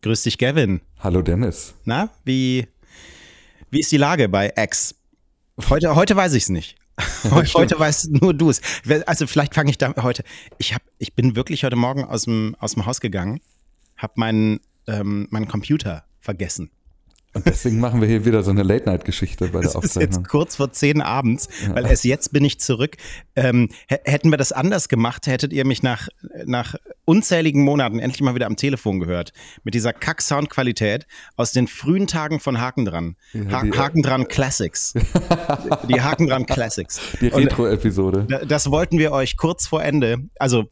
Grüß 0.00 0.22
dich, 0.22 0.38
Gavin. 0.38 0.80
Hallo 1.00 1.22
Dennis. 1.22 1.74
Na, 1.84 2.10
wie, 2.24 2.68
wie 3.70 3.80
ist 3.80 3.90
die 3.90 3.96
Lage 3.96 4.28
bei 4.28 4.52
X? 4.56 4.94
Heute, 5.68 5.96
heute 5.96 6.14
weiß 6.14 6.34
ich 6.34 6.44
es 6.44 6.48
nicht. 6.50 6.76
Heute, 7.30 7.52
heute 7.54 7.78
weißt 7.78 8.10
nur 8.10 8.34
du 8.34 8.50
es. 8.50 8.60
Also 9.06 9.28
vielleicht 9.28 9.54
fange 9.54 9.70
ich 9.70 9.78
da 9.78 9.94
heute. 10.02 10.24
Ich, 10.58 10.74
hab, 10.74 10.82
ich 10.98 11.14
bin 11.14 11.36
wirklich 11.36 11.62
heute 11.62 11.76
Morgen 11.76 12.02
aus 12.02 12.24
dem, 12.24 12.56
aus 12.58 12.74
dem 12.74 12.86
Haus 12.86 13.00
gegangen, 13.00 13.40
habe 13.96 14.14
meinen, 14.16 14.58
ähm, 14.88 15.28
meinen 15.30 15.46
Computer 15.46 16.04
vergessen. 16.20 16.72
Und 17.38 17.46
deswegen 17.46 17.78
machen 17.78 18.00
wir 18.00 18.08
hier 18.08 18.24
wieder 18.24 18.42
so 18.42 18.50
eine 18.50 18.64
Late-Night-Geschichte 18.64 19.46
bei 19.48 19.60
der 19.60 19.76
Aufzeichnung. 19.76 19.84
Es 19.84 19.96
ist 19.96 20.02
jetzt 20.02 20.28
kurz 20.28 20.56
vor 20.56 20.72
zehn 20.72 21.00
abends, 21.00 21.48
ja. 21.62 21.72
weil 21.72 21.86
erst 21.86 22.04
jetzt 22.04 22.32
bin 22.32 22.44
ich 22.44 22.58
zurück. 22.58 22.96
Ähm, 23.36 23.68
hätten 23.86 24.30
wir 24.30 24.38
das 24.38 24.50
anders 24.50 24.88
gemacht, 24.88 25.28
hättet 25.28 25.52
ihr 25.52 25.64
mich 25.64 25.84
nach, 25.84 26.08
nach 26.46 26.74
unzähligen 27.04 27.62
Monaten 27.62 28.00
endlich 28.00 28.22
mal 28.22 28.34
wieder 28.34 28.46
am 28.46 28.56
Telefon 28.56 28.98
gehört. 28.98 29.32
Mit 29.62 29.74
dieser 29.74 29.92
Kack-Soundqualität 29.92 31.06
aus 31.36 31.52
den 31.52 31.68
frühen 31.68 32.08
Tagen 32.08 32.40
von 32.40 32.60
Haken 32.60 32.84
dran. 32.84 33.14
Ja, 33.32 33.62
ha 33.62 33.76
Haken 33.76 34.02
dran 34.02 34.26
Classics. 34.26 34.94
die 35.88 36.00
Haken 36.00 36.26
dran 36.26 36.44
Classics. 36.44 37.00
Die 37.20 37.28
Retro-Episode. 37.28 38.26
Das 38.48 38.68
wollten 38.68 38.98
wir 38.98 39.12
euch 39.12 39.36
kurz 39.36 39.68
vor 39.68 39.84
Ende, 39.84 40.28
also 40.40 40.64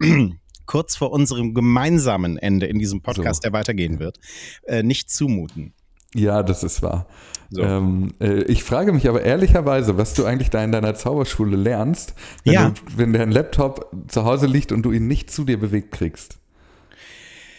kurz 0.66 0.96
vor 0.96 1.12
unserem 1.12 1.54
gemeinsamen 1.54 2.36
Ende 2.36 2.66
in 2.66 2.80
diesem 2.80 3.00
Podcast, 3.00 3.42
so. 3.42 3.48
der 3.48 3.52
weitergehen 3.52 4.00
wird, 4.00 4.18
äh, 4.64 4.82
nicht 4.82 5.08
zumuten. 5.08 5.72
Ja, 6.14 6.42
das 6.42 6.64
ist 6.64 6.82
wahr. 6.82 7.06
So. 7.50 7.62
Ähm, 7.62 8.14
äh, 8.20 8.42
ich 8.44 8.62
frage 8.62 8.92
mich 8.92 9.08
aber 9.08 9.22
ehrlicherweise, 9.22 9.98
was 9.98 10.14
du 10.14 10.24
eigentlich 10.24 10.50
da 10.50 10.62
in 10.62 10.70
deiner 10.70 10.94
Zauberschule 10.94 11.56
lernst, 11.56 12.14
wenn, 12.44 12.52
ja. 12.52 12.70
du, 12.70 12.74
wenn 12.96 13.12
dein 13.12 13.32
Laptop 13.32 13.90
zu 14.08 14.24
Hause 14.24 14.46
liegt 14.46 14.70
und 14.70 14.82
du 14.82 14.92
ihn 14.92 15.08
nicht 15.08 15.30
zu 15.30 15.44
dir 15.44 15.58
bewegt 15.58 15.92
kriegst. 15.92 16.38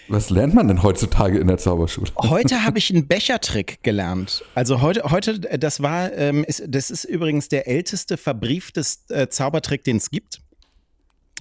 Was 0.08 0.30
lernt 0.30 0.54
man 0.54 0.68
denn 0.68 0.84
heutzutage 0.84 1.40
in 1.40 1.48
der 1.48 1.58
Zauberschule? 1.58 2.10
Heute 2.18 2.64
habe 2.66 2.78
ich 2.78 2.90
einen 2.90 3.08
Bechertrick 3.08 3.84
gelernt. 3.84 4.44
Also 4.56 4.82
heute, 4.82 5.04
heute 5.12 5.40
das 5.40 5.82
war, 5.82 6.12
ähm, 6.14 6.44
ist, 6.46 6.64
das 6.68 6.90
ist 6.90 7.04
übrigens 7.06 7.50
der 7.50 7.68
älteste 7.68 8.18
verbriefte 8.18 8.84
äh, 9.10 9.28
Zaubertrick, 9.28 9.84
den 9.84 9.98
es 9.98 10.10
gibt. 10.10 10.42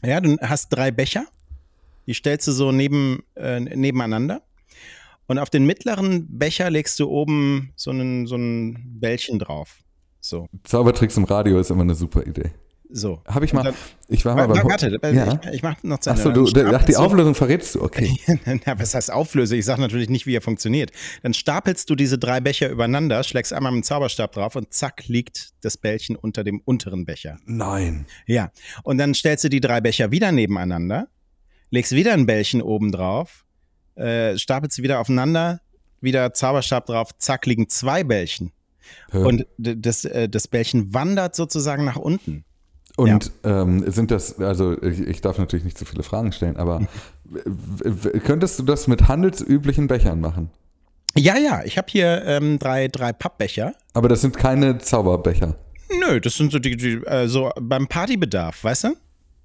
Ja, 0.04 0.20
du 0.20 0.36
hast 0.40 0.70
drei 0.70 0.90
Becher, 0.90 1.24
die 2.06 2.14
stellst 2.14 2.48
du 2.48 2.52
so 2.52 2.72
neben, 2.72 3.22
äh, 3.34 3.60
nebeneinander 3.60 4.42
und 5.30 5.38
auf 5.38 5.48
den 5.48 5.64
mittleren 5.64 6.26
Becher 6.28 6.70
legst 6.70 6.98
du 6.98 7.08
oben 7.08 7.72
so 7.76 7.92
einen, 7.92 8.26
so 8.26 8.34
ein 8.34 8.98
Bällchen 8.98 9.38
drauf. 9.38 9.78
So. 10.20 10.48
Zaubertricks 10.64 11.16
im 11.16 11.22
Radio 11.22 11.60
ist 11.60 11.70
immer 11.70 11.82
eine 11.82 11.94
super 11.94 12.26
Idee. 12.26 12.50
So. 12.88 13.22
Habe 13.28 13.44
ich 13.44 13.52
mal. 13.52 13.62
Dann, 13.62 13.74
ich 14.08 14.24
war 14.24 14.34
mal 14.34 14.48
bei. 14.48 14.64
Warte, 14.64 14.98
ja. 15.14 15.38
ich, 15.44 15.50
ich 15.52 15.62
mache 15.62 15.86
noch 15.86 16.00
zu 16.00 16.10
Achso, 16.10 16.32
du, 16.32 16.48
ach, 16.74 16.84
die 16.84 16.96
Auflösung 16.96 17.36
verrätst 17.36 17.76
du, 17.76 17.82
okay. 17.82 18.18
ja, 18.66 18.76
was 18.80 18.92
heißt 18.92 19.12
Auflöse? 19.12 19.54
Ich 19.54 19.64
sage 19.66 19.80
natürlich 19.80 20.08
nicht, 20.08 20.26
wie 20.26 20.34
er 20.34 20.42
funktioniert. 20.42 20.90
Dann 21.22 21.32
stapelst 21.32 21.88
du 21.88 21.94
diese 21.94 22.18
drei 22.18 22.40
Becher 22.40 22.68
übereinander, 22.68 23.22
schlägst 23.22 23.52
einmal 23.52 23.70
mit 23.70 23.84
dem 23.84 23.84
Zauberstab 23.84 24.32
drauf 24.32 24.56
und 24.56 24.74
zack, 24.74 25.06
liegt 25.06 25.50
das 25.60 25.76
Bällchen 25.76 26.16
unter 26.16 26.42
dem 26.42 26.60
unteren 26.64 27.04
Becher. 27.04 27.38
Nein. 27.44 28.06
Ja. 28.26 28.50
Und 28.82 28.98
dann 28.98 29.14
stellst 29.14 29.44
du 29.44 29.48
die 29.48 29.60
drei 29.60 29.80
Becher 29.80 30.10
wieder 30.10 30.32
nebeneinander, 30.32 31.06
legst 31.70 31.92
wieder 31.92 32.14
ein 32.14 32.26
Bällchen 32.26 32.62
oben 32.62 32.90
drauf 32.90 33.44
äh, 34.00 34.38
stapelt 34.38 34.72
sie 34.72 34.82
wieder 34.82 35.00
aufeinander, 35.00 35.60
wieder 36.00 36.32
Zauberstab 36.32 36.86
drauf, 36.86 37.10
zack, 37.18 37.46
liegen 37.46 37.68
zwei 37.68 38.04
Bällchen. 38.04 38.52
Ja. 39.12 39.20
Und 39.20 39.46
das, 39.58 40.04
äh, 40.04 40.28
das 40.28 40.48
Bällchen 40.48 40.92
wandert 40.94 41.36
sozusagen 41.36 41.84
nach 41.84 41.96
unten. 41.96 42.44
Und 42.96 43.30
ja. 43.44 43.62
ähm, 43.62 43.90
sind 43.90 44.10
das, 44.10 44.38
also 44.40 44.80
ich, 44.82 45.00
ich, 45.00 45.20
darf 45.20 45.38
natürlich 45.38 45.64
nicht 45.64 45.78
zu 45.78 45.84
viele 45.84 46.02
Fragen 46.02 46.32
stellen, 46.32 46.56
aber 46.56 46.86
könntest 48.24 48.58
du 48.58 48.62
das 48.64 48.88
mit 48.88 49.08
handelsüblichen 49.08 49.86
Bechern 49.86 50.20
machen? 50.20 50.50
Ja, 51.16 51.36
ja, 51.38 51.62
ich 51.64 51.76
habe 51.76 51.88
hier 51.90 52.24
ähm, 52.26 52.58
drei, 52.58 52.88
drei 52.88 53.12
Pappbecher. 53.12 53.74
Aber 53.94 54.08
das 54.08 54.20
sind 54.20 54.36
keine 54.36 54.78
Zauberbecher. 54.78 55.56
Nö, 55.98 56.20
das 56.20 56.36
sind 56.36 56.52
so 56.52 56.58
die, 56.58 56.76
die 56.76 56.94
äh, 57.06 57.26
so 57.26 57.50
beim 57.60 57.88
Partybedarf, 57.88 58.62
weißt 58.62 58.84
du? 58.84 58.96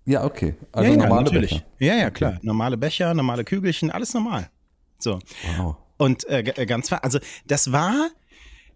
Ja, 0.06 0.24
okay. 0.24 0.56
Also 0.72 0.92
ja, 0.92 0.98
normale 0.98 1.24
natürlich. 1.24 1.52
Becher. 1.52 1.66
Ja, 1.80 1.96
ja, 1.96 2.10
klar. 2.12 2.38
Normale 2.42 2.78
Becher, 2.78 3.14
normale 3.14 3.44
Kügelchen, 3.44 3.92
alles 3.92 4.14
normal. 4.14 4.50
So. 5.00 5.20
Wow. 5.58 5.78
Und 5.98 6.28
äh, 6.30 6.40
äh 6.40 6.66
ganz, 6.66 6.92
also 6.92 7.20
das 7.48 7.72
war 7.72 8.10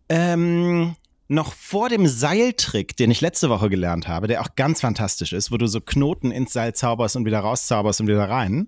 ähm, 0.10 0.96
noch 1.28 1.54
vor 1.54 1.90
dem 1.90 2.08
Seiltrick, 2.08 2.98
den 2.98 3.12
ich 3.12 3.22
letzte 3.22 3.50
Woche 3.50 3.70
gelernt 3.70 4.08
habe, 4.08 4.28
der 4.28 4.42
auch 4.42 4.56
ganz 4.56 4.82
fantastisch 4.82 5.32
ist, 5.32 5.52
wo 5.52 5.58
du 5.58 5.68
so 5.68 5.80
Knoten 5.80 6.32
ins 6.32 6.54
Seil 6.54 6.74
zauberst 6.74 7.16
und 7.16 7.26
wieder 7.26 7.40
rauszauberst 7.40 8.02
und 8.02 8.08
wieder 8.08 8.28
rein, 8.28 8.68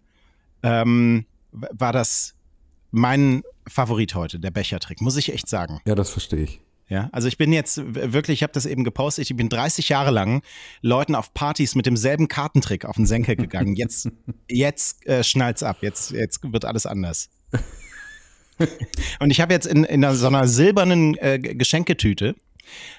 ähm, 0.62 1.26
war 1.52 1.92
das 1.92 2.36
mein 2.92 3.42
Favorit 3.68 4.16
heute, 4.16 4.40
der 4.40 4.52
Bechertrick, 4.52 5.02
muss 5.02 5.18
ich 5.18 5.34
echt 5.34 5.50
sagen. 5.50 5.80
Ja, 5.86 5.96
das 5.96 6.12
verstehe 6.12 6.44
ich. 6.44 6.62
Ja, 6.92 7.08
also 7.14 7.30
ich 7.30 7.38
bin 7.38 7.54
jetzt 7.54 7.82
wirklich, 7.96 8.40
ich 8.40 8.44
habe 8.44 8.52
das 8.52 8.66
eben 8.66 8.84
gepostet, 8.84 9.30
ich 9.32 9.38
bin 9.38 9.48
30 9.48 9.88
Jahre 9.88 10.12
lang 10.12 10.42
Leuten 10.82 11.16
auf 11.16 11.34
Partys 11.34 11.74
mit 11.74 11.86
demselben 11.86 12.28
Kartentrick 12.28 12.84
auf 12.84 12.98
den 12.98 13.06
Senker 13.06 13.38
gegangen. 13.38 13.78
Jetzt, 13.78 14.10
jetzt 14.50 15.08
äh, 15.08 15.24
schnallt's 15.24 15.64
ab, 15.64 15.78
jetzt, 15.80 16.12
jetzt 16.12 16.42
wird 16.44 16.66
alles 16.66 16.86
anders. 16.86 17.30
Und 19.22 19.32
ich 19.32 19.40
habe 19.40 19.54
jetzt 19.54 19.68
in, 19.68 19.86
in 19.86 20.04
so 20.14 20.28
einer 20.28 20.50
silbernen 20.50 21.16
äh, 21.16 21.40
Geschenketüte, 21.40 22.36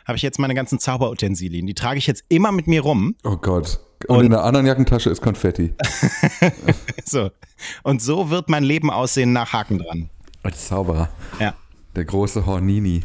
habe 0.06 0.16
ich 0.16 0.22
jetzt 0.22 0.38
meine 0.38 0.54
ganzen 0.54 0.78
Zauberutensilien. 0.78 1.66
Die 1.66 1.74
trage 1.74 1.98
ich 1.98 2.06
jetzt 2.06 2.24
immer 2.30 2.50
mit 2.50 2.66
mir 2.66 2.80
rum. 2.80 3.14
Oh 3.24 3.36
Gott. 3.36 3.78
Und, 4.08 4.16
Und 4.16 4.24
in 4.24 4.30
der 4.30 4.42
anderen 4.42 4.64
Jackentasche 4.64 5.10
ist 5.10 5.20
Konfetti. 5.20 5.74
so. 7.04 7.30
Und 7.82 8.00
so 8.00 8.30
wird 8.30 8.48
mein 8.48 8.64
Leben 8.64 8.90
aussehen 8.90 9.34
nach 9.34 9.52
Haken 9.52 9.80
dran. 9.80 10.08
Als 10.42 10.66
Zauberer. 10.66 11.10
Ja. 11.38 11.52
Der 11.94 12.06
große 12.06 12.46
Hornini. 12.46 13.02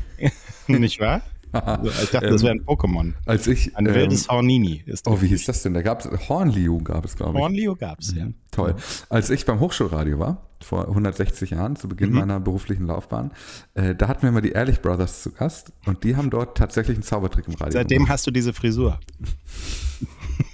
Nicht 0.80 1.00
wahr? 1.00 1.22
Also, 1.52 1.90
ich 2.04 2.10
dachte, 2.12 2.30
das 2.30 2.44
wäre 2.44 2.54
ein 2.54 2.64
Pokémon. 2.66 3.14
Als 3.26 3.48
ich, 3.48 3.76
ein 3.78 3.86
ähm, 3.86 3.96
wildes 3.96 4.28
Hornini 4.28 4.84
ist 4.86 5.08
das. 5.08 5.14
Oh, 5.14 5.22
wie 5.22 5.28
hieß 5.28 5.46
das 5.46 5.64
denn? 5.64 5.74
Da 5.74 5.82
gab 5.82 6.06
es 6.06 6.30
Hornliu, 6.30 6.80
gab 6.84 7.06
es, 7.06 7.16
glaube 7.16 7.38
ich. 7.38 7.42
Hornliu 7.42 7.76
gab 7.76 8.00
es, 8.00 8.14
mhm. 8.14 8.20
ja. 8.20 8.28
Toll. 8.52 8.76
Als 9.10 9.30
ich 9.30 9.46
beim 9.46 9.60
Hochschulradio 9.60 10.20
war, 10.20 10.50
vor 10.62 10.88
160 10.88 11.52
Jahren, 11.52 11.76
zu 11.76 11.88
Beginn 11.88 12.10
mhm. 12.10 12.20
meiner 12.20 12.40
beruflichen 12.40 12.86
Laufbahn, 12.86 13.32
äh, 13.76 13.96
da 13.96 14.08
hatten 14.08 14.24
wir 14.24 14.32
mal 14.32 14.42
die 14.42 14.52
Ehrlich 14.52 14.82
Brothers 14.82 15.24
zu 15.24 15.32
Gast 15.32 15.72
und 15.86 16.04
die 16.04 16.16
haben 16.16 16.30
dort 16.30 16.58
tatsächlich 16.58 16.98
einen 16.98 17.04
Zaubertrick 17.04 17.48
im 17.48 17.54
Radio 17.56 17.72
Seitdem 17.74 18.00
gemacht. 18.00 18.12
hast 18.12 18.28
du 18.28 18.32
diese 18.32 18.54
Frisur. 18.54 19.00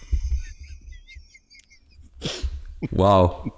Wow. 2.92 3.50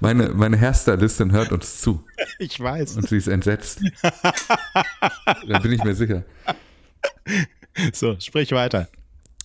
Meine, 0.00 0.28
meine 0.28 0.60
Hairstylistin 0.60 1.32
hört 1.32 1.52
uns 1.52 1.80
zu. 1.80 2.04
Ich 2.38 2.60
weiß. 2.60 2.96
Und 2.96 3.08
sie 3.08 3.16
ist 3.16 3.28
entsetzt. 3.28 3.80
da 4.02 5.58
bin 5.58 5.72
ich 5.72 5.82
mir 5.82 5.94
sicher. 5.94 6.24
So, 7.92 8.16
sprich 8.18 8.52
weiter. 8.52 8.88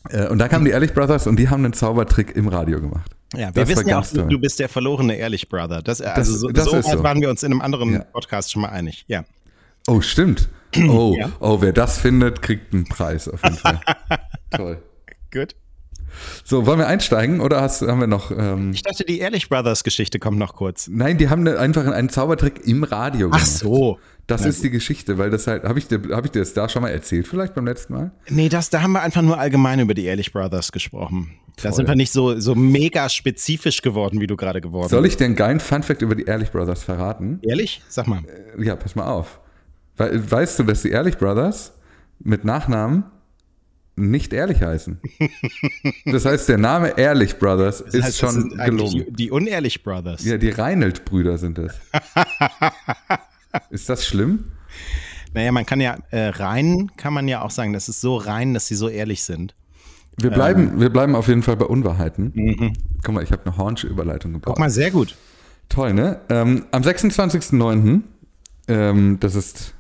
Äh, 0.10 0.28
und 0.28 0.40
da 0.40 0.48
kamen 0.48 0.66
die 0.66 0.72
Ehrlich 0.72 0.94
Brothers 0.94 1.28
und 1.28 1.38
die 1.38 1.50
haben 1.50 1.64
einen 1.66 1.74
Zaubertrick 1.74 2.36
im 2.36 2.48
Radio 2.48 2.82
gemacht. 2.82 3.12
Ja, 3.34 3.54
wir 3.56 3.64
das 3.64 3.70
wissen 3.70 3.88
ja 3.88 4.00
auch, 4.00 4.08
toll. 4.08 4.28
du 4.28 4.40
bist 4.40 4.60
der 4.60 4.68
verlorene 4.68 5.16
Ehrlich 5.16 5.48
Brother. 5.48 5.82
Das, 5.82 6.02
also 6.02 6.38
so, 6.38 6.48
das 6.50 6.66
so, 6.66 6.82
so 6.82 7.04
waren 7.04 7.22
wir 7.22 7.30
uns 7.30 7.44
in 7.44 7.52
einem 7.52 7.62
anderen 7.62 7.94
ja. 7.94 8.00
Podcast 8.00 8.52
schon 8.52 8.64
mal 8.64 8.70
einig. 8.70 9.06
Ja. 9.08 9.24
Oh, 9.88 10.02
stimmt. 10.02 10.50
Oh, 10.88 11.14
ja. 11.20 11.30
oh, 11.42 11.60
wer 11.60 11.74
das 11.74 11.98
findet, 11.98 12.42
kriegt 12.42 12.74
einen 12.74 12.86
Preis 12.86 13.28
auf 13.28 13.44
jeden 13.44 13.58
Fall. 13.58 13.82
Toll. 14.52 14.82
Gut. 15.30 15.54
So, 16.44 16.66
wollen 16.66 16.80
wir 16.80 16.88
einsteigen 16.88 17.42
oder 17.42 17.62
hast, 17.62 17.82
haben 17.82 18.00
wir 18.00 18.08
noch. 18.08 18.32
Ähm 18.32 18.72
ich 18.74 18.84
dachte, 18.84 19.04
die 19.04 19.20
Ehrlich 19.20 19.50
Brothers 19.50 19.84
Geschichte 19.84 20.20
kommt 20.20 20.38
noch 20.38 20.56
kurz. 20.56 20.88
Nein, 20.88 21.18
die 21.18 21.30
haben 21.30 21.48
einfach 21.48 21.86
einen 21.86 22.10
Zaubertrick 22.10 22.66
im 22.66 22.84
Radio 22.84 23.30
gemacht. 23.30 23.44
Ach 23.44 23.48
so. 23.48 24.00
Das 24.28 24.46
ist 24.46 24.64
die 24.64 24.70
Geschichte, 24.70 25.18
weil 25.18 25.30
das 25.30 25.48
halt, 25.48 25.64
habe 25.64 25.78
ich, 25.78 25.88
dir, 25.88 26.02
hab 26.12 26.24
ich 26.24 26.32
dir 26.32 26.40
das 26.40 26.54
da 26.54 26.70
schon 26.70 26.84
mal 26.84 26.90
erzählt, 26.90 27.28
vielleicht 27.28 27.54
beim 27.54 27.66
letzten 27.66 27.94
Mal? 27.94 28.12
Nee, 28.30 28.48
das, 28.48 28.70
da 28.70 28.82
haben 28.82 28.94
wir 28.94 29.02
einfach 29.02 29.22
nur 29.22 29.38
allgemein 29.38 29.80
über 29.80 29.94
die 29.94 30.06
Ehrlich 30.06 30.32
Brothers 30.32 30.72
gesprochen. 30.72 31.34
Toll. 31.58 31.70
Da 31.70 31.72
sind 31.74 31.88
wir 31.88 31.96
nicht 31.96 32.14
so, 32.14 32.40
so 32.40 32.56
mega 32.56 33.10
spezifisch 33.10 33.82
geworden, 33.82 34.22
wie 34.22 34.28
du 34.28 34.38
gerade 34.38 34.62
geworden 34.62 34.84
bist. 34.84 34.92
Soll 34.92 35.06
ich 35.06 35.18
dir 35.18 35.26
einen 35.26 35.36
geilen 35.36 35.60
Funfact 35.60 36.02
über 36.02 36.16
die 36.16 36.24
Ehrlich 36.24 36.52
Brothers 36.52 36.84
verraten? 36.84 37.40
Ehrlich? 37.42 37.82
Sag 37.90 38.08
mal. 38.08 38.22
Äh, 38.58 38.64
ja, 38.64 38.76
pass 38.78 38.96
mal 38.96 39.08
auf. 39.08 39.40
Weißt 39.98 40.60
du, 40.60 40.64
dass 40.64 40.82
die 40.82 40.90
Ehrlich 40.90 41.18
Brothers 41.18 41.74
mit 42.20 42.46
Nachnamen 42.46 43.04
nicht 43.96 44.34
ehrlich 44.34 44.62
heißen. 44.62 45.00
Das 46.06 46.26
heißt, 46.26 46.50
der 46.50 46.58
Name 46.58 46.98
Ehrlich 46.98 47.38
Brothers 47.38 47.84
das 47.84 47.94
heißt, 47.96 48.10
ist 48.10 48.20
schon 48.20 48.50
gelogen. 48.50 49.06
Die, 49.10 49.32
Unehrlich 49.32 49.84
Brothers. 49.84 50.24
Ja, 50.24 50.38
die 50.38 50.50
Reinelt-Brüder 50.50 51.38
sind 51.38 51.60
es. 51.60 51.74
ist 53.70 53.90
das 53.90 54.06
schlimm? 54.06 54.46
Naja, 55.34 55.52
man 55.52 55.66
kann 55.66 55.80
ja, 55.80 55.98
äh, 56.12 56.28
rein 56.28 56.92
kann 56.98 57.14
man 57.14 57.28
ja 57.28 57.42
auch 57.42 57.52
sagen, 57.52 57.74
das 57.74 57.90
ist 57.90 58.02
so 58.02 58.18
rein, 58.18 58.54
dass 58.54 58.68
sie 58.68 58.76
so 58.76 58.90
ehrlich 58.90 59.24
sind. 59.24 59.56
Wir 60.18 60.30
bleiben, 60.30 60.74
ähm. 60.74 60.80
wir 60.80 60.90
bleiben 60.90 61.16
auf 61.16 61.28
jeden 61.28 61.44
Fall 61.44 61.58
bei 61.58 61.66
Unwahrheiten. 61.66 62.32
Mhm. 62.34 62.74
Guck 63.04 63.16
mal, 63.16 63.24
ich 63.24 63.32
habe 63.32 63.46
eine 63.46 63.58
Hornsche 63.58 63.88
Überleitung 63.88 64.34
gebaut. 64.34 64.54
Guck 64.54 64.60
mal, 64.60 64.70
sehr 64.70 64.92
gut. 64.92 65.16
Toll, 65.70 65.94
ne? 65.94 66.20
Ähm, 66.30 66.66
am 66.72 66.82
26.09., 66.82 68.02
ähm, 68.68 69.18
das 69.20 69.36
ist 69.36 69.74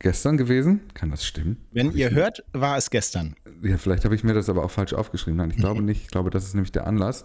gestern 0.00 0.36
gewesen. 0.36 0.80
Kann 0.94 1.10
das 1.10 1.24
stimmen? 1.24 1.58
Wenn 1.70 1.92
ihr 1.92 2.10
hört, 2.10 2.42
war 2.52 2.76
es 2.76 2.90
gestern. 2.90 3.36
Ja, 3.62 3.76
vielleicht 3.76 4.04
habe 4.04 4.14
ich 4.14 4.24
mir 4.24 4.34
das 4.34 4.48
aber 4.48 4.64
auch 4.64 4.70
falsch 4.70 4.92
aufgeschrieben. 4.92 5.36
Nein, 5.36 5.50
ich 5.50 5.58
glaube 5.58 5.82
nicht. 5.82 6.02
Ich 6.02 6.08
glaube, 6.08 6.30
das 6.30 6.44
ist 6.44 6.54
nämlich 6.54 6.72
der 6.72 6.86
Anlass. 6.86 7.24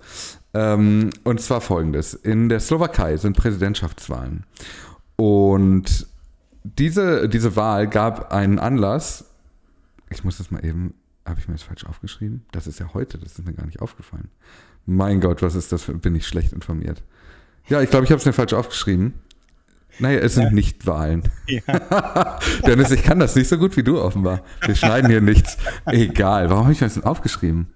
Ähm, 0.54 1.10
und 1.24 1.42
zwar 1.42 1.62
folgendes. 1.62 2.13
In 2.13 2.50
der 2.50 2.60
Slowakei 2.60 3.18
sind 3.18 3.36
Präsidentschaftswahlen. 3.36 4.44
Und 5.16 6.07
diese, 6.63 7.30
diese 7.30 7.56
Wahl 7.56 7.88
gab 7.88 8.31
einen 8.33 8.60
Anlass. 8.60 9.25
Ich 10.10 10.24
muss 10.24 10.38
das 10.38 10.51
mal 10.51 10.63
eben. 10.63 10.94
Habe 11.25 11.39
ich 11.39 11.48
mir 11.48 11.56
das 11.56 11.63
falsch 11.63 11.86
aufgeschrieben? 11.86 12.45
Das 12.51 12.68
ist 12.68 12.80
ja 12.80 12.94
heute, 12.94 13.18
das 13.18 13.39
ist 13.39 13.45
mir 13.48 13.54
gar 13.54 13.66
nicht 13.66 13.81
aufgefallen. 13.81 14.30
Mein 14.86 15.22
Gott, 15.22 15.42
was 15.42 15.56
ist 15.56 15.72
das? 15.72 15.81
Für, 15.83 15.95
bin 15.95 16.13
ich 16.13 16.27
schlecht 16.27 16.54
informiert. 16.54 17.01
Ja, 17.68 17.81
ich 17.81 17.89
glaube, 17.89 18.06
ich 18.06 18.12
habe 18.12 18.19
es 18.19 18.25
mir 18.25 18.33
falsch 18.33 18.54
aufgeschrieben. 18.54 19.16
Naja, 20.00 20.20
es 20.20 20.36
sind 20.36 20.46
ja. 20.46 20.52
nicht 20.52 20.86
Wahlen. 20.88 21.24
Ja. 21.48 22.40
Dennis, 22.68 22.92
ich 22.92 23.04
kann 23.04 23.20
das 23.20 23.36
nicht 23.36 23.48
so 23.48 23.58
gut 23.58 23.78
wie 23.78 23.84
du 23.84 24.02
offenbar. 24.02 24.42
Wir 24.66 24.76
schneiden 24.76 25.10
hier 25.10 25.22
nichts. 25.22 25.58
Egal. 25.86 26.50
Warum 26.50 26.64
habe 26.64 26.74
ich 26.74 26.82
mir 26.82 26.88
das 26.88 26.96
denn 26.96 27.04
aufgeschrieben? 27.04 27.68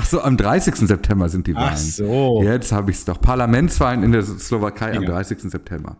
Ach 0.00 0.06
so, 0.06 0.22
am 0.22 0.36
30. 0.36 0.76
September 0.76 1.28
sind 1.28 1.48
die 1.48 1.56
Wahlen. 1.56 1.70
Ach 1.72 1.76
so. 1.76 2.40
Jetzt 2.44 2.70
habe 2.70 2.92
ich 2.92 2.98
es 2.98 3.04
doch. 3.04 3.20
Parlamentswahlen 3.20 4.04
in 4.04 4.12
der 4.12 4.22
Slowakei 4.22 4.92
ja. 4.92 4.98
am 4.98 5.04
30. 5.04 5.40
September. 5.50 5.96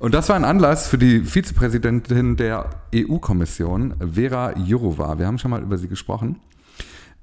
Und 0.00 0.14
das 0.14 0.28
war 0.28 0.34
ein 0.34 0.44
Anlass 0.44 0.88
für 0.88 0.98
die 0.98 1.20
Vizepräsidentin 1.20 2.36
der 2.36 2.70
EU-Kommission, 2.92 3.94
Vera 4.14 4.58
Jourova. 4.58 5.18
Wir 5.18 5.26
haben 5.26 5.38
schon 5.38 5.52
mal 5.52 5.62
über 5.62 5.78
sie 5.78 5.86
gesprochen. 5.86 6.40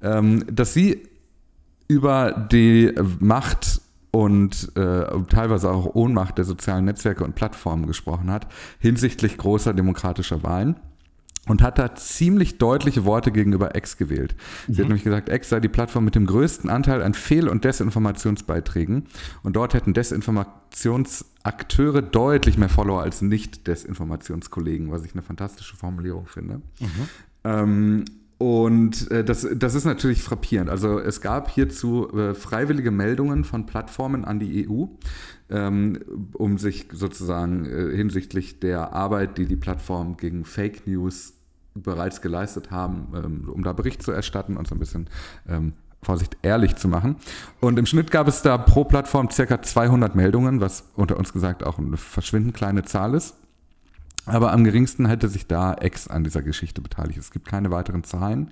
Ähm, 0.02 0.44
dass 0.50 0.72
sie 0.72 1.02
über 1.88 2.48
die 2.50 2.92
Macht 3.20 3.73
und 4.14 4.70
äh, 4.76 5.06
teilweise 5.28 5.72
auch 5.72 5.96
Ohnmacht 5.96 6.38
der 6.38 6.44
sozialen 6.44 6.84
Netzwerke 6.84 7.24
und 7.24 7.34
Plattformen 7.34 7.88
gesprochen 7.88 8.30
hat 8.30 8.46
hinsichtlich 8.78 9.36
großer 9.36 9.74
demokratischer 9.74 10.44
Wahlen 10.44 10.76
und 11.48 11.62
hat 11.62 11.80
da 11.80 11.96
ziemlich 11.96 12.58
deutliche 12.58 13.04
Worte 13.04 13.32
gegenüber 13.32 13.74
X 13.74 13.96
gewählt. 13.96 14.36
Sie 14.68 14.74
mhm. 14.74 14.76
hat 14.76 14.84
nämlich 14.84 15.02
gesagt, 15.02 15.30
X 15.30 15.48
sei 15.48 15.58
die 15.58 15.68
Plattform 15.68 16.04
mit 16.04 16.14
dem 16.14 16.26
größten 16.26 16.70
Anteil 16.70 17.02
an 17.02 17.14
Fehl- 17.14 17.48
und 17.48 17.64
Desinformationsbeiträgen 17.64 19.08
und 19.42 19.56
dort 19.56 19.74
hätten 19.74 19.94
Desinformationsakteure 19.94 22.00
deutlich 22.00 22.56
mehr 22.56 22.68
Follower 22.68 23.02
als 23.02 23.20
Nicht-Desinformationskollegen, 23.20 24.92
was 24.92 25.04
ich 25.04 25.14
eine 25.14 25.22
fantastische 25.22 25.74
Formulierung 25.74 26.26
finde. 26.26 26.62
Mhm. 26.78 27.08
Ähm, 27.42 28.04
und 28.38 29.10
äh, 29.10 29.24
das, 29.24 29.46
das 29.54 29.74
ist 29.74 29.84
natürlich 29.84 30.22
frappierend. 30.22 30.68
Also 30.68 30.98
es 30.98 31.20
gab 31.20 31.50
hierzu 31.50 32.10
äh, 32.12 32.34
freiwillige 32.34 32.90
Meldungen 32.90 33.44
von 33.44 33.66
Plattformen 33.66 34.24
an 34.24 34.40
die 34.40 34.68
EU, 34.68 34.86
ähm, 35.50 36.00
um 36.32 36.58
sich 36.58 36.88
sozusagen 36.92 37.64
äh, 37.66 37.96
hinsichtlich 37.96 38.60
der 38.60 38.92
Arbeit, 38.92 39.38
die 39.38 39.46
die 39.46 39.56
Plattformen 39.56 40.16
gegen 40.16 40.44
Fake 40.44 40.86
News 40.86 41.34
bereits 41.74 42.22
geleistet 42.22 42.70
haben, 42.70 43.08
ähm, 43.14 43.48
um 43.48 43.62
da 43.62 43.72
Bericht 43.72 44.02
zu 44.02 44.10
erstatten 44.10 44.56
und 44.56 44.66
so 44.66 44.74
ein 44.74 44.78
bisschen 44.78 45.08
ähm, 45.48 45.74
Vorsicht, 46.02 46.36
ehrlich 46.42 46.76
zu 46.76 46.88
machen. 46.88 47.16
Und 47.60 47.78
im 47.78 47.86
Schnitt 47.86 48.10
gab 48.10 48.28
es 48.28 48.42
da 48.42 48.58
pro 48.58 48.84
Plattform 48.84 49.30
circa 49.30 49.62
200 49.62 50.14
Meldungen, 50.14 50.60
was 50.60 50.84
unter 50.96 51.16
uns 51.16 51.32
gesagt 51.32 51.64
auch 51.64 51.78
eine 51.78 51.96
verschwindend 51.96 52.54
kleine 52.54 52.82
Zahl 52.82 53.14
ist. 53.14 53.36
Aber 54.26 54.52
am 54.52 54.64
geringsten 54.64 55.06
hätte 55.06 55.28
sich 55.28 55.46
da 55.46 55.76
X 55.80 56.08
an 56.08 56.24
dieser 56.24 56.42
Geschichte 56.42 56.80
beteiligt. 56.80 57.18
Es 57.18 57.30
gibt 57.30 57.46
keine 57.46 57.70
weiteren 57.70 58.04
Zahlen, 58.04 58.50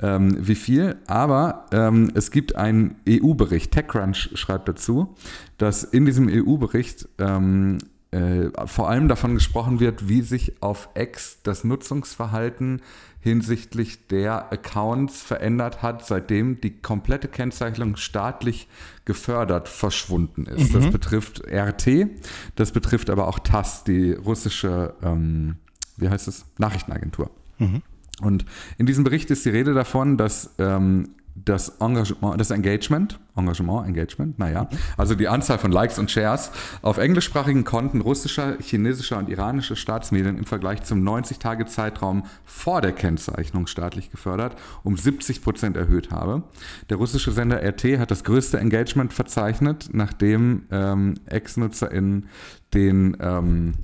ähm, 0.00 0.36
wie 0.38 0.54
viel. 0.54 0.96
Aber 1.06 1.66
ähm, 1.72 2.10
es 2.14 2.30
gibt 2.30 2.56
einen 2.56 2.96
EU-Bericht. 3.08 3.72
TechCrunch 3.72 4.30
schreibt 4.34 4.68
dazu, 4.68 5.14
dass 5.56 5.82
in 5.82 6.04
diesem 6.04 6.28
EU-Bericht 6.28 7.08
ähm, 7.18 7.78
äh, 8.10 8.50
vor 8.66 8.88
allem 8.90 9.08
davon 9.08 9.34
gesprochen 9.34 9.80
wird, 9.80 10.08
wie 10.08 10.22
sich 10.22 10.62
auf 10.62 10.88
X 10.94 11.38
das 11.42 11.64
Nutzungsverhalten 11.64 12.80
hinsichtlich 13.24 14.06
der 14.08 14.52
Accounts 14.52 15.22
verändert 15.22 15.80
hat, 15.80 16.06
seitdem 16.06 16.60
die 16.60 16.78
komplette 16.82 17.26
Kennzeichnung 17.26 17.96
staatlich 17.96 18.68
gefördert 19.06 19.66
verschwunden 19.70 20.44
ist. 20.44 20.74
Mhm. 20.74 20.80
Das 20.82 20.92
betrifft 20.92 21.42
RT, 21.50 22.06
das 22.54 22.72
betrifft 22.72 23.08
aber 23.08 23.26
auch 23.26 23.38
TASS, 23.38 23.82
die 23.84 24.12
russische, 24.12 24.92
ähm, 25.02 25.56
wie 25.96 26.10
heißt 26.10 26.28
es, 26.28 26.44
Nachrichtenagentur. 26.58 27.30
Mhm. 27.58 27.80
Und 28.20 28.44
in 28.76 28.84
diesem 28.84 29.04
Bericht 29.04 29.30
ist 29.30 29.46
die 29.46 29.50
Rede 29.50 29.72
davon, 29.72 30.18
dass 30.18 30.50
ähm, 30.58 31.08
das 31.36 31.80
Engagement, 31.80 32.40
das 32.40 32.50
Engagement, 32.50 33.18
Engagement, 33.36 33.88
Engagement, 33.88 34.38
naja, 34.38 34.68
also 34.96 35.14
die 35.14 35.26
Anzahl 35.26 35.58
von 35.58 35.72
Likes 35.72 35.98
und 35.98 36.10
Shares 36.10 36.52
auf 36.82 36.98
englischsprachigen 36.98 37.64
Konten 37.64 38.00
russischer, 38.00 38.56
chinesischer 38.60 39.18
und 39.18 39.28
iranischer 39.28 39.74
Staatsmedien 39.74 40.38
im 40.38 40.44
Vergleich 40.44 40.84
zum 40.84 41.02
90-Tage-Zeitraum 41.02 42.24
vor 42.44 42.80
der 42.80 42.92
Kennzeichnung 42.92 43.66
staatlich 43.66 44.10
gefördert 44.10 44.56
um 44.84 44.96
70 44.96 45.42
Prozent 45.42 45.76
erhöht 45.76 46.10
habe. 46.10 46.44
Der 46.88 46.98
russische 46.98 47.32
Sender 47.32 47.62
RT 47.62 47.98
hat 47.98 48.10
das 48.10 48.22
größte 48.22 48.58
Engagement 48.58 49.12
verzeichnet, 49.12 49.90
nachdem 49.92 50.66
ähm, 50.70 51.14
Ex-NutzerInnen 51.26 52.28
den 52.72 53.16
ähm, 53.20 53.74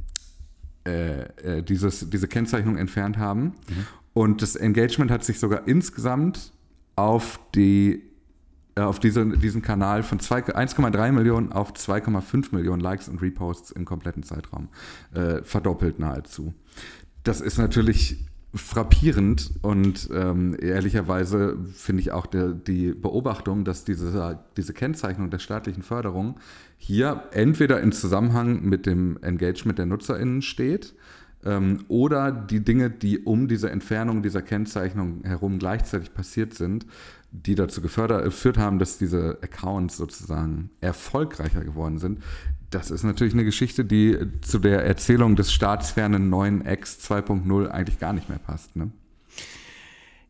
äh, 0.87 1.23
äh, 1.43 1.62
dieses, 1.62 2.08
diese 2.08 2.29
Kennzeichnung 2.29 2.76
entfernt 2.76 3.19
haben. 3.19 3.43
Mhm. 3.44 3.87
Und 4.12 4.43
das 4.43 4.56
Engagement 4.56 5.11
hat 5.11 5.25
sich 5.25 5.38
sogar 5.38 5.67
insgesamt 5.67 6.52
auf 7.00 7.41
die 7.55 8.02
äh, 8.76 8.82
auf 8.82 9.00
diese, 9.00 9.26
diesen 9.26 9.62
Kanal 9.62 10.02
von 10.02 10.19
1,3 10.19 11.12
Millionen 11.12 11.52
auf 11.52 11.73
2,5 11.73 12.55
Millionen 12.55 12.81
Likes 12.81 13.08
und 13.08 13.23
Reposts 13.23 13.70
im 13.70 13.85
kompletten 13.85 14.23
Zeitraum 14.23 14.69
äh, 15.14 15.43
verdoppelt 15.43 15.99
nahezu. 15.99 16.55
Das 17.25 17.41
ist 17.41 17.58
natürlich 17.58 18.25
frappierend 18.52 19.52
und 19.62 20.08
ähm, 20.12 20.56
ehrlicherweise 20.61 21.56
finde 21.73 22.02
ich 22.02 22.11
auch 22.11 22.26
der, 22.26 22.49
die 22.49 22.93
Beobachtung, 22.93 23.64
dass 23.64 23.85
diese, 23.85 24.41
diese 24.56 24.73
Kennzeichnung 24.73 25.31
der 25.31 25.38
staatlichen 25.38 25.82
Förderung 25.82 26.41
hier 26.76 27.25
entweder 27.32 27.81
in 27.81 27.93
Zusammenhang 27.93 28.64
mit 28.64 28.87
dem 28.87 29.19
Engagement 29.23 29.79
der 29.79 29.87
NutzerInnen 29.87 30.43
steht 30.43 30.94
ähm, 31.44 31.84
oder 31.88 32.32
die 32.32 32.60
Dinge, 32.60 32.90
die 32.90 33.19
um 33.19 33.48
diese 33.48 33.70
Entfernung 33.70 34.22
dieser 34.22 34.42
Kennzeichnung 34.42 35.22
herum 35.25 35.58
gleichzeitig 35.58 36.12
passiert 36.12 36.54
sind, 36.54 36.87
die 37.32 37.54
dazu 37.54 37.81
gefördert, 37.81 38.25
geführt 38.25 38.58
haben, 38.58 38.78
dass 38.78 38.98
diese 38.98 39.38
Accounts 39.42 39.96
sozusagen 39.96 40.70
erfolgreicher 40.81 41.64
geworden 41.64 41.98
sind. 41.98 42.22
Das 42.70 42.90
ist 42.90 43.02
natürlich 43.02 43.34
eine 43.34 43.44
Geschichte, 43.44 43.84
die 43.84 44.16
zu 44.42 44.58
der 44.58 44.84
Erzählung 44.84 45.37
des 45.37 45.52
staatsfernen 45.52 46.28
neuen 46.28 46.64
X 46.64 46.98
2.0 47.02 47.69
eigentlich 47.69 47.98
gar 47.98 48.12
nicht 48.12 48.28
mehr 48.28 48.38
passt. 48.38 48.76
Ne? 48.76 48.90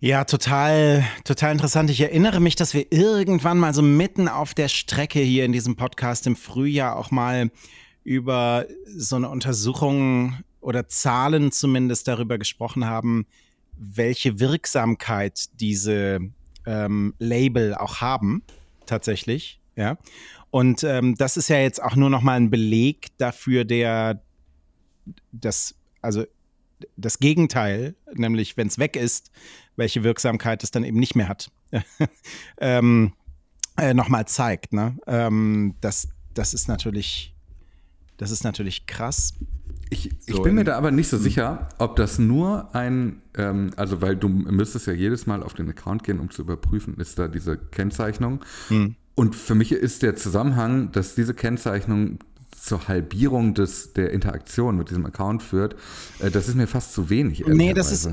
Ja, 0.03 0.25
total, 0.25 1.05
total 1.25 1.53
interessant. 1.53 1.91
Ich 1.91 2.01
erinnere 2.01 2.41
mich, 2.41 2.57
dass 2.57 2.73
wir 2.73 2.91
irgendwann 2.91 3.59
mal 3.59 3.75
so 3.75 3.83
mitten 3.83 4.29
auf 4.29 4.55
der 4.55 4.69
Strecke 4.69 5.21
hier 5.21 5.45
in 5.45 5.53
diesem 5.53 5.77
Podcast 5.77 6.27
im 6.27 6.37
Frühjahr 6.37 6.97
auch 6.97 7.11
mal 7.11 7.51
über 8.03 8.65
so 8.87 9.17
eine 9.17 9.29
Untersuchung 9.29 10.39
oder 10.61 10.89
Zahlen 10.89 11.53
zumindest 11.53 12.09
darüber 12.09 12.39
gesprochen 12.39 12.87
haben, 12.87 13.27
welche 13.77 14.41
Wirksamkeit 14.41 15.49
diese 15.61 16.21
ähm, 16.67 17.15
Label 17.19 17.75
auch 17.75 18.01
haben, 18.01 18.43
tatsächlich. 18.87 19.61
Ja. 19.77 19.97
Und 20.51 20.85
ähm, 20.85 21.15
das 21.15 21.37
ist 21.37 21.49
ja 21.49 21.59
jetzt 21.59 21.83
auch 21.83 21.97
nur 21.97 22.11
noch 22.11 22.23
mal 22.23 22.35
ein 22.35 22.51
Beleg 22.51 23.09
dafür, 23.19 23.65
der 23.65 24.23
das, 25.33 25.75
also 26.03 26.25
das 26.97 27.19
Gegenteil, 27.19 27.95
nämlich 28.13 28.57
wenn 28.57 28.67
es 28.67 28.79
weg 28.79 28.97
ist, 28.97 29.31
welche 29.77 30.03
Wirksamkeit 30.03 30.63
es 30.63 30.71
dann 30.71 30.85
eben 30.85 30.99
nicht 30.99 31.15
mehr 31.15 31.29
hat, 31.29 31.51
ähm, 32.61 33.13
äh, 33.77 33.95
nochmal 33.95 34.27
zeigt. 34.27 34.73
Ne? 34.73 34.99
Ähm, 35.07 35.77
das, 35.81 36.09
das 36.35 36.53
ist 36.53 36.69
natürlich, 36.69 37.35
das 38.17 38.31
ist 38.31 38.45
natürlich 38.45 38.87
krass. 38.87 39.35
Ich, 39.93 40.11
so 40.21 40.37
ich 40.37 40.43
bin 40.43 40.55
mir 40.55 40.65
da 40.65 40.77
aber 40.77 40.93
nicht 40.93 41.09
so 41.09 41.17
hm. 41.17 41.25
sicher, 41.25 41.69
ob 41.79 41.97
das 41.97 42.19
nur 42.19 42.75
ein, 42.75 43.23
ähm, 43.37 43.73
also 43.77 44.01
weil 44.01 44.17
du 44.17 44.29
müsstest 44.29 44.87
ja 44.87 44.93
jedes 44.93 45.27
Mal 45.27 45.43
auf 45.43 45.55
den 45.55 45.69
Account 45.69 46.05
gehen, 46.05 46.21
um 46.21 46.31
zu 46.31 46.43
überprüfen, 46.43 46.95
ist 46.99 47.19
da 47.19 47.27
diese 47.29 47.59
Kennzeichnung. 47.59 48.41
Mhm. 48.69 48.95
Und 49.17 49.35
für 49.35 49.55
mich 49.55 49.73
ist 49.73 50.03
der 50.03 50.17
Zusammenhang, 50.17 50.93
dass 50.93 51.15
diese 51.15 51.35
Kennzeichnung 51.35 52.21
zur 52.59 52.89
Halbierung 52.89 53.55
des, 53.55 53.93
der 53.93 54.13
Interaktion 54.13 54.77
mit 54.77 54.91
diesem 54.91 55.05
Account 55.07 55.43
führt, 55.43 55.75
äh, 56.21 56.31
das 56.31 56.49
ist 56.49 56.55
mir 56.55 56.67
fast 56.67 56.93
zu 56.93 57.11
wenig. 57.11 57.45
Nee, 57.47 57.75
das 57.75 57.91
ist, 57.91 58.11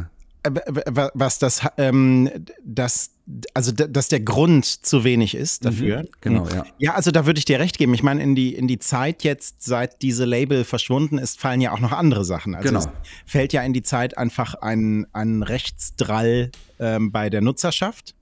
was 1.14 1.40
das, 1.40 1.62
ähm, 1.78 2.30
das, 2.64 3.12
also 3.54 3.72
dass 3.72 4.08
der 4.08 4.20
Grund 4.20 4.66
zu 4.66 5.04
wenig 5.04 5.36
ist 5.36 5.66
dafür. 5.66 6.04
Mhm, 6.04 6.08
genau, 6.22 6.48
ja. 6.50 6.66
Ja, 6.78 6.94
also 6.96 7.12
da 7.12 7.26
würde 7.26 7.40
ich 7.40 7.46
dir 7.46 7.60
recht 7.60 7.78
geben. 7.78 7.94
Ich 7.94 8.04
meine, 8.04 8.22
in 8.24 8.36
die, 8.36 8.56
in 8.56 8.68
die 8.68 8.80
Zeit 8.80 9.24
jetzt, 9.24 9.64
seit 9.64 10.02
diese 10.02 10.26
Label 10.26 10.64
verschwunden 10.64 11.18
ist, 11.18 11.40
fallen 11.40 11.62
ja 11.62 11.72
auch 11.72 11.80
noch 11.80 11.92
andere 11.92 12.26
Sachen. 12.26 12.56
Also 12.56 12.70
genau. 12.70 12.86
fällt 13.26 13.54
ja 13.54 13.64
in 13.64 13.74
die 13.74 13.84
Zeit 13.84 14.18
einfach 14.18 14.56
ein, 14.56 15.06
ein 15.14 15.44
Rechtsdrall 15.44 16.52
ähm, 16.80 17.12
bei 17.12 17.30
der 17.30 17.42
Nutzerschaft. 17.42 18.14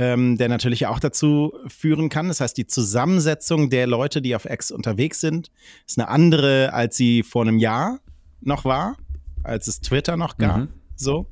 Ähm, 0.00 0.36
der 0.36 0.48
natürlich 0.48 0.86
auch 0.86 1.00
dazu 1.00 1.52
führen 1.66 2.08
kann. 2.08 2.28
Das 2.28 2.40
heißt, 2.40 2.56
die 2.56 2.68
Zusammensetzung 2.68 3.68
der 3.68 3.88
Leute, 3.88 4.22
die 4.22 4.36
auf 4.36 4.44
X 4.44 4.70
unterwegs 4.70 5.20
sind, 5.20 5.50
ist 5.88 5.98
eine 5.98 6.06
andere, 6.06 6.72
als 6.72 6.96
sie 6.96 7.24
vor 7.24 7.42
einem 7.42 7.58
Jahr 7.58 7.98
noch 8.40 8.64
war. 8.64 8.96
als 9.42 9.66
es 9.66 9.80
Twitter 9.80 10.16
noch 10.16 10.36
gab. 10.36 10.58
Mhm. 10.58 10.68
So. 10.98 11.30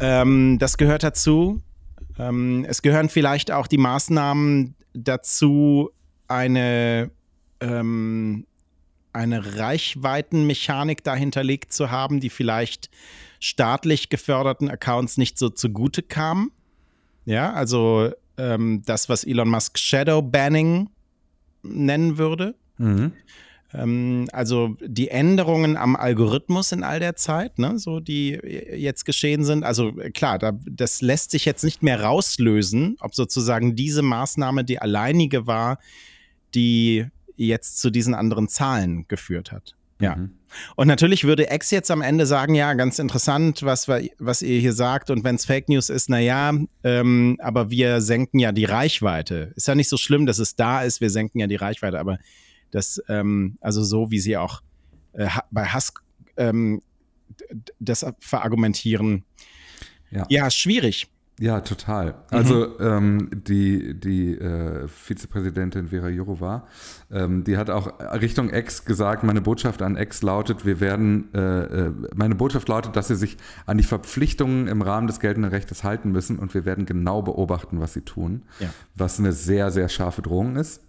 Ähm, 0.00 0.58
das 0.58 0.76
gehört 0.76 1.02
dazu. 1.02 1.62
Ähm, 2.18 2.64
es 2.68 2.82
gehören 2.82 3.08
vielleicht 3.08 3.50
auch 3.50 3.66
die 3.66 3.78
Maßnahmen 3.78 4.74
dazu, 4.94 5.90
eine, 6.28 7.10
ähm, 7.60 8.46
eine 9.12 9.58
Reichweitenmechanik 9.58 11.02
dahinterlegt 11.04 11.72
zu 11.72 11.90
haben, 11.90 12.20
die 12.20 12.30
vielleicht 12.30 12.90
staatlich 13.40 14.08
geförderten 14.08 14.70
Accounts 14.70 15.18
nicht 15.18 15.38
so 15.38 15.48
zugute 15.48 16.02
kam. 16.02 16.52
Ja, 17.24 17.52
also 17.52 18.10
ähm, 18.38 18.82
das, 18.84 19.08
was 19.08 19.24
Elon 19.24 19.48
Musk 19.48 19.78
Shadow 19.78 20.22
Banning 20.22 20.90
nennen 21.62 22.18
würde. 22.18 22.54
Mhm. 22.78 23.12
Ähm, 23.72 24.28
also 24.32 24.76
die 24.80 25.08
Änderungen 25.08 25.76
am 25.76 25.96
Algorithmus 25.96 26.72
in 26.72 26.82
all 26.82 27.00
der 27.00 27.16
Zeit, 27.16 27.58
ne, 27.58 27.78
so 27.78 28.00
die 28.00 28.32
jetzt 28.32 29.04
geschehen 29.04 29.44
sind. 29.44 29.64
Also 29.64 29.92
klar, 30.14 30.38
da, 30.38 30.52
das 30.68 31.02
lässt 31.02 31.30
sich 31.30 31.44
jetzt 31.44 31.64
nicht 31.64 31.82
mehr 31.82 32.02
rauslösen, 32.02 32.96
ob 33.00 33.14
sozusagen 33.14 33.76
diese 33.76 34.02
Maßnahme 34.02 34.64
die 34.64 34.80
alleinige 34.80 35.46
war, 35.46 35.78
die 36.54 37.06
jetzt 37.36 37.80
zu 37.80 37.90
diesen 37.90 38.14
anderen 38.14 38.48
Zahlen 38.48 39.06
geführt 39.08 39.52
hat. 39.52 39.74
Ja. 40.00 40.16
Mhm. 40.16 40.30
Und 40.76 40.88
natürlich 40.88 41.24
würde 41.24 41.48
X 41.50 41.70
jetzt 41.70 41.90
am 41.90 42.02
Ende 42.02 42.26
sagen, 42.26 42.54
ja, 42.54 42.72
ganz 42.74 42.98
interessant, 42.98 43.62
was, 43.62 43.88
was 43.88 44.42
ihr 44.42 44.60
hier 44.60 44.72
sagt. 44.72 45.10
Und 45.10 45.24
wenn 45.24 45.36
es 45.36 45.44
Fake 45.44 45.68
News 45.68 45.90
ist, 45.90 46.08
naja, 46.08 46.52
ähm, 46.84 47.36
aber 47.40 47.70
wir 47.70 48.00
senken 48.00 48.38
ja 48.38 48.52
die 48.52 48.64
Reichweite. 48.64 49.52
Ist 49.56 49.68
ja 49.68 49.74
nicht 49.74 49.88
so 49.88 49.96
schlimm, 49.96 50.26
dass 50.26 50.38
es 50.38 50.54
da 50.54 50.82
ist, 50.82 51.00
wir 51.00 51.10
senken 51.10 51.40
ja 51.40 51.46
die 51.46 51.56
Reichweite. 51.56 51.98
Aber 51.98 52.18
das, 52.70 53.02
ähm, 53.08 53.58
also 53.60 53.82
so 53.82 54.10
wie 54.10 54.18
sie 54.18 54.36
auch 54.36 54.62
äh, 55.12 55.28
bei 55.50 55.64
Hass 55.64 55.92
ähm, 56.36 56.82
das 57.80 58.04
verargumentieren. 58.18 59.24
Ja. 60.10 60.26
ja, 60.28 60.50
schwierig. 60.50 61.08
Ja, 61.38 61.60
total. 61.60 62.14
Also 62.30 62.66
mhm. 62.66 62.74
ähm, 62.80 63.30
die, 63.46 63.92
die 64.00 64.38
äh, 64.38 64.88
Vizepräsidentin 64.88 65.88
Vera 65.88 66.08
Jourova, 66.08 66.66
ähm, 67.12 67.44
die 67.44 67.58
hat 67.58 67.68
auch 67.68 67.92
Richtung 68.20 68.48
Ex 68.48 68.86
gesagt, 68.86 69.22
meine 69.22 69.42
Botschaft 69.42 69.82
an 69.82 69.96
Ex 69.96 70.22
lautet, 70.22 70.64
wir 70.64 70.80
werden, 70.80 71.28
äh, 71.34 71.38
äh, 71.38 71.92
meine 72.14 72.36
Botschaft 72.36 72.68
lautet, 72.68 72.96
dass 72.96 73.08
sie 73.08 73.16
sich 73.16 73.36
an 73.66 73.76
die 73.76 73.84
Verpflichtungen 73.84 74.66
im 74.66 74.80
Rahmen 74.80 75.08
des 75.08 75.20
geltenden 75.20 75.50
Rechtes 75.50 75.84
halten 75.84 76.10
müssen 76.10 76.38
und 76.38 76.54
wir 76.54 76.64
werden 76.64 76.86
genau 76.86 77.20
beobachten, 77.20 77.80
was 77.80 77.92
sie 77.92 78.00
tun, 78.00 78.42
ja. 78.58 78.68
was 78.94 79.18
eine 79.18 79.32
sehr, 79.32 79.70
sehr 79.70 79.90
scharfe 79.90 80.22
Drohung 80.22 80.56
ist. 80.56 80.80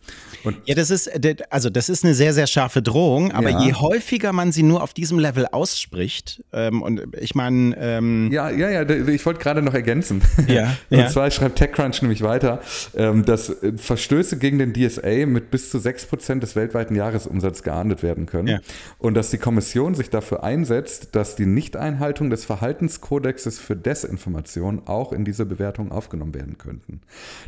Und 0.45 0.55
ja, 0.63 0.75
das 0.75 0.91
ist, 0.91 1.11
also 1.49 1.69
das 1.69 1.89
ist 1.89 2.05
eine 2.05 2.13
sehr, 2.13 2.33
sehr 2.33 2.47
scharfe 2.47 2.81
Drohung, 2.81 3.33
aber 3.33 3.49
ja. 3.49 3.63
je 3.63 3.73
häufiger 3.73 4.31
man 4.31 4.53
sie 4.53 4.63
nur 4.63 4.81
auf 4.81 4.93
diesem 4.93 5.19
Level 5.19 5.45
ausspricht, 5.45 6.41
ähm, 6.53 6.81
und 6.81 7.01
ich 7.19 7.35
meine... 7.35 7.75
Ähm 7.77 8.31
ja, 8.31 8.49
ja, 8.49 8.69
ja, 8.69 8.89
ich 8.89 9.25
wollte 9.25 9.41
gerade 9.41 9.61
noch 9.61 9.73
ergänzen. 9.73 10.21
Ja, 10.47 10.75
und 10.89 10.99
ja. 10.99 11.07
zwar 11.07 11.29
schreibt 11.31 11.57
TechCrunch 11.57 12.01
nämlich 12.01 12.21
weiter, 12.21 12.61
ähm, 12.95 13.25
dass 13.25 13.49
äh, 13.49 13.73
Verstöße 13.75 14.37
gegen 14.37 14.59
den 14.59 14.73
DSA 14.73 15.25
mit 15.25 15.51
bis 15.51 15.69
zu 15.69 15.77
6% 15.77 16.39
des 16.39 16.55
weltweiten 16.55 16.95
Jahresumsatzes 16.95 17.63
geahndet 17.63 18.03
werden 18.03 18.25
können. 18.25 18.47
Ja. 18.47 18.59
Und 18.97 19.15
dass 19.15 19.29
die 19.29 19.37
Kommission 19.37 19.95
sich 19.95 20.09
dafür 20.09 20.43
einsetzt, 20.43 21.15
dass 21.15 21.35
die 21.35 21.45
Nichteinhaltung 21.45 22.29
des 22.29 22.45
Verhaltenskodexes 22.45 23.59
für 23.59 23.75
Desinformation 23.75 24.83
auch 24.85 25.11
in 25.11 25.25
diese 25.25 25.45
Bewertung 25.45 25.91
aufgenommen 25.91 26.33
werden 26.33 26.57
könnten. 26.57 27.01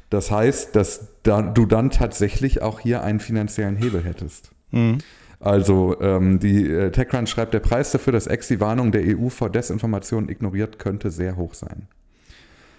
Das 0.10 0.32
heißt, 0.32 0.76
dass 0.76 1.08
du 1.24 1.66
dann 1.66 1.92
tatsächlich 1.92 2.62
auch 2.62 2.80
hier 2.80 3.04
einen 3.04 3.20
finanziellen 3.20 3.76
Hebel 3.76 4.04
hättest. 4.04 4.52
Mhm. 4.72 5.00
Also 5.40 6.00
ähm, 6.02 6.40
die 6.40 6.70
äh, 6.70 6.92
TechCrunch 6.92 7.30
schreibt, 7.30 7.54
der 7.54 7.62
Preis 7.62 7.92
dafür, 7.92 8.12
dass 8.12 8.28
Ex 8.28 8.50
die 8.50 8.60
Warnung 8.60 8.92
der 8.92 9.04
EU 9.04 9.30
vor 9.30 9.50
Desinformation 9.50 10.28
ignoriert, 10.28 10.80
könnte 10.80 11.12
sehr 11.12 11.38
hoch 11.38 11.54
sein. 11.54 11.88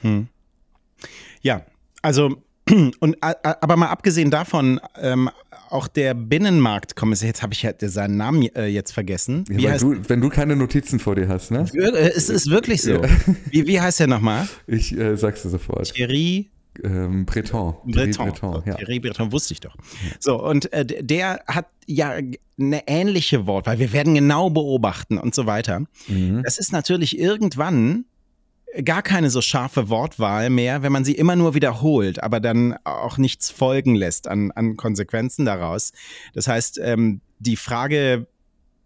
Hm. 0.03 0.29
Ja, 1.43 1.65
also 2.03 2.43
und 3.01 3.17
aber 3.21 3.77
mal 3.77 3.89
abgesehen 3.89 4.31
davon, 4.31 4.81
ähm, 4.97 5.31
auch 5.71 5.87
der 5.87 6.15
Binnenmarktkommissar, 6.15 7.29
jetzt 7.29 7.43
habe 7.43 7.53
ich 7.53 7.63
ja 7.63 7.73
seinen 7.81 8.17
Namen 8.17 8.43
äh, 8.55 8.67
jetzt 8.67 8.93
vergessen. 8.93 9.45
Ja, 9.51 9.71
heißt, 9.71 9.83
du, 9.83 9.97
wenn 10.09 10.21
du 10.21 10.29
keine 10.29 10.57
Notizen 10.57 10.99
vor 10.99 11.15
dir 11.15 11.29
hast, 11.29 11.51
ne? 11.53 11.65
Äh, 11.75 12.11
es 12.15 12.29
ist 12.29 12.51
wirklich 12.51 12.83
so. 12.83 12.93
Ja. 12.93 13.09
Wie, 13.51 13.67
wie 13.67 13.81
heißt 13.81 14.01
er 14.01 14.09
nochmal? 14.09 14.49
Ich 14.67 14.97
äh, 14.97 15.17
sag's 15.17 15.43
dir 15.43 15.49
sofort. 15.49 15.93
Thierry 15.95 16.51
ähm, 16.83 17.25
Breton. 17.27 17.75
Breton, 17.85 18.27
Breton, 18.27 18.63
ja. 18.67 18.75
Thierry 18.75 19.01
Breton 19.01 19.33
wusste 19.33 19.55
ich 19.55 19.61
doch. 19.61 19.75
So, 20.19 20.43
und 20.43 20.73
äh, 20.73 20.85
der 20.85 21.43
hat 21.47 21.67
ja 21.87 22.15
eine 22.59 22.89
ähnliche 22.89 23.47
Wort, 23.47 23.67
weil 23.67 23.79
wir 23.79 23.93
werden 23.93 24.15
genau 24.15 24.51
beobachten 24.51 25.19
und 25.19 25.35
so 25.35 25.47
weiter. 25.47 25.85
Mhm. 26.09 26.43
Das 26.45 26.59
ist 26.59 26.73
natürlich 26.73 27.19
irgendwann 27.19 28.05
gar 28.85 29.03
keine 29.03 29.31
so 29.31 29.41
scharfe 29.41 29.89
Wortwahl 29.89 30.51
mehr, 30.51 30.83
wenn 30.83 30.93
man 30.93 31.05
sie 31.05 31.15
immer 31.15 31.37
nur 31.37 31.55
wiederholt, 31.55 32.23
aber 32.23 32.41
dann 32.41 32.77
auch 32.85 33.19
nichts 33.19 33.51
folgen 33.51 33.95
lässt 33.95 34.29
an, 34.29 34.51
an 34.53 34.77
Konsequenzen 34.77 35.45
daraus. 35.45 35.93
Das 36.35 36.47
heißt, 36.47 36.79
ähm, 36.83 37.21
die 37.39 37.57
Frage, 37.57 38.27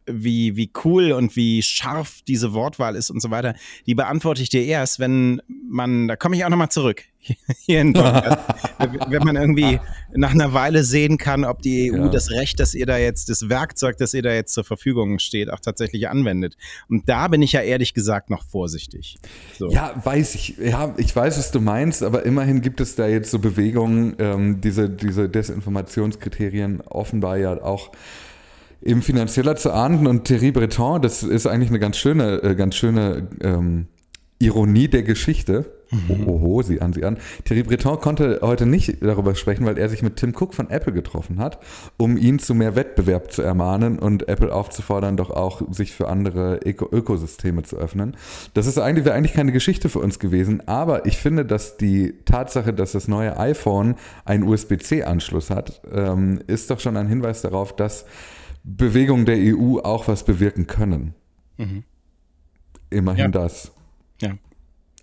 wie, 0.07 0.57
wie 0.57 0.71
cool 0.85 1.13
und 1.13 1.37
wie 1.37 1.63
scharf 1.63 2.21
diese 2.27 2.53
Wortwahl 2.53 2.97
ist 2.97 3.11
und 3.11 3.21
so 3.21 3.31
weiter, 3.31 3.55
die 3.87 3.95
beantworte 3.95 4.43
ich 4.43 4.49
dir 4.49 4.65
erst, 4.65 4.99
wenn 4.99 5.41
man, 5.49 6.09
da 6.09 6.17
komme 6.17 6.37
ich 6.37 6.45
auch 6.45 6.51
nochmal 6.51 6.69
zurück, 6.71 7.05
hier 7.61 7.81
in 7.81 7.95
wenn 7.95 9.25
man 9.25 9.37
irgendwie 9.37 9.81
nach 10.15 10.33
einer 10.33 10.53
Weile 10.53 10.85
sehen 10.85 11.17
kann, 11.17 11.45
ob 11.45 11.63
die 11.63 11.91
EU 11.91 11.97
ja. 11.97 12.09
das 12.09 12.31
Recht, 12.31 12.61
dass 12.61 12.75
ihr 12.75 12.87
da 12.87 12.99
jetzt, 12.99 13.31
das 13.31 13.49
Werkzeug, 13.49 13.97
das 13.97 14.15
ihr 14.15 14.23
da 14.23 14.33
jetzt 14.33 14.53
zur 14.53 14.65
Verfügung 14.65 15.19
steht, 15.19 15.51
auch 15.51 15.61
tatsächlich 15.61 16.09
anwendet. 16.09 16.57
Und 16.89 17.09
da 17.09 17.29
bin 17.29 17.41
ich 17.43 17.53
ja 17.53 17.63
ehrlich 17.63 17.95
gesagt 17.95 18.31
noch 18.31 18.45
vorsichtig. 18.45 19.17
So. 19.59 19.71
Ja, 19.71 19.95
weiß 20.03 20.35
ich. 20.35 20.59
Ja, 20.59 20.95
ich 20.99 21.15
weiß, 21.15 21.39
was 21.39 21.51
du 21.51 21.61
meinst, 21.61 22.03
aber 22.03 22.25
immerhin 22.25 22.61
gibt 22.61 22.81
es 22.81 22.95
da 22.95 23.07
jetzt 23.07 23.31
so 23.31 23.39
Bewegungen, 23.39 24.17
ähm, 24.19 24.61
diese, 24.61 24.91
diese 24.91 25.29
Desinformationskriterien 25.29 26.83
offenbar 26.83 27.39
ja 27.39 27.63
auch 27.63 27.91
eben 28.85 29.03
finanzieller 29.03 29.57
zu 29.57 29.73
ahnden. 29.73 30.07
Und 30.07 30.25
Thierry 30.25 30.53
Breton, 30.53 31.03
das 31.03 31.23
ist 31.23 31.47
eigentlich 31.47 31.71
eine 31.71 31.79
ganz 31.79 31.97
schöne, 31.97 32.43
äh, 32.43 32.55
ganz 32.55 32.77
schöne 32.77 33.29
ähm, 33.41 33.87
Ironie 34.39 34.89
der 34.89 35.03
Geschichte. 35.03 35.65
Mhm. 35.91 36.27
Oho, 36.27 36.63
sie 36.63 36.81
an, 36.81 36.93
sie 36.93 37.05
an. 37.05 37.19
Thierry 37.45 37.63
Breton 37.63 38.01
konnte 38.01 38.41
heute 38.43 38.67
nicht 38.67 39.03
darüber 39.03 39.35
sprechen, 39.35 39.65
weil 39.65 39.79
er 39.79 39.89
sich 39.89 40.03
mit 40.03 40.17
Tim 40.17 40.35
Cook 40.35 40.53
von 40.53 40.69
Apple 40.69 40.93
getroffen 40.93 41.39
hat, 41.39 41.61
um 41.97 42.17
ihn 42.17 42.39
zu 42.39 42.55
mehr 42.55 42.75
Wettbewerb 42.75 43.31
zu 43.33 43.43
ermahnen 43.43 43.99
und 43.99 44.29
Apple 44.29 44.53
aufzufordern, 44.53 45.17
doch 45.17 45.31
auch 45.31 45.63
sich 45.73 45.93
für 45.93 46.09
andere 46.09 46.59
Öko 46.65 46.89
Ökosysteme 46.91 47.63
zu 47.63 47.77
öffnen. 47.77 48.17
Das 48.55 48.67
ist 48.67 48.79
eigentlich, 48.79 49.05
wäre 49.05 49.15
eigentlich 49.15 49.35
keine 49.35 49.53
Geschichte 49.53 49.89
für 49.89 50.01
uns 50.01 50.19
gewesen, 50.19 50.67
aber 50.67 51.07
ich 51.07 51.19
finde, 51.19 51.45
dass 51.45 51.77
die 51.77 52.15
Tatsache, 52.25 52.73
dass 52.73 52.93
das 52.93 53.07
neue 53.07 53.39
iPhone 53.39 53.95
einen 54.25 54.43
USB-C-Anschluss 54.43 55.51
hat, 55.51 55.81
ähm, 55.93 56.41
ist 56.49 56.71
doch 56.71 56.81
schon 56.81 56.97
ein 56.97 57.07
Hinweis 57.07 57.43
darauf, 57.43 57.75
dass 57.75 58.05
Bewegungen 58.65 59.27
der 59.27 59.37
EU 59.39 59.79
auch 59.79 60.09
was 60.09 60.25
bewirken 60.25 60.67
können. 60.67 61.15
Mhm. 61.59 61.85
Immerhin 62.91 63.27
ja. 63.27 63.29
das. 63.29 63.73
Ja. 64.21 64.33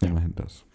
Immerhin 0.01 0.34
das. 0.36 0.65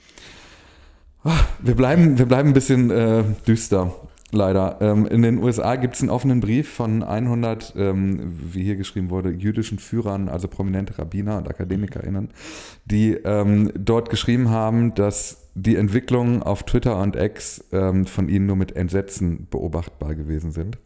Ah, 1.25 1.40
wir 1.61 1.75
bleiben, 1.75 2.19
wir 2.19 2.26
bleiben 2.26 2.50
ein 2.50 2.55
bisschen 2.55 2.90
äh, 2.93 3.25
düster, 3.47 3.93
leider. 4.31 4.78
Ähm, 4.81 5.07
in 5.07 5.23
den 5.23 5.43
USA 5.43 5.75
gibt 5.75 5.97
es 5.97 6.00
einen 6.00 6.11
offenen 6.11 6.38
Brief 6.38 6.69
von 6.69 7.02
100, 7.02 7.75
ähm, 7.76 8.33
wie 8.52 8.62
hier 8.62 8.76
geschrieben 8.76 9.11
wurde, 9.11 9.31
jüdischen 9.31 9.81
Führern, 9.81 10.28
also 10.28 10.47
prominente 10.47 10.97
Rabbiner 10.97 11.38
und 11.38 11.49
AkademikerInnen, 11.49 12.31
die 12.85 13.14
ähm, 13.14 13.73
dort 13.76 14.09
geschrieben 14.09 14.50
haben, 14.50 14.95
dass 14.95 15.49
die 15.57 15.75
Entwicklungen 15.75 16.45
auf 16.45 16.62
Twitter 16.62 17.00
und 17.00 17.16
X 17.16 17.64
ähm, 17.73 18.07
von 18.07 18.28
ihnen 18.28 18.47
nur 18.47 18.57
mit 18.57 18.76
Entsetzen 18.76 19.49
beobachtbar 19.50 20.14
gewesen 20.14 20.52
sind. 20.52 20.78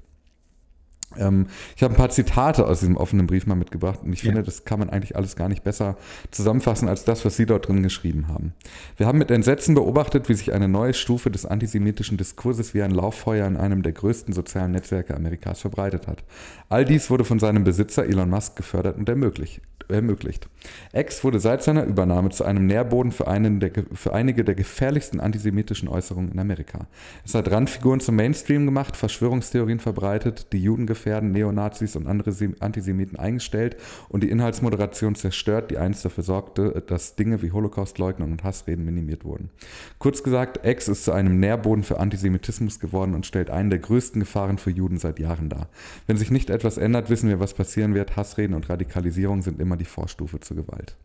Ähm, 1.17 1.47
ich 1.77 1.83
habe 1.83 1.95
ein 1.95 1.97
paar 1.97 2.11
Zitate 2.11 2.67
aus 2.67 2.81
diesem 2.81 2.97
offenen 2.97 3.27
Brief 3.27 3.47
mal 3.47 3.55
mitgebracht 3.55 4.01
und 4.03 4.13
ich 4.13 4.23
finde, 4.23 4.43
das 4.43 4.65
kann 4.65 4.79
man 4.79 4.91
eigentlich 4.91 5.17
alles 5.17 5.37
gar 5.37 5.49
nicht 5.49 5.65
besser 5.65 5.97
zusammenfassen 6.31 6.89
als 6.89 7.05
das, 7.05 7.25
was 7.25 7.37
Sie 7.37 7.47
dort 7.47 7.69
drin 7.69 7.83
geschrieben 7.83 8.29
haben. 8.29 8.55
Wir 8.97 9.07
haben 9.07 9.19
mit 9.19 9.31
Entsetzen 9.31 9.75
beobachtet, 9.75 10.29
wie 10.29 10.35
sich 10.35 10.53
eine 10.53 10.69
neue 10.69 10.95
Stufe 10.95 11.31
des 11.31 11.47
antisemitischen 11.47 12.17
Diskurses 12.17 12.75
wie 12.75 12.83
ein 12.83 12.93
Lauffeuer 12.93 13.47
in 13.47 13.57
einem 13.57 13.83
der 13.83 13.93
größten 13.93 14.33
sozialen 14.33 14.73
Netzwerke 14.73 15.15
Amerikas 15.17 15.61
verbreitet 15.61 16.07
hat. 16.07 16.23
All 16.69 16.85
dies 16.85 17.11
wurde 17.11 17.25
von 17.25 17.39
seinem 17.39 17.65
Besitzer 17.65 18.05
Elon 18.05 18.31
Musk 18.31 18.57
gefördert 18.57 18.97
und 18.97 19.09
ermöglicht 19.09 19.63
ermöglicht. 19.91 20.49
X 20.93 21.23
wurde 21.25 21.41
seit 21.41 21.63
seiner 21.63 21.85
Übernahme 21.85 22.31
zu 22.31 22.45
einem 22.45 22.67
Nährboden 22.67 23.13
für, 23.13 23.25
der, 23.25 23.71
für 23.93 24.13
einige 24.13 24.45
der 24.45 24.55
gefährlichsten 24.55 25.21
antisemitischen 25.21 25.89
Äußerungen 25.89 26.33
in 26.33 26.39
Amerika. 26.39 26.87
Es 27.25 27.35
hat 27.35 27.51
Randfiguren 27.51 28.01
zum 28.01 28.17
Mainstream 28.17 28.67
gemacht, 28.67 28.97
Verschwörungstheorien 28.97 29.81
verbreitet, 29.81 30.53
die 30.53 30.63
Juden 30.63 30.87
gefährden, 30.87 31.33
Neonazis 31.33 31.97
und 31.97 32.07
andere 32.07 32.31
Antisemiten 32.61 33.19
eingestellt 33.19 33.77
und 34.09 34.23
die 34.23 34.31
Inhaltsmoderation 34.31 35.15
zerstört, 35.15 35.71
die 35.71 35.79
einst 35.79 36.05
dafür 36.05 36.25
sorgte, 36.25 36.83
dass 36.87 37.17
Dinge 37.17 37.43
wie 37.43 37.53
Holocaustleugnung 37.53 38.33
und 38.33 38.45
Hassreden 38.45 38.85
minimiert 38.85 39.25
wurden. 39.25 39.51
Kurz 39.99 40.23
gesagt, 40.23 40.67
X 40.67 40.89
ist 40.89 41.05
zu 41.05 41.13
einem 41.13 41.41
Nährboden 41.41 41.85
für 41.85 41.99
Antisemitismus 41.99 42.81
geworden 42.81 43.15
und 43.15 43.27
stellt 43.27 43.51
einen 43.51 43.71
der 43.71 43.79
größten 43.79 44.21
Gefahren 44.21 44.59
für 44.59 44.71
Juden 44.71 44.99
seit 44.99 45.19
Jahren 45.19 45.49
dar. 45.49 45.69
Wenn 46.07 46.17
sich 46.17 46.31
nicht 46.31 46.51
etwas 46.51 46.79
ändert, 46.79 47.11
wissen 47.11 47.29
wir, 47.29 47.41
was 47.41 47.55
passieren 47.55 47.95
wird. 47.95 48.17
Hassreden 48.17 48.55
und 48.55 48.69
Radikalisierung 48.69 49.43
sind 49.43 49.61
immer 49.61 49.77
die 49.77 49.85
Vorstufe 49.85 50.41
zur 50.51 50.65
Gewalt. 50.65 50.97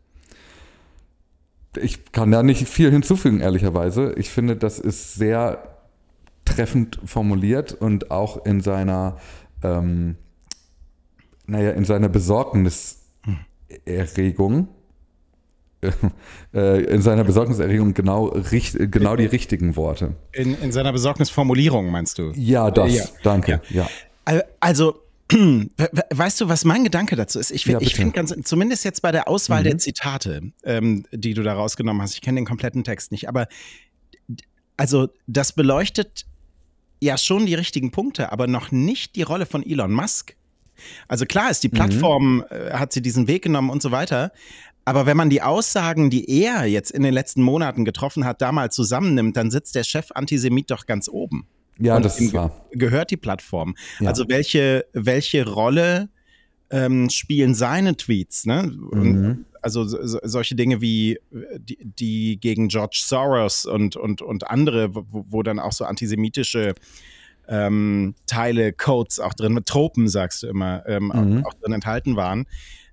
Ich 1.80 2.12
kann 2.12 2.32
da 2.32 2.42
nicht 2.42 2.68
viel 2.68 2.90
hinzufügen, 2.90 3.40
ehrlicherweise. 3.40 4.14
Ich 4.16 4.30
finde, 4.30 4.56
das 4.56 4.78
ist 4.78 5.14
sehr 5.14 5.76
treffend 6.44 6.98
formuliert 7.04 7.72
und 7.74 8.10
auch 8.10 8.44
in 8.46 8.60
seiner, 8.60 9.18
ähm, 9.62 10.16
naja, 11.46 11.70
in 11.72 11.84
seiner 11.84 12.08
Besorgniserregung 12.08 14.68
äh, 16.54 16.82
in 16.84 17.02
seiner 17.02 17.22
Besorgniserregung 17.22 17.92
genau, 17.94 18.34
genau 18.40 19.14
die 19.14 19.26
richtigen 19.26 19.76
Worte. 19.76 20.16
In, 20.32 20.60
in 20.60 20.72
seiner 20.72 20.92
Besorgnisformulierung 20.92 21.90
meinst 21.90 22.18
du? 22.18 22.32
Ja, 22.34 22.70
das. 22.70 22.94
Ja. 22.94 23.04
Danke. 23.22 23.60
Ja. 23.68 23.86
ja. 24.26 24.42
Also, 24.58 25.02
weißt 25.30 26.40
du, 26.40 26.48
was 26.48 26.64
mein 26.64 26.84
Gedanke 26.84 27.16
dazu 27.16 27.40
ist? 27.40 27.50
Ich, 27.50 27.64
ja, 27.64 27.80
ich 27.80 27.94
finde 27.94 28.12
ganz, 28.12 28.34
zumindest 28.44 28.84
jetzt 28.84 29.02
bei 29.02 29.10
der 29.10 29.28
Auswahl 29.28 29.60
mhm. 29.60 29.64
der 29.64 29.78
Zitate, 29.78 30.52
ähm, 30.62 31.04
die 31.10 31.34
du 31.34 31.42
da 31.42 31.54
rausgenommen 31.54 32.00
hast, 32.00 32.14
ich 32.14 32.20
kenne 32.20 32.40
den 32.40 32.46
kompletten 32.46 32.84
Text 32.84 33.10
nicht, 33.10 33.28
aber 33.28 33.48
also 34.76 35.08
das 35.26 35.52
beleuchtet 35.52 36.26
ja 37.00 37.18
schon 37.18 37.46
die 37.46 37.54
richtigen 37.54 37.90
Punkte, 37.90 38.30
aber 38.30 38.46
noch 38.46 38.70
nicht 38.70 39.16
die 39.16 39.22
Rolle 39.22 39.46
von 39.46 39.64
Elon 39.64 39.92
Musk. 39.92 40.36
Also 41.08 41.24
klar 41.24 41.50
ist 41.50 41.62
die 41.62 41.68
mhm. 41.68 41.72
Plattform, 41.72 42.36
mhm. 42.36 42.72
hat 42.72 42.92
sie 42.92 43.02
diesen 43.02 43.26
Weg 43.26 43.42
genommen 43.42 43.70
und 43.70 43.82
so 43.82 43.90
weiter, 43.90 44.30
aber 44.84 45.04
wenn 45.04 45.16
man 45.16 45.30
die 45.30 45.42
Aussagen, 45.42 46.10
die 46.10 46.30
er 46.30 46.64
jetzt 46.66 46.92
in 46.92 47.02
den 47.02 47.12
letzten 47.12 47.42
Monaten 47.42 47.84
getroffen 47.84 48.24
hat, 48.24 48.40
da 48.40 48.52
mal 48.52 48.70
zusammennimmt, 48.70 49.36
dann 49.36 49.50
sitzt 49.50 49.74
der 49.74 49.82
Chef 49.82 50.12
Antisemit 50.12 50.70
doch 50.70 50.86
ganz 50.86 51.08
oben. 51.08 51.48
Ja, 51.78 51.96
Und 51.96 52.04
das 52.04 52.20
ist 52.20 52.32
wahr. 52.32 52.66
Gehört 52.72 53.10
die 53.10 53.16
Plattform. 53.16 53.74
Ja. 54.00 54.08
Also 54.08 54.24
welche, 54.28 54.86
welche 54.92 55.46
Rolle 55.46 56.08
ähm, 56.70 57.10
spielen 57.10 57.54
seine 57.54 57.96
Tweets? 57.96 58.46
Ne? 58.46 58.72
Mhm. 58.92 59.44
also 59.62 59.84
so, 59.84 60.18
solche 60.22 60.54
Dinge 60.54 60.80
wie 60.80 61.18
die, 61.30 61.78
die, 61.82 62.38
gegen 62.40 62.68
George 62.68 63.02
Soros 63.04 63.66
und, 63.66 63.96
und, 63.96 64.22
und 64.22 64.48
andere, 64.48 64.94
wo, 64.94 65.24
wo 65.28 65.42
dann 65.42 65.58
auch 65.58 65.72
so 65.72 65.84
antisemitische 65.84 66.74
ähm, 67.48 68.14
Teile, 68.26 68.72
Codes 68.72 69.20
auch 69.20 69.34
drin, 69.34 69.52
mit 69.52 69.66
Tropen, 69.66 70.08
sagst 70.08 70.42
du 70.42 70.48
immer, 70.48 70.84
ähm, 70.86 71.12
mhm. 71.14 71.44
auch, 71.44 71.50
auch, 71.50 71.54
drin 71.54 71.72
enthalten 71.72 72.16
waren. 72.16 72.46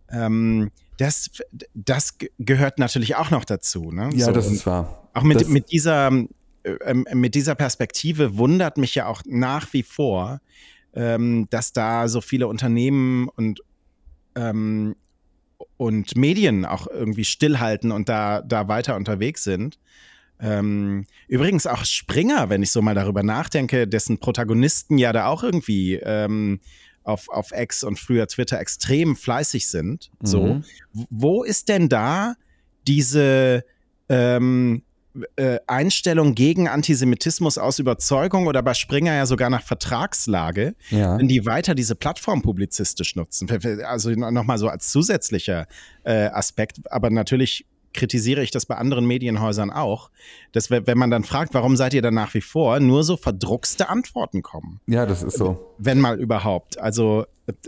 Ähm, 0.09 0.71
das, 0.97 1.31
das 1.73 2.17
gehört 2.37 2.79
natürlich 2.79 3.15
auch 3.15 3.31
noch 3.31 3.45
dazu. 3.45 3.91
Ne? 3.91 4.09
Ja, 4.13 4.27
so, 4.27 4.31
das 4.31 4.51
ist 4.51 4.65
wahr. 4.65 5.09
Auch 5.13 5.23
mit, 5.23 5.41
das 5.41 5.47
mit, 5.47 5.71
dieser, 5.71 6.11
äh, 6.63 6.93
mit 6.93 7.36
dieser 7.36 7.55
Perspektive 7.55 8.38
wundert 8.38 8.77
mich 8.77 8.96
ja 8.96 9.08
auch 9.08 9.22
nach 9.25 9.72
wie 9.74 9.84
vor, 9.84 10.41
ähm, 10.93 11.48
dass 11.50 11.74
da 11.74 12.08
so 12.08 12.22
viele 12.22 12.48
Unternehmen 12.48 13.27
und, 13.29 13.62
ähm, 14.36 14.96
und 15.77 16.15
Medien 16.15 16.65
auch 16.65 16.88
irgendwie 16.88 17.25
stillhalten 17.25 17.91
und 17.91 18.10
da, 18.10 18.41
da 18.41 18.67
weiter 18.67 18.96
unterwegs 18.96 19.43
sind. 19.43 19.79
Ähm, 20.39 21.05
übrigens 21.27 21.67
auch 21.67 21.86
Springer, 21.86 22.50
wenn 22.50 22.63
ich 22.63 22.72
so 22.72 22.82
mal 22.82 22.96
darüber 22.96 23.24
nachdenke, 23.24 23.88
dessen 23.88 24.20
Protagonisten 24.20 24.98
ja 24.98 25.13
da 25.13 25.27
auch 25.27 25.43
irgendwie 25.43 25.96
ähm, 25.96 26.60
auf, 27.03 27.29
auf 27.29 27.51
X 27.53 27.84
und 27.84 28.00
früher 28.00 28.27
Twitter 28.27 28.60
extrem 28.60 29.15
fleißig 29.15 29.67
sind. 29.70 30.12
So, 30.22 30.55
mhm. 30.55 30.63
wo 30.91 31.43
ist 31.43 31.70
denn 31.70 31.89
da 31.89 32.36
diese 32.88 33.63
ähm, 34.10 34.84
äh, 35.36 35.60
Einstellung 35.67 36.36
gegen 36.36 36.67
Antisemitismus 36.67 37.58
aus 37.58 37.79
Überzeugung 37.79 38.48
oder 38.48 38.63
bei 38.63 38.74
Springer 38.74 39.13
ja 39.13 39.25
sogar 39.25 39.50
nach 39.50 39.63
Vertragslage, 39.63 40.75
ja. 40.89 41.17
wenn 41.17 41.27
die 41.27 41.46
weiter 41.46 41.75
diese 41.75 41.96
Plattform 41.96 42.41
publizistisch 42.41 43.15
nutzen. 43.15 43.50
Also 43.86 44.10
nochmal 44.12 44.58
so 44.58 44.67
als 44.67 44.91
zusätzlicher 44.91 45.67
äh, 46.03 46.27
Aspekt, 46.27 46.79
aber 46.91 47.10
natürlich 47.10 47.65
kritisiere 47.93 48.41
ich 48.41 48.51
das 48.51 48.65
bei 48.65 48.75
anderen 48.75 49.05
Medienhäusern 49.05 49.70
auch, 49.70 50.10
dass 50.51 50.70
wenn 50.72 50.98
man 50.98 51.12
dann 51.12 51.24
fragt, 51.24 51.53
warum 51.53 51.77
seid 51.77 51.93
ihr 51.93 52.01
dann 52.01 52.15
nach 52.15 52.34
wie 52.34 52.41
vor, 52.41 52.79
nur 52.79 53.03
so 53.03 53.17
verdruckste 53.17 53.89
Antworten 53.89 54.41
kommen. 54.41 54.82
Ja, 54.88 55.05
das 55.05 55.24
ist 55.24 55.38
so. 55.38 55.75
Wenn 55.77 56.00
mal 56.00 56.20
überhaupt. 56.20 56.79
Also, 56.79 57.25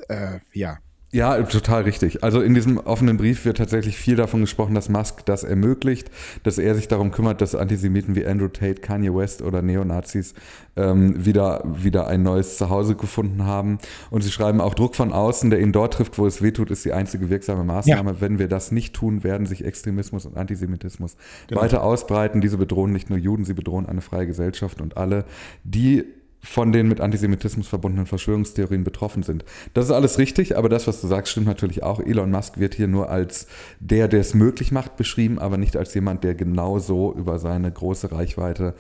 äh, 0.07 0.39
ja. 0.53 0.79
Ja, 1.15 1.41
total 1.43 1.83
richtig. 1.83 2.25
Also 2.25 2.41
in 2.41 2.53
diesem 2.53 2.77
offenen 2.77 3.15
Brief 3.15 3.45
wird 3.45 3.55
tatsächlich 3.55 3.95
viel 3.95 4.17
davon 4.17 4.41
gesprochen, 4.41 4.75
dass 4.75 4.89
Musk 4.89 5.25
das 5.25 5.45
ermöglicht, 5.45 6.11
dass 6.43 6.57
er 6.57 6.75
sich 6.75 6.89
darum 6.89 7.11
kümmert, 7.11 7.39
dass 7.39 7.55
Antisemiten 7.55 8.15
wie 8.15 8.25
Andrew 8.25 8.49
Tate, 8.49 8.81
Kanye 8.81 9.15
West 9.15 9.41
oder 9.41 9.61
Neonazis 9.61 10.33
ähm, 10.75 11.25
wieder, 11.25 11.63
wieder 11.65 12.07
ein 12.07 12.21
neues 12.21 12.57
Zuhause 12.57 12.95
gefunden 12.95 13.45
haben. 13.45 13.79
Und 14.09 14.23
sie 14.25 14.31
schreiben 14.31 14.59
auch 14.59 14.73
Druck 14.73 14.93
von 14.93 15.13
außen, 15.13 15.49
der 15.51 15.61
ihnen 15.61 15.71
dort 15.71 15.93
trifft, 15.93 16.17
wo 16.17 16.27
es 16.27 16.41
wehtut, 16.41 16.69
ist 16.69 16.83
die 16.83 16.91
einzige 16.91 17.29
wirksame 17.29 17.63
Maßnahme. 17.63 18.11
Ja. 18.11 18.19
Wenn 18.19 18.37
wir 18.37 18.49
das 18.49 18.73
nicht 18.73 18.93
tun, 18.93 19.23
werden 19.23 19.47
sich 19.47 19.63
Extremismus 19.63 20.25
und 20.25 20.35
Antisemitismus 20.35 21.15
genau. 21.47 21.61
weiter 21.61 21.81
ausbreiten. 21.81 22.41
Diese 22.41 22.57
bedrohen 22.57 22.91
nicht 22.91 23.09
nur 23.09 23.19
Juden, 23.19 23.45
sie 23.45 23.53
bedrohen 23.53 23.85
eine 23.85 24.01
freie 24.01 24.27
Gesellschaft 24.27 24.81
und 24.81 24.97
alle, 24.97 25.23
die 25.63 26.03
von 26.45 26.71
den 26.71 26.87
mit 26.87 27.01
Antisemitismus 27.01 27.67
verbundenen 27.67 28.05
Verschwörungstheorien 28.05 28.83
betroffen 28.83 29.23
sind. 29.23 29.43
Das 29.73 29.85
ist 29.85 29.91
alles 29.91 30.17
richtig, 30.17 30.57
aber 30.57 30.69
das, 30.69 30.87
was 30.87 31.01
du 31.01 31.07
sagst, 31.07 31.31
stimmt 31.31 31.47
natürlich 31.47 31.83
auch. 31.83 31.99
Elon 31.99 32.31
Musk 32.31 32.59
wird 32.59 32.75
hier 32.75 32.87
nur 32.87 33.09
als 33.09 33.47
der, 33.79 34.07
der 34.07 34.21
es 34.21 34.33
möglich 34.33 34.71
macht, 34.71 34.95
beschrieben, 34.95 35.39
aber 35.39 35.57
nicht 35.57 35.75
als 35.75 35.93
jemand, 35.93 36.23
der 36.23 36.35
genauso 36.35 37.13
über 37.13 37.39
seine 37.39 37.71
große 37.71 38.11
Reichweite 38.11 38.75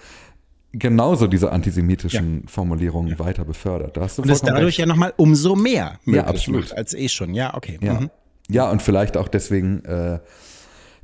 genauso 0.77 1.27
diese 1.27 1.51
antisemitischen 1.51 2.41
ja. 2.41 2.47
Formulierungen 2.47 3.11
ja. 3.11 3.19
weiter 3.19 3.45
befördert. 3.45 3.95
Da 3.95 4.01
hast 4.01 4.17
du 4.17 4.23
und 4.23 4.29
ist 4.29 4.45
dadurch 4.45 4.65
recht. 4.65 4.77
ja 4.79 4.85
nochmal 4.85 5.13
umso 5.15 5.55
mehr 5.55 5.99
ja, 6.05 6.25
absolut. 6.25 6.73
als 6.73 6.93
eh 6.93 7.07
schon. 7.07 7.33
Ja, 7.33 7.53
okay. 7.55 7.79
Ja, 7.81 8.01
mhm. 8.01 8.09
ja 8.49 8.69
und 8.69 8.81
vielleicht 8.81 9.15
auch 9.15 9.29
deswegen 9.29 9.85
äh, 9.85 10.19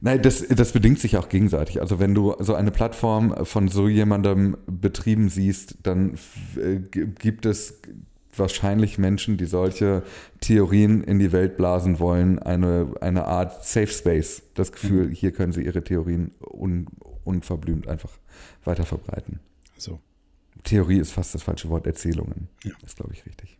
Nein, 0.04 0.22
das, 0.24 0.48
das 0.48 0.72
bedingt 0.72 1.00
sich 1.00 1.16
auch 1.18 1.30
gegenseitig. 1.30 1.80
Also 1.80 2.00
wenn 2.00 2.16
du 2.16 2.36
so 2.40 2.56
eine 2.56 2.72
Plattform 2.72 3.46
von 3.46 3.68
so 3.68 3.88
jemandem 3.88 4.58
betrieben 4.66 5.30
siehst, 5.30 5.78
dann 5.84 6.18
äh, 6.58 6.78
gibt 6.80 7.46
es 7.46 7.80
wahrscheinlich 8.36 8.98
Menschen, 8.98 9.38
die 9.38 9.46
solche 9.46 10.02
Theorien 10.40 11.04
in 11.04 11.20
die 11.20 11.32
Welt 11.32 11.56
blasen 11.56 12.00
wollen, 12.00 12.40
eine, 12.40 12.96
eine 13.02 13.26
Art 13.26 13.64
Safe 13.64 13.88
Space. 13.88 14.42
Das 14.56 14.72
Gefühl, 14.72 15.08
mhm. 15.08 15.12
hier 15.12 15.32
können 15.32 15.54
sie 15.54 15.64
ihre 15.64 15.84
Theorien 15.84 16.32
un, 16.42 16.88
unverblümt 17.24 17.88
einfach 17.88 18.12
weiter 18.64 18.86
verbreiten. 18.86 19.40
So. 19.78 20.00
Theorie 20.64 20.98
ist 21.00 21.12
fast 21.12 21.36
das 21.36 21.44
falsche 21.44 21.70
Wort, 21.70 21.86
Erzählungen. 21.86 22.48
Ja. 22.64 22.72
ist, 22.84 22.96
glaube 22.96 23.14
ich, 23.14 23.26
richtig. 23.26 23.58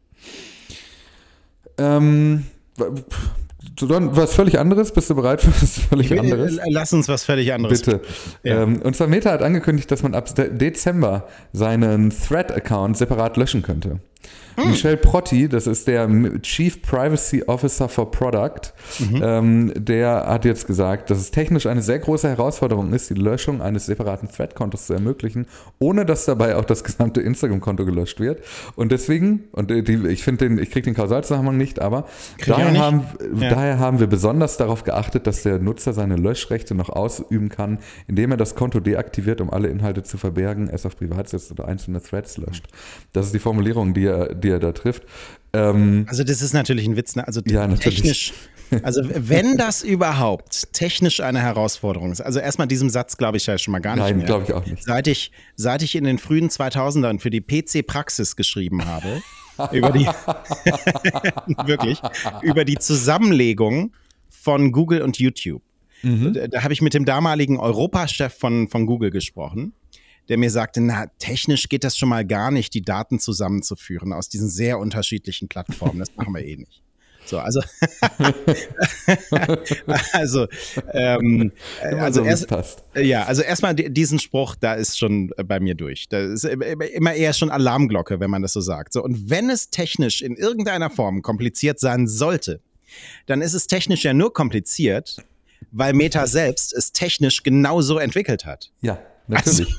Ähm, 1.78 2.46
was 3.80 4.34
völlig 4.34 4.60
anderes? 4.60 4.92
Bist 4.92 5.10
du 5.10 5.16
bereit 5.16 5.42
für 5.42 5.52
was 5.62 5.80
völlig 5.80 6.18
anderes? 6.20 6.60
Lass 6.70 6.94
uns 6.94 7.08
was 7.08 7.24
völlig 7.24 7.54
anderes. 7.54 7.82
Bitte. 7.82 8.02
Ja. 8.44 8.64
Ähm, 8.64 8.82
und 8.82 8.96
zwar 8.96 9.08
Meta 9.08 9.32
hat 9.32 9.42
angekündigt, 9.42 9.92
dass 9.92 10.04
man 10.04 10.16
ab 10.16 10.30
Dezember 10.36 11.28
seinen 11.54 12.10
Thread-Account 12.10 12.98
separat 12.98 13.38
löschen 13.38 13.62
könnte. 13.62 14.00
Mhm. 14.64 14.72
Michel 14.72 14.98
Protti, 14.98 15.50
das 15.50 15.68
ist 15.68 15.88
der 15.88 16.10
Chief 16.42 16.82
Privacy 16.82 17.44
Officer 17.44 17.90
for 17.90 18.12
Product, 18.12 18.74
mhm. 19.00 19.22
ähm, 19.24 19.74
der 19.76 20.26
hat 20.28 20.46
jetzt 20.46 20.68
gesagt, 20.68 21.10
dass 21.10 21.20
es 21.20 21.32
technisch 21.32 21.66
eine 21.66 21.82
sehr 21.82 22.00
große 22.00 22.28
Herausforderung 22.28 22.94
ist, 22.94 23.10
die 23.10 23.16
Löschung 23.16 23.62
eines 23.62 23.86
separaten 23.86 24.30
Thread-Kontos 24.30 24.88
zu 24.88 24.94
ermöglichen, 24.94 25.48
ohne 25.80 26.06
dass 26.06 26.26
dabei 26.26 26.56
auch 26.56 26.66
das 26.66 26.84
gesamte 26.84 27.22
Instagram-Konto 27.22 27.86
gelöscht 27.86 28.20
wird. 28.20 28.42
Und 28.76 28.92
deswegen, 28.92 29.46
und 29.52 29.72
die, 29.72 30.08
ich 30.08 30.24
finde 30.24 30.48
den, 30.48 30.58
ich 30.58 30.72
kriege 30.72 30.86
den 30.86 30.94
Kausalzusammenhang 30.94 31.58
nicht, 31.58 31.82
aber 31.82 32.06
daher 32.46 32.80
haben, 32.80 33.04
ja. 33.38 33.50
daher 33.50 33.80
haben 33.80 34.00
wir 34.00 34.08
besonders 34.08 34.58
darauf 34.58 34.84
geachtet, 34.84 35.28
dass 35.28 35.44
der 35.44 35.60
Nutzer 35.60 35.94
seine 35.94 36.16
Löschrechte 36.16 36.76
noch 36.76 36.90
ausüben 36.90 37.50
kann, 37.50 37.80
indem 38.08 38.32
er 38.32 38.38
das 38.38 38.56
Konto 38.56 38.80
deaktiviert, 38.80 39.42
um 39.42 39.50
alle 39.50 39.68
Inhalte 39.68 40.04
zu 40.04 40.18
verbergen, 40.18 40.70
es 40.70 40.86
auf 40.86 40.96
privat 40.96 41.30
setzt 41.30 41.52
oder 41.52 41.68
einzelne 41.68 42.02
Threads 42.02 42.38
löscht. 42.38 42.68
Das 43.14 43.28
ist 43.28 43.34
die 43.34 43.40
Formulierung, 43.40 43.94
die 43.94 44.06
er, 44.06 44.34
die 44.36 44.50
er 44.52 44.60
da 44.60 44.72
trifft. 44.72 45.04
Ähm, 45.54 46.06
also 46.08 46.24
das 46.24 46.42
ist 46.42 46.54
natürlich 46.54 46.88
ein 46.88 46.96
Witz, 46.96 47.16
ne? 47.16 47.28
also 47.28 47.42
ja, 47.46 47.68
technisch. 47.68 48.34
Also 48.84 49.02
wenn 49.04 49.58
das 49.58 49.84
überhaupt 49.84 50.72
technisch 50.72 51.20
eine 51.20 51.42
Herausforderung 51.42 52.14
ist, 52.14 52.22
also 52.22 52.40
erstmal 52.40 52.68
diesem 52.68 52.90
Satz 52.90 53.18
glaube 53.18 53.36
ich 53.36 53.46
ja 53.46 53.58
schon 53.58 53.74
mal 53.74 53.80
gar 53.80 53.96
nicht 53.96 54.06
Nein, 54.06 54.18
mehr. 54.18 54.26
glaube 54.26 54.46
ich 54.46 54.54
auch 54.54 54.66
nicht. 54.66 54.84
Seit 54.86 55.08
ich, 55.08 55.34
seit 55.58 55.84
ich 55.84 55.96
in 55.96 56.06
den 56.06 56.18
frühen 56.18 56.50
2000ern 56.50 57.20
für 57.20 57.30
die 57.30 57.42
PC 57.42 57.86
Praxis 57.86 58.38
geschrieben 58.38 58.86
habe, 58.86 59.22
über 59.74 59.92
die, 59.92 60.06
wirklich, 61.66 62.02
über 62.44 62.64
die 62.64 62.78
Zusammenlegung 62.78 63.92
von 64.30 64.72
Google 64.72 65.02
und 65.02 65.20
YouTube. 65.20 65.62
Mhm. 66.02 66.34
Da, 66.34 66.48
da 66.48 66.64
habe 66.64 66.74
ich 66.74 66.82
mit 66.82 66.94
dem 66.94 67.04
damaligen 67.04 67.60
Europachef 67.60 68.34
von, 68.34 68.70
von 68.70 68.86
Google 68.86 69.12
gesprochen 69.12 69.74
der 70.32 70.38
mir 70.38 70.50
sagte, 70.50 70.80
na, 70.80 71.08
technisch 71.20 71.68
geht 71.68 71.84
das 71.84 71.98
schon 71.98 72.08
mal 72.08 72.26
gar 72.26 72.52
nicht, 72.52 72.74
die 72.74 72.84
Daten 72.84 73.20
zusammenzuführen 73.20 74.14
aus 74.14 74.30
diesen 74.30 74.48
sehr 74.48 74.80
unterschiedlichen 74.80 75.50
Plattformen. 75.50 76.00
Das 76.00 76.16
machen 76.16 76.34
wir 76.34 76.42
eh 76.42 76.56
nicht. 76.56 76.82
So, 77.26 77.38
also, 77.38 77.60
also, 80.14 80.48
ähm, 80.94 81.52
also 81.82 82.24
erst, 82.24 82.48
ja, 82.96 83.26
also 83.26 83.42
erstmal 83.42 83.76
diesen 83.76 84.20
Spruch, 84.20 84.56
da 84.56 84.76
ist 84.76 84.98
schon 84.98 85.34
bei 85.46 85.60
mir 85.60 85.76
durch. 85.76 86.08
Da 86.08 86.20
ist 86.20 86.46
immer 86.46 87.14
eher 87.14 87.34
schon 87.34 87.52
Alarmglocke, 87.52 88.22
wenn 88.22 88.30
man 88.30 88.42
das 88.42 88.54
so 88.54 88.62
sagt. 88.62 88.94
So, 88.94 89.04
und 89.04 89.30
wenn 89.30 89.50
es 89.50 89.70
technisch 89.70 90.22
in 90.22 90.38
irgendeiner 90.38 90.90
Form 90.90 91.24
kompliziert 91.24 91.78
sein 91.78 92.08
sollte, 92.08 92.62
dann 93.26 93.42
ist 93.42 93.54
es 93.54 93.68
technisch 93.68 94.06
ja 94.06 94.14
nur 94.14 94.32
kompliziert, 94.32 95.18
weil 95.74 95.92
Meta 95.92 96.26
selbst 96.26 96.74
es 96.74 96.94
technisch 96.94 97.44
genauso 97.44 97.98
entwickelt 97.98 98.46
hat. 98.46 98.72
Ja, 98.80 98.98
natürlich. 99.32 99.76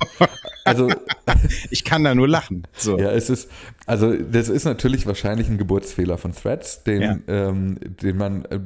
Also, 0.65 0.89
also 1.27 1.49
ich 1.71 1.85
kann 1.85 2.05
da 2.05 2.15
nur 2.15 2.29
lachen. 2.29 2.67
So. 2.77 2.99
Ja, 2.99 3.13
es 3.13 3.31
ist, 3.31 3.51
also 3.87 4.15
das 4.15 4.49
ist 4.49 4.65
natürlich 4.65 5.07
wahrscheinlich 5.07 5.49
ein 5.49 5.59
Geburtsfehler 5.59 6.19
von 6.19 6.33
Threads, 6.33 6.85
den, 6.85 7.03
ja. 7.03 7.19
ähm, 7.27 7.79
den 7.81 8.17
man 8.17 8.45
äh, 8.47 8.59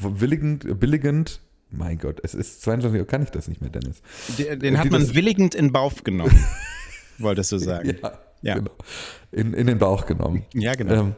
willigend, 0.00 0.80
billigend 0.80 1.40
mein 1.70 1.98
Gott, 1.98 2.20
es 2.22 2.34
ist 2.34 2.62
22 2.62 3.00
Uhr, 3.00 3.06
kann 3.06 3.22
ich 3.22 3.30
das 3.30 3.48
nicht 3.48 3.60
mehr, 3.60 3.70
Dennis. 3.70 4.00
Den, 4.38 4.60
den 4.60 4.78
hat 4.78 4.90
man 4.90 5.14
willigend 5.14 5.54
in 5.54 5.72
Bauch 5.72 6.04
genommen, 6.04 6.38
wolltest 7.18 7.52
du 7.52 7.58
sagen. 7.58 7.96
Ja, 8.02 8.12
ja. 8.42 8.54
Genau. 8.54 8.70
In, 9.32 9.52
in 9.52 9.66
den 9.66 9.78
Bauch 9.78 10.06
genommen. 10.06 10.44
Ja, 10.54 10.74
genau. 10.74 10.94
Ähm, 10.94 11.14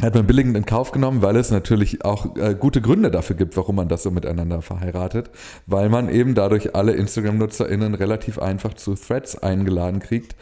hat 0.00 0.14
man 0.14 0.26
billigend 0.26 0.56
in 0.56 0.66
Kauf 0.66 0.92
genommen, 0.92 1.22
weil 1.22 1.36
es 1.36 1.50
natürlich 1.50 2.04
auch 2.04 2.36
äh, 2.36 2.54
gute 2.54 2.82
Gründe 2.82 3.10
dafür 3.10 3.36
gibt, 3.36 3.56
warum 3.56 3.76
man 3.76 3.88
das 3.88 4.02
so 4.02 4.10
miteinander 4.10 4.60
verheiratet, 4.60 5.30
weil 5.66 5.88
man 5.88 6.10
eben 6.10 6.34
dadurch 6.34 6.74
alle 6.74 6.92
Instagram-NutzerInnen 6.92 7.94
relativ 7.94 8.38
einfach 8.38 8.74
zu 8.74 8.94
Threads 8.94 9.42
eingeladen 9.42 10.00
kriegt. 10.00 10.36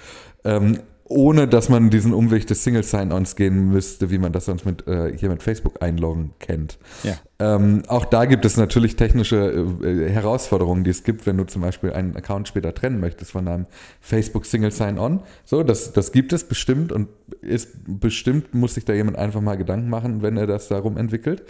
Ähm, 0.44 0.80
ohne 1.06 1.46
dass 1.46 1.68
man 1.68 1.90
diesen 1.90 2.14
Umweg 2.14 2.46
des 2.46 2.64
Single 2.64 2.82
Sign-Ons 2.82 3.36
gehen 3.36 3.68
müsste, 3.68 4.10
wie 4.10 4.16
man 4.16 4.32
das 4.32 4.46
sonst 4.46 4.64
mit, 4.64 4.86
äh, 4.86 5.16
hier 5.16 5.28
mit 5.28 5.42
Facebook 5.42 5.82
einloggen 5.82 6.32
kennt. 6.38 6.78
Ja. 7.02 7.16
Ähm, 7.38 7.82
auch 7.88 8.06
da 8.06 8.24
gibt 8.24 8.46
es 8.46 8.56
natürlich 8.56 8.96
technische 8.96 9.66
äh, 9.82 10.08
Herausforderungen, 10.08 10.82
die 10.82 10.90
es 10.90 11.04
gibt, 11.04 11.26
wenn 11.26 11.36
du 11.36 11.44
zum 11.44 11.60
Beispiel 11.60 11.92
einen 11.92 12.16
Account 12.16 12.48
später 12.48 12.72
trennen 12.72 13.00
möchtest 13.00 13.32
von 13.32 13.46
einem 13.46 13.66
Facebook 14.00 14.46
Single 14.46 14.70
Sign-On. 14.70 15.20
So, 15.44 15.62
das, 15.62 15.92
das 15.92 16.10
gibt 16.10 16.32
es 16.32 16.44
bestimmt 16.44 16.90
und 16.90 17.08
ist 17.42 17.72
bestimmt, 17.86 18.54
muss 18.54 18.74
sich 18.74 18.86
da 18.86 18.94
jemand 18.94 19.18
einfach 19.18 19.42
mal 19.42 19.56
Gedanken 19.56 19.90
machen, 19.90 20.22
wenn 20.22 20.38
er 20.38 20.46
das 20.46 20.68
darum 20.68 20.96
entwickelt. 20.96 21.42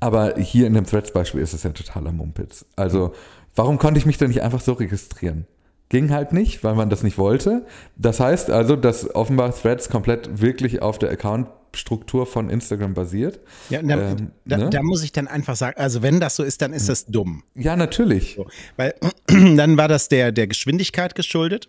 Aber 0.00 0.34
hier 0.36 0.66
in 0.66 0.74
dem 0.74 0.84
Threads-Beispiel 0.84 1.40
ist 1.40 1.52
es 1.52 1.62
ja 1.62 1.70
totaler 1.70 2.10
Mumpitz. 2.10 2.64
Also, 2.74 3.12
warum 3.54 3.78
konnte 3.78 3.98
ich 3.98 4.06
mich 4.06 4.18
da 4.18 4.26
nicht 4.26 4.42
einfach 4.42 4.60
so 4.60 4.72
registrieren? 4.72 5.46
Ging 5.88 6.10
halt 6.10 6.32
nicht, 6.32 6.64
weil 6.64 6.74
man 6.74 6.90
das 6.90 7.02
nicht 7.02 7.16
wollte. 7.16 7.64
Das 7.96 8.18
heißt 8.18 8.50
also, 8.50 8.74
dass 8.74 9.14
offenbar 9.14 9.54
Threads 9.54 9.88
komplett 9.88 10.40
wirklich 10.40 10.82
auf 10.82 10.98
der 10.98 11.10
Account-Struktur 11.10 12.26
von 12.26 12.50
Instagram 12.50 12.94
basiert. 12.94 13.38
Ja, 13.70 13.82
da, 13.82 14.10
ähm, 14.10 14.32
da, 14.44 14.56
ne? 14.56 14.70
da, 14.70 14.82
muss 14.82 15.04
ich 15.04 15.12
dann 15.12 15.28
einfach 15.28 15.54
sagen, 15.54 15.78
also 15.78 16.02
wenn 16.02 16.18
das 16.18 16.34
so 16.34 16.42
ist, 16.42 16.60
dann 16.60 16.72
ist 16.72 16.88
das 16.88 17.06
dumm. 17.06 17.44
Ja, 17.54 17.76
natürlich. 17.76 18.34
So, 18.36 18.48
weil 18.76 18.94
dann 19.28 19.76
war 19.76 19.86
das 19.86 20.08
der, 20.08 20.32
der 20.32 20.48
Geschwindigkeit 20.48 21.14
geschuldet. 21.14 21.68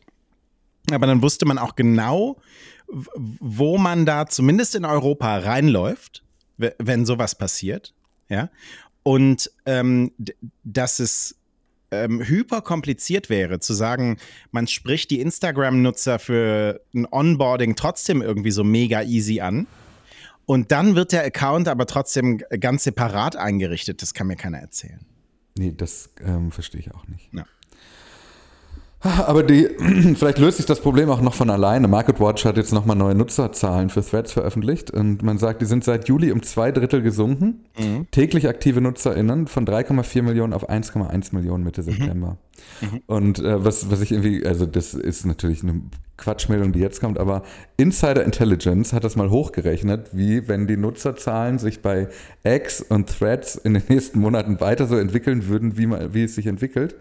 Aber 0.92 1.06
dann 1.06 1.22
wusste 1.22 1.46
man 1.46 1.58
auch 1.58 1.76
genau, 1.76 2.38
wo 2.88 3.78
man 3.78 4.06
da 4.06 4.26
zumindest 4.26 4.76
in 4.76 4.86
Europa 4.86 5.38
reinläuft, 5.40 6.24
wenn 6.58 7.06
sowas 7.06 7.36
passiert. 7.36 7.94
Ja. 8.30 8.50
Und 9.04 9.52
ähm, 9.66 10.12
dass 10.64 11.00
es 11.00 11.36
ähm, 11.92 12.22
hyper 12.22 12.62
kompliziert 12.62 13.30
wäre, 13.30 13.60
zu 13.60 13.74
sagen, 13.74 14.18
man 14.52 14.68
spricht 14.68 15.12
die 15.12 15.22
Instagram-Nutzer 15.22 16.20
für 16.20 16.82
ein 16.94 17.08
Onboarding 17.10 17.76
trotzdem 17.76 18.22
irgendwie 18.22 18.52
so 18.52 18.64
mega 18.64 19.04
easy 19.04 19.40
an. 19.40 19.68
Und 20.46 20.72
dann 20.72 20.96
wird 20.96 21.12
der 21.12 21.26
Account 21.26 21.68
aber 21.68 21.86
trotzdem 21.86 22.42
ganz 22.60 22.86
separat 22.86 23.36
eingerichtet. 23.36 24.02
Das 24.02 24.14
kann 24.14 24.28
mir 24.28 24.38
keiner 24.38 24.60
erzählen. 24.60 25.06
Nee, 25.58 25.74
das 25.76 26.10
ähm, 26.22 26.52
verstehe 26.52 26.80
ich 26.80 26.94
auch 26.94 27.08
nicht. 27.08 27.30
Ja. 27.34 27.46
Aber 29.00 29.44
die, 29.44 29.68
vielleicht 30.16 30.40
löst 30.40 30.58
sich 30.58 30.66
das 30.66 30.82
Problem 30.82 31.10
auch 31.10 31.22
noch 31.22 31.36
von 31.36 31.50
alleine. 31.50 31.88
MarketWatch 31.88 32.46
hat 32.46 32.58
jetzt 32.58 32.74
nochmal 32.74 32.96
neue 32.96 33.16
Nutzerzahlen 33.16 33.90
für 33.90 34.04
Threads 34.04 34.34
veröffentlicht 34.34 34.92
und 34.92 35.22
man 35.22 35.38
sagt, 35.38 35.62
die 35.62 35.66
sind 35.66 35.84
seit 35.84 36.08
Juli 36.08 36.32
um 36.32 36.42
zwei 36.42 36.72
Drittel 36.72 37.02
gesunken. 37.02 37.66
Mhm. 37.78 38.08
Täglich 38.12 38.48
aktive 38.48 38.82
NutzerInnen 38.82 39.48
von 39.48 39.66
3,4 39.66 40.24
Millionen 40.24 40.54
auf 40.54 40.70
1,1 40.70 41.36
Millionen 41.36 41.64
Mitte 41.64 41.82
mhm. 41.82 41.86
September. 41.86 42.38
Mhm. 42.82 43.02
Und 43.06 43.40
äh, 43.40 43.64
was, 43.64 43.92
was 43.92 44.02
ich 44.02 44.12
irgendwie, 44.12 44.46
also 44.46 44.66
das 44.66 44.94
ist 44.94 45.26
natürlich 45.26 45.62
eine 45.62 45.82
Quatschmeldung, 46.18 46.72
die 46.74 46.80
jetzt 46.80 47.00
kommt, 47.00 47.20
aber 47.20 47.44
Insider 47.78 48.24
Intelligence 48.24 48.92
hat 48.92 49.04
das 49.04 49.16
mal 49.16 49.30
hochgerechnet, 49.30 50.10
wie 50.14 50.48
wenn 50.48 50.68
die 50.68 50.78
Nutzerzahlen 50.78 51.60
sich 51.60 51.82
bei 51.82 52.08
X 52.44 52.82
und 52.82 53.08
Threads 53.08 53.56
in 53.56 53.76
den 53.76 53.84
nächsten 53.88 54.20
Monaten 54.20 54.60
weiter 54.60 54.88
so 54.88 54.98
entwickeln 54.98 55.48
würden, 55.48 55.78
wie, 55.78 55.86
man, 55.86 56.14
wie 56.14 56.24
es 56.24 56.36
sich 56.36 56.48
entwickelt, 56.48 56.96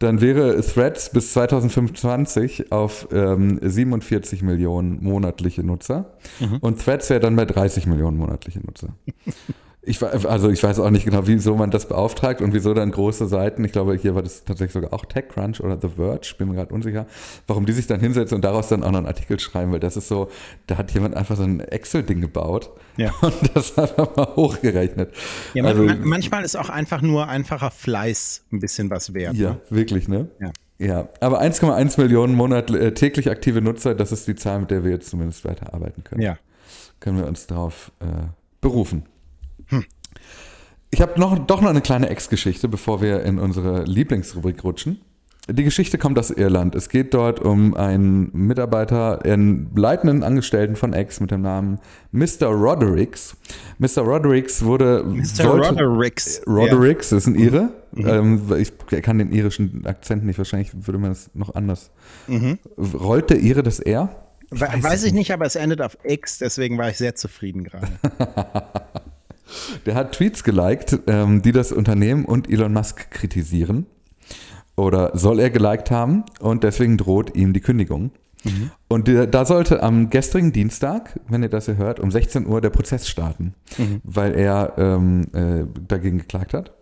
dann 0.00 0.20
wäre 0.20 0.60
Threads 0.60 1.10
bis 1.10 1.32
2025 1.32 2.72
auf 2.72 3.08
ähm, 3.12 3.60
47 3.62 4.42
Millionen 4.42 5.02
monatliche 5.02 5.62
Nutzer 5.62 6.12
mhm. 6.40 6.58
und 6.60 6.84
Threads 6.84 7.08
wäre 7.08 7.20
dann 7.20 7.36
bei 7.36 7.44
30 7.44 7.86
Millionen 7.86 8.16
monatliche 8.16 8.60
Nutzer. 8.60 8.88
Ich, 9.88 10.02
also 10.02 10.50
ich 10.50 10.60
weiß 10.60 10.80
auch 10.80 10.90
nicht 10.90 11.04
genau, 11.04 11.28
wieso 11.28 11.54
man 11.54 11.70
das 11.70 11.86
beauftragt 11.86 12.42
und 12.42 12.52
wieso 12.52 12.74
dann 12.74 12.90
große 12.90 13.28
Seiten, 13.28 13.64
ich 13.64 13.70
glaube, 13.70 13.94
hier 13.94 14.16
war 14.16 14.22
das 14.22 14.42
tatsächlich 14.44 14.72
sogar 14.72 14.92
auch 14.92 15.04
TechCrunch 15.04 15.60
oder 15.60 15.78
The 15.80 15.90
Verge, 15.94 16.34
bin 16.36 16.48
mir 16.48 16.56
gerade 16.56 16.74
unsicher, 16.74 17.06
warum 17.46 17.66
die 17.66 17.72
sich 17.72 17.86
dann 17.86 18.00
hinsetzen 18.00 18.34
und 18.34 18.44
daraus 18.44 18.66
dann 18.66 18.82
auch 18.82 18.90
noch 18.90 18.98
einen 18.98 19.06
Artikel 19.06 19.38
schreiben, 19.38 19.70
weil 19.70 19.78
das 19.78 19.96
ist 19.96 20.08
so, 20.08 20.28
da 20.66 20.76
hat 20.76 20.90
jemand 20.90 21.14
einfach 21.14 21.36
so 21.36 21.44
ein 21.44 21.60
Excel-Ding 21.60 22.20
gebaut 22.20 22.70
ja. 22.96 23.12
und 23.20 23.34
das 23.54 23.78
einfach 23.78 24.16
mal 24.16 24.34
hochgerechnet. 24.34 25.14
Ja, 25.54 25.62
also, 25.62 25.84
man, 25.84 26.02
manchmal 26.02 26.44
ist 26.44 26.56
auch 26.56 26.68
einfach 26.68 27.00
nur 27.00 27.28
einfacher 27.28 27.70
Fleiß 27.70 28.44
ein 28.52 28.58
bisschen 28.58 28.90
was 28.90 29.14
wert. 29.14 29.36
Ja, 29.36 29.50
ne? 29.50 29.60
wirklich, 29.70 30.08
ne? 30.08 30.28
Ja. 30.40 30.50
Ja, 30.78 31.08
aber 31.20 31.40
1,1 31.40 31.98
Millionen 32.00 32.34
Monat, 32.34 32.70
äh, 32.70 32.92
täglich 32.92 33.30
aktive 33.30 33.62
Nutzer, 33.62 33.94
das 33.94 34.12
ist 34.12 34.28
die 34.28 34.34
Zahl, 34.34 34.60
mit 34.60 34.70
der 34.70 34.84
wir 34.84 34.90
jetzt 34.90 35.08
zumindest 35.08 35.44
weiterarbeiten 35.44 36.04
können. 36.04 36.20
Ja. 36.20 36.38
Können 37.00 37.18
wir 37.18 37.26
uns 37.26 37.46
darauf 37.46 37.92
äh, 38.00 38.04
berufen. 38.60 39.04
Hm. 39.68 39.84
Ich 40.90 41.00
habe 41.00 41.18
noch, 41.20 41.38
doch 41.38 41.60
noch 41.60 41.70
eine 41.70 41.80
kleine 41.80 42.08
Ex-Geschichte, 42.08 42.68
bevor 42.68 43.02
wir 43.02 43.22
in 43.22 43.38
unsere 43.38 43.84
Lieblingsrubrik 43.84 44.64
rutschen. 44.64 45.00
Die 45.48 45.62
Geschichte 45.62 45.96
kommt 45.96 46.18
aus 46.18 46.30
Irland. 46.30 46.74
Es 46.74 46.88
geht 46.88 47.14
dort 47.14 47.38
um 47.38 47.74
einen 47.74 48.30
Mitarbeiter, 48.32 49.24
einen 49.24 49.70
leitenden 49.76 50.24
Angestellten 50.24 50.74
von 50.74 50.92
X 50.92 51.20
mit 51.20 51.30
dem 51.30 51.42
Namen 51.42 51.78
Mr. 52.10 52.48
Rodericks. 52.48 53.36
Mr. 53.78 54.02
Rodericks 54.02 54.64
wurde. 54.64 55.04
Mr. 55.04 55.24
Sollte, 55.24 55.68
Rodericks. 55.84 56.42
Rodericks 56.48 57.12
ja. 57.12 57.16
ist 57.18 57.26
ein 57.28 57.36
Ire. 57.36 57.70
Mhm. 57.92 58.06
Ähm, 58.08 58.42
ich 58.58 58.72
kann 59.02 59.18
den 59.18 59.30
irischen 59.30 59.86
Akzent 59.86 60.24
nicht, 60.24 60.38
wahrscheinlich 60.38 60.70
würde 60.74 60.98
man 60.98 61.10
das 61.10 61.30
noch 61.32 61.54
anders. 61.54 61.90
Mhm. 62.26 62.58
Rollt 62.76 63.30
der 63.30 63.40
Ire 63.40 63.62
das 63.62 63.78
R? 63.78 64.26
Ich 64.52 64.60
weiß, 64.60 64.82
weiß 64.82 65.04
ich 65.04 65.12
nicht, 65.12 65.32
aber 65.32 65.46
es 65.46 65.54
endet 65.54 65.80
auf 65.80 65.96
X, 66.02 66.38
deswegen 66.38 66.76
war 66.76 66.90
ich 66.90 66.96
sehr 66.96 67.14
zufrieden 67.14 67.62
gerade. 67.64 67.88
Der 69.84 69.94
hat 69.94 70.12
Tweets 70.12 70.44
geliked, 70.44 71.00
ähm, 71.06 71.42
die 71.42 71.52
das 71.52 71.72
Unternehmen 71.72 72.24
und 72.24 72.50
Elon 72.50 72.72
Musk 72.72 73.10
kritisieren. 73.10 73.86
Oder 74.76 75.16
soll 75.16 75.40
er 75.40 75.50
geliked 75.50 75.90
haben 75.90 76.24
und 76.40 76.62
deswegen 76.62 76.98
droht 76.98 77.34
ihm 77.34 77.52
die 77.52 77.60
Kündigung. 77.60 78.10
Mhm. 78.44 78.70
Und 78.88 79.08
da 79.08 79.44
sollte 79.46 79.82
am 79.82 80.10
gestrigen 80.10 80.52
Dienstag, 80.52 81.18
wenn 81.28 81.42
ihr 81.42 81.48
das 81.48 81.64
hier 81.64 81.78
hört, 81.78 81.98
um 81.98 82.10
16 82.10 82.46
Uhr 82.46 82.60
der 82.60 82.70
Prozess 82.70 83.08
starten, 83.08 83.54
mhm. 83.78 84.00
weil 84.04 84.34
er 84.34 84.74
ähm, 84.76 85.22
äh, 85.32 85.64
dagegen 85.88 86.18
geklagt 86.18 86.52
hat. 86.52 86.72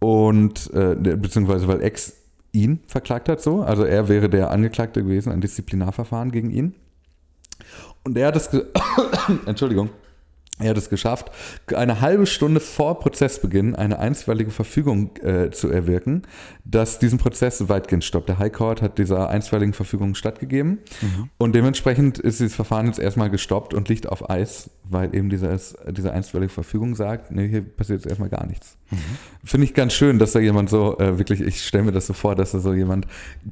Und 0.00 0.72
äh, 0.74 0.96
beziehungsweise 0.96 1.68
weil 1.68 1.82
Ex 1.82 2.14
ihn 2.52 2.80
verklagt 2.86 3.28
hat 3.28 3.40
so. 3.40 3.62
Also 3.62 3.84
er 3.84 4.08
wäre 4.08 4.28
der 4.28 4.50
Angeklagte 4.50 5.02
gewesen, 5.02 5.30
ein 5.30 5.40
Disziplinarverfahren 5.40 6.32
gegen 6.32 6.50
ihn. 6.50 6.74
Und 8.02 8.16
er 8.16 8.28
hat 8.28 8.36
es, 8.36 8.50
Entschuldigung, 9.46 9.90
er 10.60 10.70
hat 10.70 10.76
es 10.76 10.90
geschafft, 10.90 11.30
eine 11.74 12.00
halbe 12.00 12.26
Stunde 12.26 12.60
vor 12.60 13.00
Prozessbeginn 13.00 13.74
eine 13.74 13.98
einstweilige 13.98 14.50
Verfügung 14.50 15.16
äh, 15.22 15.50
zu 15.50 15.68
erwirken, 15.70 16.22
dass 16.64 16.98
diesen 16.98 17.18
Prozess 17.18 17.68
weitgehend 17.68 18.04
stoppt. 18.04 18.28
Der 18.28 18.38
High 18.38 18.52
Court 18.52 18.82
hat 18.82 18.98
dieser 18.98 19.28
einstweiligen 19.30 19.72
Verfügung 19.72 20.14
stattgegeben 20.14 20.78
mhm. 21.00 21.30
und 21.38 21.54
dementsprechend 21.54 22.18
ist 22.18 22.40
dieses 22.40 22.54
Verfahren 22.54 22.86
jetzt 22.86 22.98
erstmal 22.98 23.30
gestoppt 23.30 23.74
und 23.74 23.88
liegt 23.88 24.08
auf 24.08 24.28
Eis, 24.30 24.70
weil 24.84 25.14
eben 25.14 25.30
dieses, 25.30 25.76
diese 25.90 26.12
einstweilige 26.12 26.52
Verfügung 26.52 26.94
sagt, 26.94 27.30
nee, 27.30 27.48
hier 27.48 27.62
passiert 27.62 28.00
jetzt 28.00 28.08
erstmal 28.08 28.28
gar 28.28 28.46
nichts. 28.46 28.76
Mhm. 28.90 28.96
Finde 29.44 29.66
ich 29.66 29.74
ganz 29.74 29.92
schön, 29.92 30.18
dass 30.18 30.32
da 30.32 30.40
jemand 30.40 30.68
so, 30.68 30.98
äh, 30.98 31.18
wirklich, 31.18 31.40
ich 31.40 31.64
stelle 31.64 31.84
mir 31.84 31.92
das 31.92 32.06
so 32.06 32.12
vor, 32.12 32.34
dass 32.34 32.52
da 32.52 32.58
so 32.58 32.74
jemand 32.74 33.06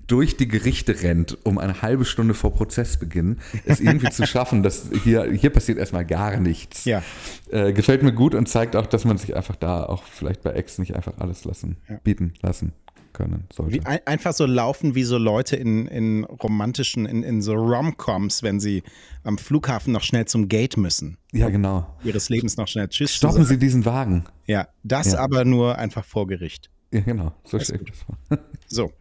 durch 0.07 0.37
die 0.37 0.48
Gerichte 0.48 1.03
rennt, 1.03 1.38
um 1.44 1.59
eine 1.59 1.81
halbe 1.81 2.05
Stunde 2.05 2.35
vor 2.35 2.55
Prozessbeginn 2.55 3.38
es 3.64 3.81
irgendwie 3.81 4.11
zu 4.11 4.27
schaffen, 4.27 4.62
dass 4.62 4.90
hier, 5.05 5.31
hier 5.33 5.51
passiert 5.51 5.79
erstmal 5.79 6.05
gar 6.05 6.38
nichts. 6.38 6.85
Ja. 6.85 7.03
Äh, 7.51 7.72
gefällt 7.72 8.03
mir 8.03 8.12
gut 8.12 8.35
und 8.35 8.48
zeigt 8.48 8.77
auch, 8.77 8.87
dass 8.87 9.05
man 9.05 9.16
sich 9.16 9.35
einfach 9.37 9.57
da 9.57 9.85
auch 9.85 10.03
vielleicht 10.05 10.42
bei 10.42 10.51
Ex 10.51 10.79
nicht 10.79 10.94
einfach 10.94 11.14
alles 11.18 11.44
lassen, 11.44 11.77
ja. 11.88 11.98
bieten 12.03 12.35
lassen 12.42 12.72
können 13.18 13.48
sollte. 13.52 13.74
Wie, 13.74 13.81
ein, 13.85 13.98
einfach 14.07 14.33
so 14.33 14.46
laufen 14.46 14.94
wie 14.94 15.02
so 15.02 15.18
Leute 15.18 15.57
in, 15.57 15.87
in 15.88 16.24
romantischen, 16.24 17.04
in, 17.04 17.24
in 17.24 17.42
so 17.42 17.52
Rom-Coms, 17.52 18.42
wenn 18.44 18.61
sie 18.61 18.85
am 19.24 19.38
Flughafen 19.38 19.92
noch 19.92 20.02
schnell 20.02 20.26
zum 20.26 20.48
Gate 20.48 20.76
müssen. 20.76 21.18
Ja, 21.33 21.48
genau. 21.48 21.87
Ihres 22.04 22.28
Lebens 22.28 22.57
noch 22.57 22.68
schnell 22.68 22.88
Tschüss. 22.88 23.12
Stoppen 23.14 23.44
Sie 23.44 23.59
diesen 23.59 23.85
Wagen. 23.85 24.24
Ja, 24.46 24.68
das 24.85 25.12
ja. 25.12 25.18
aber 25.18 25.44
nur 25.44 25.76
einfach 25.78 26.04
vor 26.04 26.28
Gericht. 26.28 26.70
Ja, 26.92 27.00
genau. 27.00 27.33
So 27.44 27.59
steht 27.59 27.83
das. 27.88 28.38
So. 28.68 28.92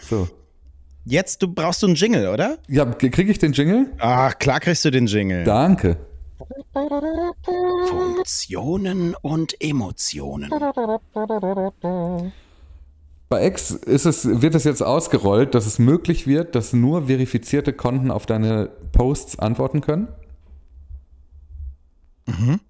So. 0.00 0.28
Jetzt 1.04 1.42
du 1.42 1.48
brauchst 1.48 1.82
du 1.82 1.86
einen 1.86 1.96
Jingle, 1.96 2.28
oder? 2.28 2.58
Ja, 2.68 2.84
kriege 2.84 3.30
ich 3.30 3.38
den 3.38 3.52
Jingle? 3.52 3.92
Ach, 3.98 4.38
klar 4.38 4.60
kriegst 4.60 4.84
du 4.84 4.90
den 4.90 5.06
Jingle. 5.06 5.44
Danke. 5.44 5.96
Funktionen 7.88 9.14
und 9.22 9.54
Emotionen. 9.60 10.50
Bei 13.32 13.46
X 13.46 13.70
ist 13.70 14.04
es, 14.04 14.42
wird 14.42 14.54
es 14.54 14.64
jetzt 14.64 14.82
ausgerollt, 14.82 15.54
dass 15.54 15.64
es 15.64 15.78
möglich 15.78 16.26
wird, 16.26 16.54
dass 16.54 16.74
nur 16.74 17.06
verifizierte 17.06 17.72
Konten 17.72 18.10
auf 18.10 18.26
deine 18.26 18.68
Posts 18.92 19.38
antworten 19.38 19.80
können. 19.80 20.08
Mhm. 22.26 22.60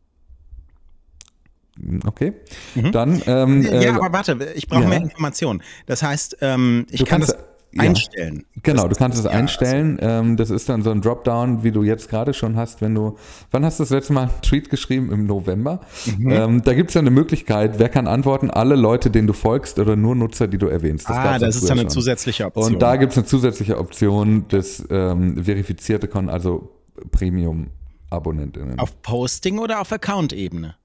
Okay. 2.07 2.35
Mhm. 2.77 2.93
Dann. 2.93 3.23
Ähm, 3.27 3.63
ja, 3.63 3.73
äh, 3.73 3.89
aber 3.89 4.13
warte, 4.13 4.53
ich 4.55 4.69
brauche 4.69 4.83
ja. 4.83 4.89
mehr 4.89 5.03
Informationen. 5.03 5.65
Das 5.87 6.05
heißt, 6.05 6.37
ähm, 6.43 6.87
ich 6.93 7.07
kann 7.07 7.23
das 7.23 7.37
einstellen. 7.79 8.45
Ja, 8.55 8.61
genau, 8.63 8.89
du 8.89 8.95
kannst 8.95 9.19
es 9.19 9.27
einstellen. 9.27 9.99
Also. 10.01 10.29
Ähm, 10.29 10.37
das 10.37 10.51
ist 10.51 10.69
dann 10.69 10.83
so 10.83 10.91
ein 10.91 11.01
Dropdown, 11.01 11.63
wie 11.63 11.73
du 11.73 11.83
jetzt 11.83 12.09
gerade 12.09 12.35
schon 12.35 12.57
hast, 12.57 12.81
wenn 12.81 12.95
du. 12.95 13.17
Wann 13.51 13.65
hast 13.65 13.79
du 13.79 13.85
das 13.85 13.91
letzte 13.91 14.13
Mal 14.13 14.23
einen 14.23 14.43
Tweet 14.43 14.71
geschrieben? 14.71 15.11
Im 15.13 15.27
November. 15.27 15.81
Mhm. 16.19 16.31
Ähm, 16.31 16.63
da 16.63 16.75
gibt 16.75 16.91
es 16.91 16.95
ja 16.95 17.01
eine 17.01 17.11
Möglichkeit, 17.11 17.79
wer 17.79 17.89
kann 17.89 18.07
antworten? 18.07 18.51
Alle 18.51 18.77
Leute, 18.77 19.11
denen 19.11 19.27
du 19.27 19.33
folgst 19.33 19.79
oder 19.79 19.97
nur 19.97 20.15
Nutzer, 20.15 20.49
die 20.49 20.59
du 20.59 20.67
erwähnst. 20.67 21.09
Das 21.09 21.17
ah, 21.17 21.39
das 21.39 21.57
ist 21.57 21.65
dann 21.65 21.79
eine 21.79 21.83
schon. 21.83 21.91
zusätzliche 21.91 22.47
Option. 22.47 22.75
Und 22.75 22.83
da 22.83 22.97
gibt 22.97 23.13
es 23.13 23.19
eine 23.19 23.27
zusätzliche 23.27 23.79
Option 23.79 24.49
des 24.49 24.87
ähm, 24.91 25.43
verifizierte 25.45 26.09
Kon, 26.09 26.29
also 26.29 26.71
Premium-Abonnentinnen. 27.11 28.79
Auf 28.79 29.01
Posting 29.03 29.59
oder 29.59 29.81
auf 29.81 29.93
Account-Ebene? 29.93 30.77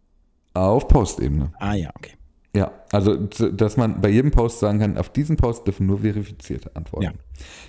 Auf 0.54 0.88
Postebene. 0.88 1.52
Ah 1.60 1.76
ja, 1.76 1.92
okay. 1.96 2.17
Ja, 2.58 2.72
also 2.92 3.16
dass 3.16 3.78
man 3.78 4.02
bei 4.02 4.10
jedem 4.10 4.32
Post 4.32 4.62
sagen 4.62 4.80
kann, 4.80 4.98
auf 4.98 5.10
diesen 5.10 5.38
Post 5.38 5.68
dürfen 5.68 5.86
nur 5.86 6.00
verifizierte 6.00 6.76
antworten. 6.76 7.06
Ja. 7.06 7.12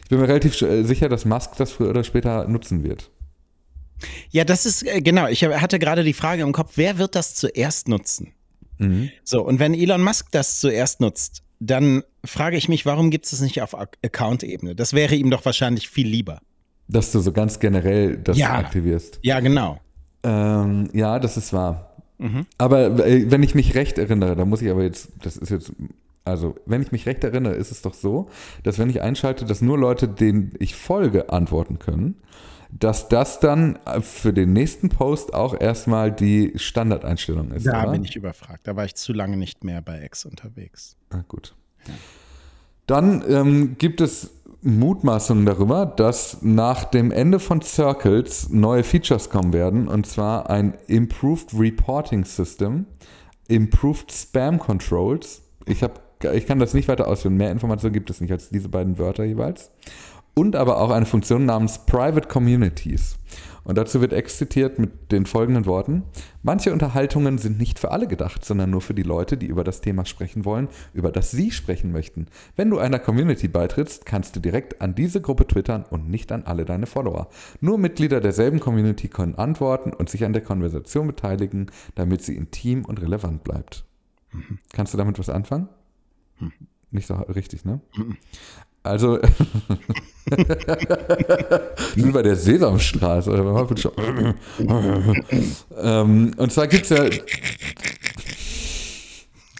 Ich 0.02 0.08
bin 0.08 0.18
mir 0.18 0.28
relativ 0.28 0.58
äh, 0.62 0.82
sicher, 0.82 1.10
dass 1.10 1.26
Musk 1.26 1.56
das 1.58 1.72
früher 1.72 1.90
oder 1.90 2.04
später 2.04 2.48
nutzen 2.48 2.84
wird. 2.84 3.10
Ja, 4.30 4.44
das 4.44 4.64
ist 4.64 4.86
äh, 4.86 5.02
genau. 5.02 5.26
Ich 5.26 5.44
hatte 5.44 5.78
gerade 5.78 6.04
die 6.04 6.14
Frage 6.14 6.40
im 6.40 6.52
Kopf, 6.52 6.72
wer 6.76 6.96
wird 6.96 7.16
das 7.16 7.34
zuerst 7.34 7.88
nutzen? 7.88 8.32
Mhm. 8.78 9.10
So, 9.24 9.42
und 9.44 9.58
wenn 9.58 9.74
Elon 9.74 10.02
Musk 10.02 10.28
das 10.30 10.58
zuerst 10.58 11.02
nutzt, 11.02 11.42
dann 11.60 12.02
frage 12.24 12.56
ich 12.56 12.70
mich, 12.70 12.86
warum 12.86 13.10
gibt 13.10 13.26
es 13.26 13.32
das 13.32 13.42
nicht 13.42 13.60
auf 13.60 13.76
Account-Ebene? 13.76 14.74
Das 14.74 14.94
wäre 14.94 15.16
ihm 15.16 15.28
doch 15.28 15.44
wahrscheinlich 15.44 15.90
viel 15.90 16.08
lieber. 16.08 16.40
Dass 16.86 17.12
du 17.12 17.20
so 17.20 17.32
ganz 17.32 17.58
generell 17.58 18.16
das 18.16 18.38
ja. 18.38 18.54
aktivierst. 18.54 19.18
Ja, 19.22 19.40
genau. 19.40 19.80
Ähm, 20.22 20.88
ja, 20.94 21.18
das 21.18 21.36
ist 21.36 21.52
wahr. 21.52 21.87
Mhm. 22.18 22.46
Aber 22.58 23.06
äh, 23.06 23.30
wenn 23.30 23.42
ich 23.42 23.54
mich 23.54 23.74
recht 23.74 23.98
erinnere, 23.98 24.36
da 24.36 24.44
muss 24.44 24.62
ich 24.62 24.70
aber 24.70 24.82
jetzt, 24.82 25.10
das 25.22 25.36
ist 25.36 25.50
jetzt, 25.50 25.72
also 26.24 26.56
wenn 26.66 26.82
ich 26.82 26.92
mich 26.92 27.06
recht 27.06 27.24
erinnere, 27.24 27.54
ist 27.54 27.70
es 27.70 27.82
doch 27.82 27.94
so, 27.94 28.28
dass 28.62 28.78
wenn 28.78 28.90
ich 28.90 29.00
einschalte, 29.00 29.44
dass 29.44 29.62
nur 29.62 29.78
Leute, 29.78 30.08
denen 30.08 30.52
ich 30.58 30.74
folge, 30.74 31.30
antworten 31.30 31.78
können, 31.78 32.16
dass 32.70 33.08
das 33.08 33.40
dann 33.40 33.78
für 34.02 34.32
den 34.32 34.52
nächsten 34.52 34.90
Post 34.90 35.32
auch 35.32 35.58
erstmal 35.58 36.12
die 36.12 36.52
Standardeinstellung 36.56 37.50
ist. 37.52 37.66
Da 37.66 37.82
oder? 37.82 37.92
bin 37.92 38.04
ich 38.04 38.14
überfragt. 38.14 38.66
Da 38.66 38.76
war 38.76 38.84
ich 38.84 38.94
zu 38.94 39.12
lange 39.12 39.36
nicht 39.36 39.64
mehr 39.64 39.80
bei 39.80 40.04
X 40.04 40.26
unterwegs. 40.26 40.96
Ah, 41.10 41.22
gut. 41.26 41.54
Ja. 41.86 41.94
Dann 42.86 43.22
ähm, 43.28 43.76
gibt 43.78 44.00
es 44.00 44.30
Mutmaßungen 44.62 45.46
darüber, 45.46 45.86
dass 45.86 46.38
nach 46.42 46.84
dem 46.84 47.12
Ende 47.12 47.38
von 47.38 47.62
Circles 47.62 48.48
neue 48.50 48.82
Features 48.82 49.30
kommen 49.30 49.52
werden, 49.52 49.88
und 49.88 50.06
zwar 50.06 50.50
ein 50.50 50.76
Improved 50.86 51.54
Reporting 51.56 52.24
System, 52.24 52.86
Improved 53.46 54.12
Spam 54.12 54.58
Controls. 54.58 55.42
Ich, 55.66 55.82
hab, 55.82 56.00
ich 56.32 56.46
kann 56.46 56.58
das 56.58 56.74
nicht 56.74 56.88
weiter 56.88 57.06
ausführen, 57.06 57.36
mehr 57.36 57.52
Informationen 57.52 57.92
gibt 57.92 58.10
es 58.10 58.20
nicht 58.20 58.32
als 58.32 58.50
diese 58.50 58.68
beiden 58.68 58.98
Wörter 58.98 59.24
jeweils. 59.24 59.70
Und 60.34 60.56
aber 60.56 60.80
auch 60.80 60.90
eine 60.90 61.06
Funktion 61.06 61.46
namens 61.46 61.84
Private 61.86 62.28
Communities. 62.28 63.17
Und 63.68 63.76
dazu 63.76 64.00
wird 64.00 64.14
exzitiert 64.14 64.78
mit 64.78 65.12
den 65.12 65.26
folgenden 65.26 65.66
Worten. 65.66 66.04
Manche 66.42 66.72
Unterhaltungen 66.72 67.36
sind 67.36 67.58
nicht 67.58 67.78
für 67.78 67.90
alle 67.90 68.08
gedacht, 68.08 68.42
sondern 68.42 68.70
nur 68.70 68.80
für 68.80 68.94
die 68.94 69.02
Leute, 69.02 69.36
die 69.36 69.44
über 69.44 69.62
das 69.62 69.82
Thema 69.82 70.06
sprechen 70.06 70.46
wollen, 70.46 70.68
über 70.94 71.12
das 71.12 71.32
sie 71.32 71.50
sprechen 71.50 71.92
möchten. 71.92 72.28
Wenn 72.56 72.70
du 72.70 72.78
einer 72.78 72.98
Community 72.98 73.46
beitrittst, 73.46 74.06
kannst 74.06 74.34
du 74.34 74.40
direkt 74.40 74.80
an 74.80 74.94
diese 74.94 75.20
Gruppe 75.20 75.46
twittern 75.46 75.84
und 75.90 76.08
nicht 76.08 76.32
an 76.32 76.44
alle 76.44 76.64
deine 76.64 76.86
Follower. 76.86 77.28
Nur 77.60 77.76
Mitglieder 77.76 78.22
derselben 78.22 78.58
Community 78.58 79.08
können 79.08 79.34
antworten 79.34 79.92
und 79.92 80.08
sich 80.08 80.24
an 80.24 80.32
der 80.32 80.42
Konversation 80.42 81.06
beteiligen, 81.06 81.70
damit 81.94 82.22
sie 82.22 82.36
intim 82.36 82.86
und 82.86 83.02
relevant 83.02 83.44
bleibt. 83.44 83.84
Mhm. 84.32 84.60
Kannst 84.72 84.94
du 84.94 84.98
damit 84.98 85.18
was 85.18 85.28
anfangen? 85.28 85.68
Mhm. 86.40 86.52
Nicht 86.90 87.06
so 87.06 87.16
richtig, 87.16 87.66
ne? 87.66 87.82
Mhm. 87.94 88.16
Also, 88.82 89.18
wie 91.94 92.10
bei 92.10 92.22
der 92.22 92.36
Sesamstraße. 92.36 93.30
ähm, 95.82 96.32
und 96.36 96.52
zwar 96.52 96.66
gibt 96.66 96.84
es 96.84 96.90
ja 96.90 97.08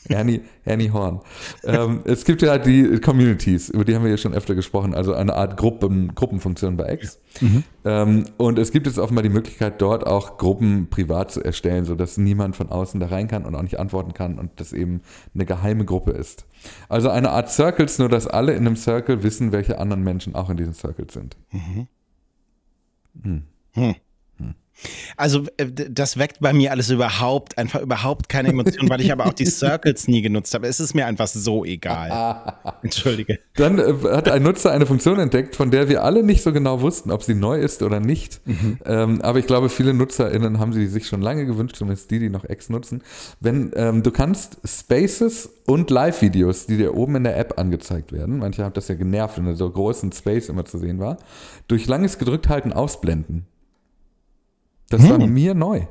Ernie, 0.08 0.40
Ernie 0.68 0.90
Horn. 0.90 1.20
Ähm, 1.64 2.00
es 2.04 2.24
gibt 2.24 2.42
ja 2.42 2.58
die 2.58 3.00
Communities, 3.00 3.68
über 3.68 3.84
die 3.84 3.94
haben 3.94 4.04
wir 4.04 4.10
ja 4.10 4.16
schon 4.16 4.34
öfter 4.34 4.54
gesprochen, 4.54 4.94
also 4.94 5.14
eine 5.14 5.34
Art 5.34 5.56
Gruppen, 5.56 6.14
Gruppenfunktion 6.14 6.76
bei 6.76 6.92
X. 6.92 7.18
Mhm. 7.40 7.64
Ähm, 7.84 8.24
und 8.36 8.58
es 8.58 8.70
gibt 8.72 8.86
jetzt 8.86 8.98
offenbar 8.98 9.22
die 9.22 9.28
Möglichkeit, 9.28 9.80
dort 9.80 10.06
auch 10.06 10.38
Gruppen 10.38 10.88
privat 10.90 11.30
zu 11.30 11.42
erstellen, 11.42 11.84
sodass 11.84 12.16
niemand 12.18 12.56
von 12.56 12.68
außen 12.68 13.00
da 13.00 13.06
rein 13.06 13.28
kann 13.28 13.44
und 13.44 13.54
auch 13.54 13.62
nicht 13.62 13.78
antworten 13.78 14.14
kann 14.14 14.38
und 14.38 14.50
das 14.56 14.72
eben 14.72 15.00
eine 15.34 15.46
geheime 15.46 15.84
Gruppe 15.84 16.12
ist. 16.12 16.46
Also 16.88 17.10
eine 17.10 17.30
Art 17.30 17.50
Circles, 17.50 17.98
nur 17.98 18.08
dass 18.08 18.26
alle 18.26 18.52
in 18.52 18.66
einem 18.66 18.76
Circle 18.76 19.22
wissen, 19.22 19.52
welche 19.52 19.78
anderen 19.78 20.02
Menschen 20.02 20.34
auch 20.34 20.50
in 20.50 20.56
diesem 20.56 20.74
Circle 20.74 21.06
sind. 21.10 21.36
Mhm. 21.50 21.86
Hm. 23.22 23.42
Hm. 23.72 23.94
Also 25.16 25.44
äh, 25.56 25.66
das 25.66 26.18
weckt 26.18 26.40
bei 26.40 26.52
mir 26.52 26.70
alles 26.70 26.90
überhaupt, 26.90 27.58
einfach 27.58 27.80
überhaupt 27.80 28.28
keine 28.28 28.48
Emotionen, 28.48 28.88
weil 28.88 29.00
ich 29.00 29.12
aber 29.12 29.26
auch 29.26 29.32
die 29.32 29.46
Circles 29.46 30.08
nie 30.08 30.22
genutzt 30.22 30.54
habe. 30.54 30.66
Es 30.66 30.80
ist 30.80 30.94
mir 30.94 31.06
einfach 31.06 31.26
so 31.26 31.64
egal. 31.64 32.54
Entschuldige. 32.82 33.38
Dann 33.56 33.78
äh, 33.78 33.94
hat 34.04 34.28
ein 34.28 34.42
Nutzer 34.42 34.72
eine 34.72 34.86
Funktion 34.86 35.18
entdeckt, 35.18 35.56
von 35.56 35.70
der 35.70 35.88
wir 35.88 36.04
alle 36.04 36.22
nicht 36.22 36.42
so 36.42 36.52
genau 36.52 36.80
wussten, 36.80 37.10
ob 37.10 37.22
sie 37.22 37.34
neu 37.34 37.58
ist 37.58 37.82
oder 37.82 38.00
nicht. 38.00 38.40
Mhm. 38.46 38.78
Ähm, 38.84 39.22
aber 39.22 39.38
ich 39.38 39.46
glaube, 39.46 39.68
viele 39.68 39.94
NutzerInnen 39.94 40.58
haben 40.58 40.72
sie 40.72 40.86
sich 40.86 41.06
schon 41.06 41.22
lange 41.22 41.46
gewünscht, 41.46 41.76
zumindest 41.76 42.10
die, 42.10 42.20
die 42.20 42.30
noch 42.30 42.48
X 42.48 42.68
nutzen. 42.68 43.02
Wenn 43.40 43.72
ähm, 43.74 44.02
du 44.02 44.10
kannst 44.10 44.58
Spaces 44.64 45.50
und 45.66 45.90
Live-Videos, 45.90 46.66
die 46.66 46.76
dir 46.76 46.94
oben 46.94 47.16
in 47.16 47.24
der 47.24 47.36
App 47.36 47.58
angezeigt 47.58 48.12
werden, 48.12 48.38
manche 48.38 48.64
haben 48.64 48.74
das 48.74 48.88
ja 48.88 48.94
genervt, 48.94 49.38
wenn 49.38 49.46
da 49.46 49.54
so 49.54 49.68
großen 49.68 50.12
Space 50.12 50.48
immer 50.48 50.64
zu 50.64 50.78
sehen 50.78 50.98
war, 50.98 51.18
durch 51.66 51.86
langes 51.86 52.18
gedrückt 52.18 52.48
halten 52.48 52.72
ausblenden. 52.72 53.46
Das 54.88 55.02
hm. 55.02 55.10
war 55.10 55.18
mir 55.26 55.54
neu. 55.54 55.86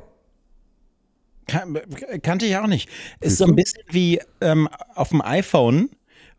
Kan 1.47 1.77
kannte 2.21 2.45
ich 2.45 2.57
auch 2.57 2.67
nicht. 2.67 2.89
Ist 3.21 3.37
so 3.37 3.45
ein 3.45 3.55
bisschen 3.55 3.83
wie 3.89 4.19
ähm, 4.41 4.67
auf 4.95 5.09
dem 5.09 5.21
iPhone, 5.21 5.89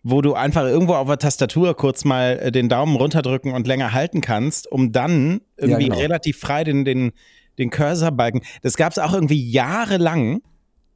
wo 0.02 0.20
du 0.20 0.34
einfach 0.34 0.64
irgendwo 0.64 0.94
auf 0.94 1.08
der 1.08 1.18
Tastatur 1.18 1.74
kurz 1.74 2.04
mal 2.04 2.38
äh, 2.38 2.52
den 2.52 2.68
Daumen 2.68 2.96
runterdrücken 2.96 3.54
und 3.54 3.66
länger 3.66 3.92
halten 3.92 4.20
kannst, 4.20 4.70
um 4.70 4.92
dann 4.92 5.40
irgendwie 5.56 5.84
ja, 5.84 5.88
genau. 5.88 6.00
relativ 6.00 6.38
frei 6.38 6.64
den, 6.64 6.84
den, 6.84 7.12
den 7.58 7.70
Cursor-Balken. 7.70 8.42
Das 8.62 8.76
gab 8.76 8.92
es 8.92 8.98
auch 8.98 9.14
irgendwie 9.14 9.50
jahrelang. 9.50 10.42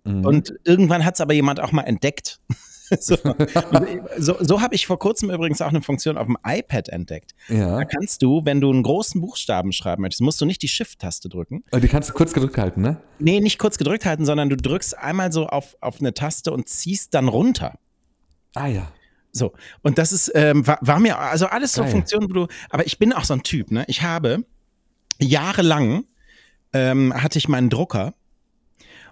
Mhm. 0.05 0.27
Und 0.27 0.55
irgendwann 0.65 1.05
hat 1.05 1.15
es 1.15 1.21
aber 1.21 1.33
jemand 1.33 1.61
auch 1.61 1.73
mal 1.73 1.83
entdeckt. 1.83 2.39
so, 3.01 3.17
so, 4.19 4.37
so 4.41 4.61
habe 4.61 4.75
ich 4.75 4.87
vor 4.87 4.99
kurzem 4.99 5.31
übrigens 5.31 5.61
auch 5.61 5.69
eine 5.69 5.83
Funktion 5.83 6.17
auf 6.17 6.27
dem 6.27 6.37
iPad 6.45 6.89
entdeckt. 6.89 7.33
Ja. 7.49 7.79
Da 7.79 7.85
kannst 7.85 8.23
du, 8.23 8.45
wenn 8.45 8.61
du 8.61 8.71
einen 8.71 8.83
großen 8.83 9.21
Buchstaben 9.21 9.73
schreiben 9.73 10.03
möchtest, 10.03 10.21
musst 10.21 10.41
du 10.41 10.45
nicht 10.45 10.63
die 10.63 10.69
Shift-Taste 10.69 11.29
drücken. 11.29 11.65
Aber 11.71 11.81
die 11.81 11.89
kannst 11.89 12.11
du 12.11 12.15
kurz 12.15 12.33
gedrückt 12.33 12.59
halten, 12.59 12.81
ne? 12.81 12.99
Nee, 13.19 13.41
nicht 13.41 13.59
kurz 13.59 13.79
gedrückt 13.79 14.05
halten, 14.05 14.25
sondern 14.25 14.49
du 14.49 14.57
drückst 14.57 14.99
einmal 14.99 15.33
so 15.33 15.47
auf, 15.47 15.77
auf 15.81 16.01
eine 16.01 16.15
Taste 16.15 16.53
und 16.53 16.69
ziehst 16.69 17.15
dann 17.15 17.29
runter. 17.29 17.79
Ah 18.55 18.67
ja. 18.67 18.93
So, 19.33 19.53
und 19.83 19.97
das 19.97 20.13
ist, 20.13 20.31
ähm, 20.35 20.67
war, 20.67 20.79
war, 20.83 21.01
mir, 21.01 21.19
also 21.19 21.47
alles 21.47 21.73
so 21.73 21.83
Geil. 21.83 21.91
Funktionen, 21.91 22.29
wo 22.29 22.35
du, 22.35 22.47
aber 22.69 22.87
ich 22.87 22.99
bin 22.99 23.13
auch 23.13 23.25
so 23.25 23.35
ein 23.35 23.43
Typ, 23.43 23.71
ne? 23.71 23.85
Ich 23.89 24.03
habe 24.03 24.45
jahrelang 25.19 26.05
ähm, 26.73 27.13
hatte 27.15 27.39
ich 27.39 27.49
meinen 27.49 27.71
Drucker 27.71 28.15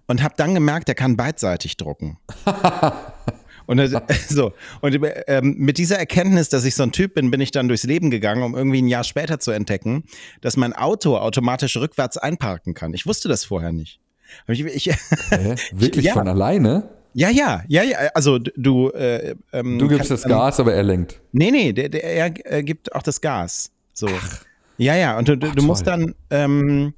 und 0.07 0.23
habe 0.23 0.35
dann 0.37 0.55
gemerkt, 0.55 0.89
der 0.89 0.95
kann 0.95 1.17
beidseitig 1.17 1.77
drucken. 1.77 2.19
Und 3.71 3.81
so 4.29 4.53
und 4.81 4.99
ähm, 5.29 5.55
mit 5.59 5.79
dieser 5.79 5.97
Erkenntnis, 5.97 6.49
dass 6.49 6.65
ich 6.65 6.75
so 6.75 6.83
ein 6.83 6.91
Typ 6.91 7.15
bin, 7.15 7.31
bin 7.31 7.41
ich 7.41 7.53
dann 7.53 7.69
durchs 7.69 7.85
Leben 7.85 8.11
gegangen, 8.11 8.43
um 8.43 8.57
irgendwie 8.57 8.83
ein 8.83 8.89
Jahr 8.89 9.05
später 9.05 9.39
zu 9.39 9.53
entdecken, 9.53 10.03
dass 10.41 10.57
mein 10.57 10.73
Auto 10.73 11.17
automatisch 11.17 11.77
rückwärts 11.77 12.19
einparken 12.19 12.75
kann. 12.75 12.95
Ich 12.95 13.07
wusste 13.07 13.29
das 13.29 13.45
vorher 13.45 13.71
nicht. 13.71 14.01
Ich, 14.49 14.65
ich, 14.65 14.91
äh, 14.91 14.95
Wirklich 15.73 16.07
ja. 16.07 16.15
von 16.15 16.27
alleine? 16.27 16.89
Ja, 17.15 17.31
ja, 17.31 17.63
ja, 17.69 17.85
ja. 17.85 17.99
Also 18.15 18.39
du. 18.39 18.91
Äh, 18.91 19.37
ähm, 19.53 19.79
du 19.79 19.87
gibst 19.87 20.09
kann, 20.09 20.17
das 20.17 20.25
Gas, 20.25 20.59
aber 20.59 20.75
er 20.75 20.83
lenkt. 20.83 21.21
Nee, 21.31 21.53
nee, 21.53 21.73
der, 21.73 21.91
der, 21.91 22.03
er 22.03 22.63
gibt 22.65 22.93
auch 22.93 23.03
das 23.03 23.21
Gas. 23.21 23.71
So. 23.93 24.09
Ach. 24.09 24.45
Ja, 24.79 24.97
ja. 24.97 25.17
Und 25.17 25.29
du, 25.29 25.37
Ach, 25.41 25.55
du 25.55 25.63
musst 25.63 25.87
dann. 25.87 26.17
Ähm, 26.31 26.95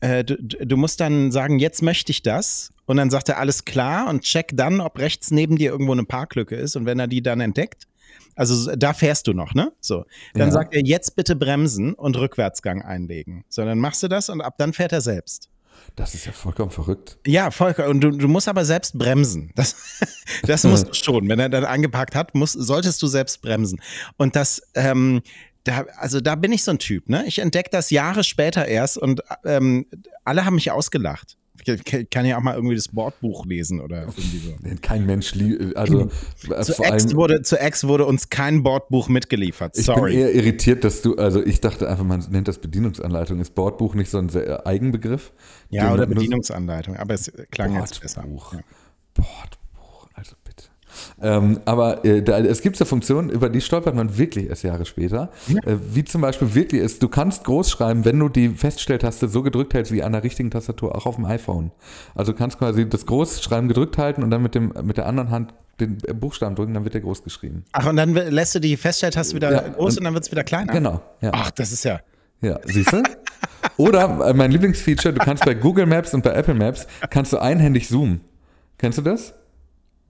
äh, 0.00 0.24
du, 0.24 0.36
du 0.36 0.76
musst 0.76 1.00
dann 1.00 1.30
sagen, 1.30 1.58
jetzt 1.58 1.82
möchte 1.82 2.10
ich 2.10 2.22
das. 2.22 2.72
Und 2.86 2.96
dann 2.96 3.10
sagt 3.10 3.28
er 3.28 3.38
alles 3.38 3.64
klar 3.64 4.08
und 4.08 4.22
check 4.22 4.50
dann, 4.54 4.80
ob 4.80 4.98
rechts 4.98 5.30
neben 5.30 5.56
dir 5.56 5.70
irgendwo 5.70 5.92
eine 5.92 6.04
Parklücke 6.04 6.56
ist. 6.56 6.74
Und 6.74 6.86
wenn 6.86 6.98
er 6.98 7.06
die 7.06 7.22
dann 7.22 7.40
entdeckt, 7.40 7.86
Also 8.34 8.74
da 8.74 8.94
fährst 8.94 9.26
du 9.26 9.32
noch, 9.32 9.54
ne? 9.54 9.72
So. 9.80 10.04
Dann 10.34 10.48
ja. 10.48 10.52
sagt 10.52 10.74
er, 10.74 10.82
jetzt 10.84 11.14
bitte 11.14 11.36
bremsen 11.36 11.94
und 11.94 12.16
Rückwärtsgang 12.16 12.82
einlegen. 12.82 13.44
So, 13.48 13.64
dann 13.64 13.78
machst 13.78 14.02
du 14.02 14.08
das 14.08 14.28
und 14.28 14.40
ab 14.40 14.54
dann 14.58 14.72
fährt 14.72 14.92
er 14.92 15.02
selbst. 15.02 15.50
Das 15.96 16.14
ist 16.14 16.26
ja 16.26 16.32
vollkommen 16.32 16.70
verrückt. 16.70 17.18
Ja, 17.26 17.50
vollkommen. 17.50 17.88
Und 17.88 18.00
du, 18.00 18.10
du 18.10 18.28
musst 18.28 18.48
aber 18.48 18.64
selbst 18.64 18.96
bremsen. 18.96 19.52
Das, 19.56 19.76
das 20.46 20.64
musst 20.64 20.88
du 20.88 20.94
schon. 20.94 21.28
Wenn 21.28 21.38
er 21.38 21.48
dann 21.48 21.64
angepackt 21.64 22.14
hat, 22.14 22.34
musst, 22.34 22.54
solltest 22.54 23.02
du 23.02 23.06
selbst 23.06 23.42
bremsen. 23.42 23.80
Und 24.16 24.36
das, 24.36 24.62
ähm, 24.74 25.22
da, 25.64 25.84
also 25.96 26.20
da 26.20 26.34
bin 26.34 26.52
ich 26.52 26.64
so 26.64 26.70
ein 26.70 26.78
Typ, 26.78 27.08
ne? 27.08 27.24
Ich 27.26 27.38
entdecke 27.38 27.70
das 27.70 27.90
Jahre 27.90 28.24
später 28.24 28.66
erst 28.66 28.98
und 28.98 29.22
ähm, 29.44 29.86
alle 30.24 30.44
haben 30.44 30.54
mich 30.54 30.70
ausgelacht. 30.70 31.36
Ich 31.62 32.10
kann 32.10 32.24
ja 32.24 32.38
auch 32.38 32.42
mal 32.42 32.54
irgendwie 32.54 32.74
das 32.74 32.88
Bordbuch 32.88 33.44
lesen 33.44 33.80
oder 33.80 34.02
irgendwie 34.02 34.38
so. 34.38 34.54
Kein 34.80 35.04
Mensch, 35.04 35.34
also 35.74 36.10
äh, 36.48 36.62
zu 36.62 36.82
Ex, 36.82 37.14
wurde, 37.14 37.42
zu 37.42 37.60
Ex 37.60 37.86
wurde 37.86 38.06
uns 38.06 38.30
kein 38.30 38.62
Bordbuch 38.62 39.10
mitgeliefert. 39.10 39.76
Sorry. 39.76 40.12
Ich 40.12 40.16
bin 40.16 40.26
eher 40.26 40.34
irritiert, 40.34 40.84
dass 40.84 41.02
du, 41.02 41.16
also 41.16 41.44
ich 41.44 41.60
dachte 41.60 41.86
einfach, 41.88 42.04
man 42.04 42.24
nennt 42.30 42.48
das 42.48 42.58
Bedienungsanleitung. 42.58 43.40
Ist 43.40 43.54
Bordbuch 43.54 43.94
nicht 43.94 44.10
so 44.10 44.16
ein 44.16 44.30
Eigenbegriff? 44.64 45.32
Ja, 45.68 45.92
oder 45.92 46.06
Bedienungsanleitung, 46.06 46.96
aber 46.96 47.12
es 47.12 47.30
klang 47.50 47.74
Bordbuch. 47.74 47.90
jetzt 47.90 48.00
besser. 48.00 48.24
Ja. 48.26 48.60
Bordbuch. 49.12 49.59
Ähm, 51.22 51.60
aber 51.64 52.04
äh, 52.04 52.22
da, 52.22 52.38
es 52.38 52.62
gibt 52.62 52.76
so 52.76 52.84
Funktionen, 52.84 53.30
über 53.30 53.48
die 53.48 53.60
stolpert 53.60 53.94
man 53.94 54.16
wirklich 54.16 54.48
erst 54.48 54.62
Jahre 54.62 54.86
später. 54.86 55.30
Ja. 55.48 55.62
Äh, 55.64 55.78
wie 55.94 56.04
zum 56.04 56.20
Beispiel 56.20 56.54
wirklich 56.54 56.80
ist, 56.80 57.02
du 57.02 57.08
kannst 57.08 57.44
groß 57.44 57.70
schreiben, 57.70 58.04
wenn 58.04 58.18
du 58.18 58.28
die 58.28 58.50
Feststelltaste 58.50 59.28
so 59.28 59.42
gedrückt 59.42 59.74
hältst 59.74 59.92
wie 59.92 60.02
an 60.02 60.12
der 60.12 60.22
richtigen 60.22 60.50
Tastatur, 60.50 60.96
auch 60.96 61.06
auf 61.06 61.16
dem 61.16 61.26
iPhone. 61.26 61.70
Also 62.14 62.32
du 62.32 62.38
kannst 62.38 62.58
quasi 62.58 62.88
das 62.88 63.06
Großschreiben 63.06 63.68
gedrückt 63.68 63.98
halten 63.98 64.22
und 64.22 64.30
dann 64.30 64.42
mit, 64.42 64.54
dem, 64.54 64.72
mit 64.82 64.96
der 64.96 65.06
anderen 65.06 65.30
Hand 65.30 65.54
den 65.80 65.98
Buchstaben 66.18 66.54
drücken, 66.54 66.74
dann 66.74 66.84
wird 66.84 66.94
der 66.94 67.00
groß 67.00 67.24
geschrieben. 67.24 67.64
Ach, 67.72 67.86
und 67.86 67.96
dann 67.96 68.12
lässt 68.14 68.54
du 68.54 68.60
die 68.60 68.76
Feststelltaste 68.76 69.34
wieder 69.34 69.50
ja, 69.50 69.60
groß 69.60 69.94
und, 69.94 69.98
und 69.98 70.04
dann 70.04 70.14
wird 70.14 70.24
es 70.24 70.30
wieder 70.30 70.44
kleiner? 70.44 70.72
Genau. 70.72 71.02
Ja. 71.20 71.30
Ach, 71.32 71.50
das 71.50 71.72
ist 71.72 71.84
ja. 71.84 72.00
Ja, 72.42 72.58
siehst 72.64 72.92
du? 72.92 73.02
Oder 73.76 74.28
äh, 74.28 74.34
mein 74.34 74.50
Lieblingsfeature, 74.50 75.14
du 75.14 75.20
kannst 75.20 75.44
bei 75.44 75.54
Google 75.54 75.86
Maps 75.86 76.14
und 76.14 76.22
bei 76.22 76.32
Apple 76.32 76.54
Maps 76.54 76.86
kannst 77.10 77.32
du 77.32 77.38
einhändig 77.38 77.88
zoomen. 77.88 78.20
Kennst 78.78 78.98
du 78.98 79.02
das? 79.02 79.34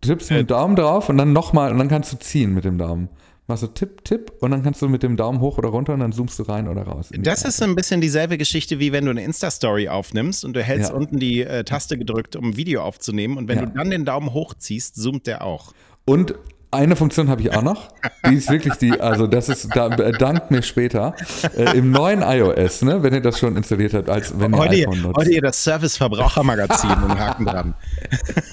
Du 0.00 0.08
tippst 0.08 0.30
mit 0.30 0.40
dem 0.40 0.46
Daumen 0.46 0.76
drauf 0.76 1.08
und 1.08 1.18
dann 1.18 1.32
nochmal 1.32 1.72
und 1.72 1.78
dann 1.78 1.88
kannst 1.88 2.12
du 2.12 2.18
ziehen 2.18 2.54
mit 2.54 2.64
dem 2.64 2.78
Daumen. 2.78 3.08
Machst 3.46 3.64
du 3.64 3.66
Tipp, 3.66 4.04
Tipp 4.04 4.32
und 4.40 4.52
dann 4.52 4.62
kannst 4.62 4.80
du 4.80 4.88
mit 4.88 5.02
dem 5.02 5.16
Daumen 5.16 5.40
hoch 5.40 5.58
oder 5.58 5.70
runter 5.70 5.92
und 5.94 6.00
dann 6.00 6.12
zoomst 6.12 6.38
du 6.38 6.44
rein 6.44 6.68
oder 6.68 6.82
raus. 6.82 7.10
Das 7.18 7.44
ist 7.44 7.60
ein 7.62 7.74
bisschen 7.74 8.00
dieselbe 8.00 8.38
Geschichte, 8.38 8.78
wie 8.78 8.92
wenn 8.92 9.04
du 9.04 9.10
eine 9.10 9.24
Insta-Story 9.24 9.88
aufnimmst 9.88 10.44
und 10.44 10.54
du 10.54 10.62
hältst 10.62 10.90
ja. 10.90 10.96
unten 10.96 11.18
die 11.18 11.42
äh, 11.42 11.64
Taste 11.64 11.98
gedrückt, 11.98 12.36
um 12.36 12.50
ein 12.50 12.56
Video 12.56 12.82
aufzunehmen 12.82 13.36
und 13.36 13.48
wenn 13.48 13.58
ja. 13.58 13.66
du 13.66 13.72
dann 13.72 13.90
den 13.90 14.04
Daumen 14.04 14.32
hochziehst, 14.32 14.94
zoomt 14.94 15.26
der 15.26 15.44
auch. 15.44 15.72
Und 16.04 16.34
eine 16.72 16.94
Funktion 16.94 17.28
habe 17.28 17.42
ich 17.42 17.52
auch 17.52 17.62
noch. 17.62 17.88
Die 18.28 18.34
ist 18.34 18.48
wirklich 18.50 18.74
die, 18.74 19.00
also 19.00 19.26
das 19.26 19.48
ist, 19.48 19.74
da 19.74 19.88
dankt 19.88 20.50
mir 20.50 20.62
später. 20.62 21.16
Äh, 21.56 21.78
Im 21.78 21.90
neuen 21.90 22.22
iOS, 22.22 22.82
ne, 22.82 23.02
wenn 23.02 23.12
ihr 23.12 23.20
das 23.20 23.40
schon 23.40 23.56
installiert 23.56 23.94
habt, 23.94 24.08
als 24.08 24.38
wenn 24.38 24.52
ihr 24.52 24.58
heute, 24.58 24.74
iPhone 24.74 25.02
nutzt. 25.02 25.16
Heute 25.16 25.32
ihr 25.32 25.42
das 25.42 25.64
Service-Verbrauchermagazin 25.64 26.90
und 26.90 27.18
Haken 27.18 27.46
dran. 27.46 27.74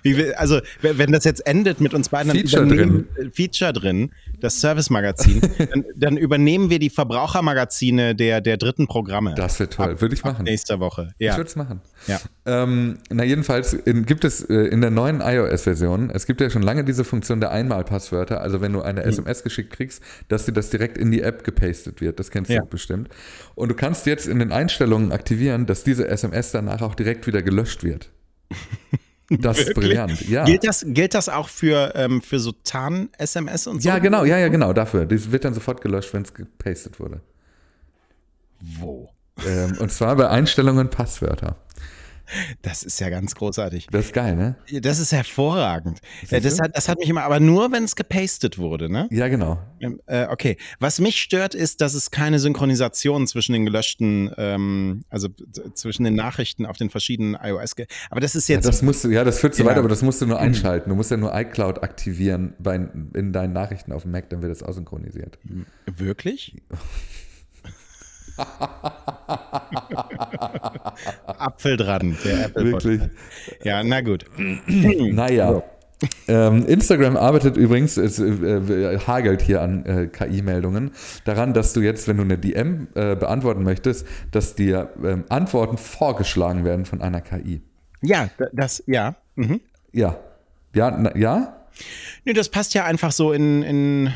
Wie, 0.03 0.35
also, 0.35 0.59
wenn 0.81 1.11
das 1.11 1.23
jetzt 1.23 1.45
endet 1.47 1.79
mit 1.79 1.93
uns 1.93 2.09
beiden, 2.09 2.31
Feature 2.31 2.67
drin. 2.67 3.07
Feature 3.33 3.71
drin, 3.71 4.11
das 4.45 4.61
Service-Magazin, 4.61 5.41
dann, 5.71 5.85
dann, 5.95 6.17
übernehmen 6.17 6.69
wir 6.69 6.79
die 6.79 6.89
Verbrauchermagazine 6.89 8.15
der, 8.15 8.41
der 8.41 8.57
dritten 8.57 8.87
Programme. 8.87 9.33
Das 9.35 9.59
wird 9.59 9.73
toll, 9.73 9.99
würde 9.99 10.13
ich 10.13 10.23
machen. 10.23 10.43
Nächste 10.43 10.79
Woche, 10.79 11.13
ja. 11.19 11.31
Ich 11.31 11.37
würde 11.37 11.49
es 11.49 11.55
machen. 11.55 11.81
Ja. 12.07 12.19
Ähm, 12.45 12.99
na, 13.09 13.23
jedenfalls 13.23 13.73
in, 13.73 14.05
gibt 14.05 14.23
es 14.23 14.41
äh, 14.43 14.53
in 14.53 14.81
der 14.81 14.91
neuen 14.91 15.21
iOS-Version, 15.21 16.11
es 16.11 16.25
gibt 16.25 16.41
ja 16.41 16.49
schon 16.49 16.61
lange 16.61 16.83
diese 16.83 17.03
Funktion 17.03 17.39
der 17.39 17.51
Einmalpasswörter, 17.51 18.41
also 18.41 18.61
wenn 18.61 18.73
du 18.73 18.81
eine. 18.81 19.03
SMS 19.05 19.43
geschickt 19.43 19.71
kriegst, 19.71 20.01
dass 20.27 20.45
dir 20.45 20.51
das 20.51 20.69
direkt 20.69 20.97
in 20.97 21.11
die 21.11 21.21
App 21.21 21.43
gepastet 21.43 22.01
wird. 22.01 22.19
Das 22.19 22.31
kennst 22.31 22.51
ja. 22.51 22.61
du 22.61 22.67
bestimmt. 22.67 23.09
Und 23.55 23.69
du 23.69 23.75
kannst 23.75 24.05
jetzt 24.05 24.27
in 24.27 24.39
den 24.39 24.51
Einstellungen 24.51 25.11
aktivieren, 25.11 25.65
dass 25.65 25.83
diese 25.83 26.07
SMS 26.07 26.51
danach 26.51 26.81
auch 26.81 26.95
direkt 26.95 27.27
wieder 27.27 27.41
gelöscht 27.41 27.83
wird. 27.83 28.11
Das 29.29 29.59
ist 29.59 29.73
brillant, 29.73 30.27
ja. 30.27 30.45
Gilt 30.45 30.65
das, 30.67 30.85
gilt 30.87 31.13
das 31.13 31.29
auch 31.29 31.49
für, 31.49 31.93
ähm, 31.95 32.21
für 32.21 32.39
so 32.39 32.51
Tarn-SMS 32.51 33.67
und 33.67 33.81
so? 33.81 33.89
Ja, 33.89 33.97
genau, 33.97 34.23
ja, 34.23 34.37
ja, 34.37 34.49
genau, 34.49 34.71
dafür. 34.71 35.05
Das 35.05 35.31
wird 35.31 35.45
dann 35.45 35.53
sofort 35.53 35.81
gelöscht, 35.81 36.13
wenn 36.13 36.21
es 36.21 36.33
gepastet 36.33 36.99
wurde. 36.99 37.21
Wo? 38.61 39.09
Ähm, 39.45 39.77
und 39.79 39.91
zwar 39.91 40.15
bei 40.15 40.29
Einstellungen 40.29 40.89
Passwörter. 40.89 41.57
Das 42.61 42.83
ist 42.83 42.99
ja 42.99 43.09
ganz 43.09 43.35
großartig. 43.35 43.87
Das 43.91 44.05
ist 44.05 44.13
geil, 44.13 44.35
ne? 44.35 44.55
Das 44.81 44.99
ist 44.99 45.11
hervorragend. 45.11 45.99
Das, 46.29 46.59
hat, 46.59 46.75
das 46.75 46.89
hat 46.89 46.99
mich 46.99 47.09
immer, 47.09 47.23
aber 47.23 47.39
nur, 47.39 47.71
wenn 47.71 47.83
es 47.83 47.95
gepastet 47.95 48.57
wurde, 48.57 48.89
ne? 48.89 49.07
Ja, 49.11 49.27
genau. 49.27 49.59
Ähm, 49.79 50.01
äh, 50.07 50.27
okay. 50.27 50.57
Was 50.79 50.99
mich 50.99 51.21
stört, 51.21 51.55
ist, 51.55 51.81
dass 51.81 51.93
es 51.93 52.11
keine 52.11 52.39
Synchronisation 52.39 53.27
zwischen 53.27 53.53
den 53.53 53.65
gelöschten, 53.65 54.31
ähm, 54.37 55.05
also 55.09 55.29
zwischen 55.73 56.03
den 56.03 56.15
Nachrichten 56.15 56.65
auf 56.65 56.77
den 56.77 56.89
verschiedenen 56.89 57.37
iOS 57.41 57.75
gibt. 57.75 57.93
Aber 58.09 58.19
das 58.19 58.35
ist 58.35 58.47
jetzt. 58.47 58.65
Ja, 58.65 58.71
das 58.71 58.81
musst 58.81 59.03
du, 59.03 59.09
ja, 59.09 59.23
das 59.23 59.39
führt 59.39 59.55
so 59.55 59.63
ja. 59.63 59.69
weiter, 59.69 59.79
aber 59.79 59.89
das 59.89 60.01
musst 60.01 60.21
du 60.21 60.25
nur 60.25 60.37
mhm. 60.37 60.45
einschalten. 60.45 60.89
Du 60.89 60.95
musst 60.95 61.11
ja 61.11 61.17
nur 61.17 61.35
iCloud 61.35 61.83
aktivieren 61.83 62.53
bei, 62.59 62.75
in 62.75 63.33
deinen 63.33 63.53
Nachrichten 63.53 63.91
auf 63.91 64.03
dem 64.03 64.11
Mac, 64.11 64.29
dann 64.29 64.41
wird 64.41 64.51
das 64.51 64.63
aussynchronisiert. 64.63 65.37
Wirklich? 65.85 66.55
Apfel 71.37 71.77
dran, 71.77 72.17
der 72.23 72.45
Apple 72.45 72.65
Wirklich. 72.65 73.01
Ja, 73.63 73.83
na 73.83 74.01
gut. 74.01 74.25
naja. 74.67 75.53
So. 75.53 75.63
Ähm, 76.27 76.65
Instagram 76.65 77.15
arbeitet 77.15 77.55
übrigens, 77.55 77.97
es 77.97 78.19
äh, 78.19 78.99
hagelt 79.07 79.41
hier 79.41 79.61
an 79.61 79.85
äh, 79.85 80.07
KI-Meldungen, 80.07 80.91
daran, 81.23 81.53
dass 81.53 81.73
du 81.73 81.81
jetzt, 81.81 82.07
wenn 82.07 82.17
du 82.17 82.23
eine 82.23 82.37
DM 82.37 82.87
äh, 82.95 83.15
beantworten 83.15 83.63
möchtest, 83.63 84.05
dass 84.31 84.55
dir 84.55 84.89
ähm, 85.03 85.23
Antworten 85.29 85.77
vorgeschlagen 85.77 86.65
werden 86.65 86.85
von 86.85 87.01
einer 87.01 87.21
KI. 87.21 87.61
Ja, 88.01 88.29
das, 88.51 88.83
ja. 88.87 89.15
Mhm. 89.35 89.61
Ja. 89.93 90.19
Ja, 90.73 90.91
na, 90.91 91.15
ja? 91.15 91.65
Nee, 92.25 92.33
das 92.33 92.49
passt 92.49 92.73
ja 92.73 92.83
einfach 92.83 93.11
so 93.11 93.31
in, 93.31 93.63
in 93.63 94.13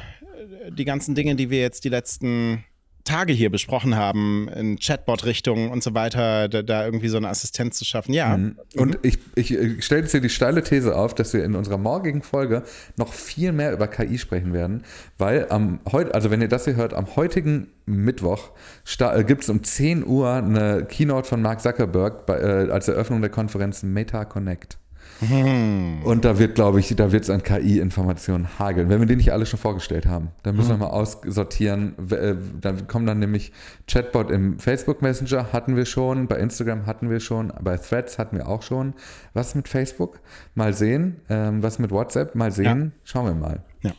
die 0.70 0.86
ganzen 0.86 1.16
Dinge, 1.16 1.36
die 1.36 1.50
wir 1.50 1.62
jetzt 1.62 1.86
die 1.86 1.90
letzten 1.90 2.66
Tage 3.10 3.34
hier 3.34 3.50
besprochen 3.50 3.96
haben, 3.96 4.48
in 4.50 4.78
Chatbot-Richtung 4.78 5.72
und 5.72 5.82
so 5.82 5.96
weiter, 5.96 6.48
da, 6.48 6.62
da, 6.62 6.86
irgendwie 6.86 7.08
so 7.08 7.18
eine 7.18 7.30
Assistenz 7.30 7.78
zu 7.78 7.86
schaffen. 7.86 8.14
Ja. 8.14 8.38
Mhm. 8.38 8.58
Und 8.76 9.00
ich, 9.02 9.18
ich, 9.36 9.52
ich 9.54 9.84
stelle 9.84 10.02
jetzt 10.02 10.12
hier 10.12 10.22
die 10.22 10.30
steile 10.30 10.64
These 10.64 10.96
auf, 10.96 11.16
dass 11.16 11.34
wir 11.34 11.44
in 11.44 11.56
unserer 11.56 11.78
morgigen 11.78 12.22
Folge 12.22 12.64
noch 12.98 13.14
viel 13.14 13.52
mehr 13.52 13.74
über 13.74 13.88
KI 13.88 14.18
sprechen 14.20 14.54
werden, 14.54 14.84
weil 15.18 15.48
am 15.50 15.80
heute, 15.92 16.14
also 16.14 16.30
wenn 16.30 16.42
ihr 16.42 16.48
das 16.48 16.66
hier 16.66 16.76
hört, 16.76 16.94
am 16.94 17.16
heutigen 17.16 17.68
Mittwoch 17.88 18.52
äh, 19.00 19.24
gibt 19.24 19.44
es 19.44 19.50
um 19.50 19.64
10 19.64 20.06
Uhr 20.06 20.32
eine 20.32 20.86
Keynote 20.86 21.28
von 21.28 21.42
Mark 21.42 21.62
Zuckerberg 21.62 22.28
bei, 22.28 22.38
äh, 22.38 22.72
als 22.72 22.88
Eröffnung 22.88 23.22
der 23.22 23.32
Konferenz 23.32 23.82
Meta 23.82 24.26
Connect. 24.26 24.79
Hm. 25.20 26.02
Und 26.04 26.24
da 26.24 26.40
wird, 26.40 26.56
glaube 26.56 26.80
ich, 26.80 26.96
da 26.96 27.12
wird 27.12 27.24
es 27.24 27.30
an 27.30 27.44
KI-Informationen 27.44 28.60
hageln. 28.60 28.90
Wenn 28.90 29.00
wir 29.00 29.06
die 29.06 29.18
nicht 29.18 29.34
alle 29.34 29.46
schon 29.46 29.60
vorgestellt 29.60 30.06
haben, 30.06 30.30
dann 30.44 30.56
müssen 30.56 30.72
hm. 30.72 30.80
wir 30.80 30.88
mal 30.88 30.94
aussortieren. 30.94 31.96
Äh, 32.10 32.36
dann 32.62 32.88
kommen 32.88 33.06
dann 33.06 33.20
nämlich 33.20 33.52
Chatbot 33.88 34.32
im 34.32 34.60
Facebook 34.60 35.02
Messenger 35.02 35.52
hatten 35.52 35.76
wir 35.76 35.86
schon, 35.86 36.28
bei 36.28 36.38
Instagram 36.38 36.86
hatten 36.86 37.10
wir 37.10 37.20
schon, 37.20 37.52
bei 37.62 37.78
Threads 37.78 38.18
hatten 38.18 38.38
wir 38.38 38.48
auch 38.48 38.62
schon. 38.62 38.94
Was 39.34 39.56
mit 39.56 39.68
Facebook? 39.68 40.20
Mal 40.56 40.74
sehen. 40.74 41.22
Ähm, 41.30 41.62
was 41.62 41.80
mit 41.80 41.92
WhatsApp? 41.92 42.36
Mal 42.36 42.52
sehen. 42.52 42.94
Ja. 42.96 43.02
Schauen 43.04 43.26
wir 43.26 43.34
mal. 43.34 43.64
Ja. 43.82 43.92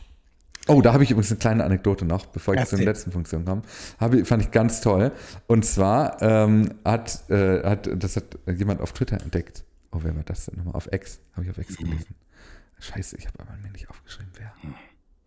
Oh, 0.67 0.81
da 0.81 0.93
habe 0.93 1.03
ich 1.03 1.11
übrigens 1.11 1.31
eine 1.31 1.39
kleine 1.39 1.63
Anekdote 1.63 2.05
noch, 2.05 2.27
bevor 2.27 2.53
ich 2.53 2.65
zu 2.65 2.75
der 2.75 2.85
letzten 2.85 3.11
Funktion 3.11 3.45
komme. 3.45 3.63
Habe, 3.99 4.25
fand 4.25 4.43
ich 4.43 4.51
ganz 4.51 4.81
toll. 4.81 5.11
Und 5.47 5.65
zwar 5.65 6.21
ähm, 6.21 6.69
hat, 6.85 7.29
äh, 7.29 7.63
hat, 7.63 7.89
das 7.95 8.15
hat 8.15 8.37
jemand 8.47 8.81
auf 8.81 8.93
Twitter 8.93 9.19
entdeckt. 9.21 9.63
Oh, 9.91 9.99
wer 10.01 10.15
war 10.15 10.23
das 10.23 10.45
denn 10.45 10.57
nochmal? 10.57 10.75
Auf 10.75 10.91
X. 10.91 11.19
Habe 11.33 11.45
ich 11.45 11.51
auf 11.51 11.57
X 11.57 11.77
gelesen. 11.77 12.15
Scheiße, 12.79 13.17
ich 13.17 13.27
habe 13.27 13.39
aber 13.39 13.55
mir 13.61 13.71
nicht 13.71 13.89
aufgeschrieben, 13.89 14.31
wer. 14.37 14.53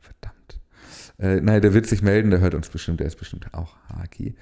Verdammt. 0.00 0.60
Äh, 1.18 1.40
nein, 1.40 1.62
der 1.62 1.72
wird 1.72 1.86
sich 1.86 2.02
melden, 2.02 2.30
der 2.30 2.40
hört 2.40 2.54
uns 2.54 2.68
bestimmt, 2.68 3.00
der 3.00 3.06
ist 3.06 3.16
bestimmt 3.16 3.46
auch 3.52 3.76
Haki. 3.88 4.34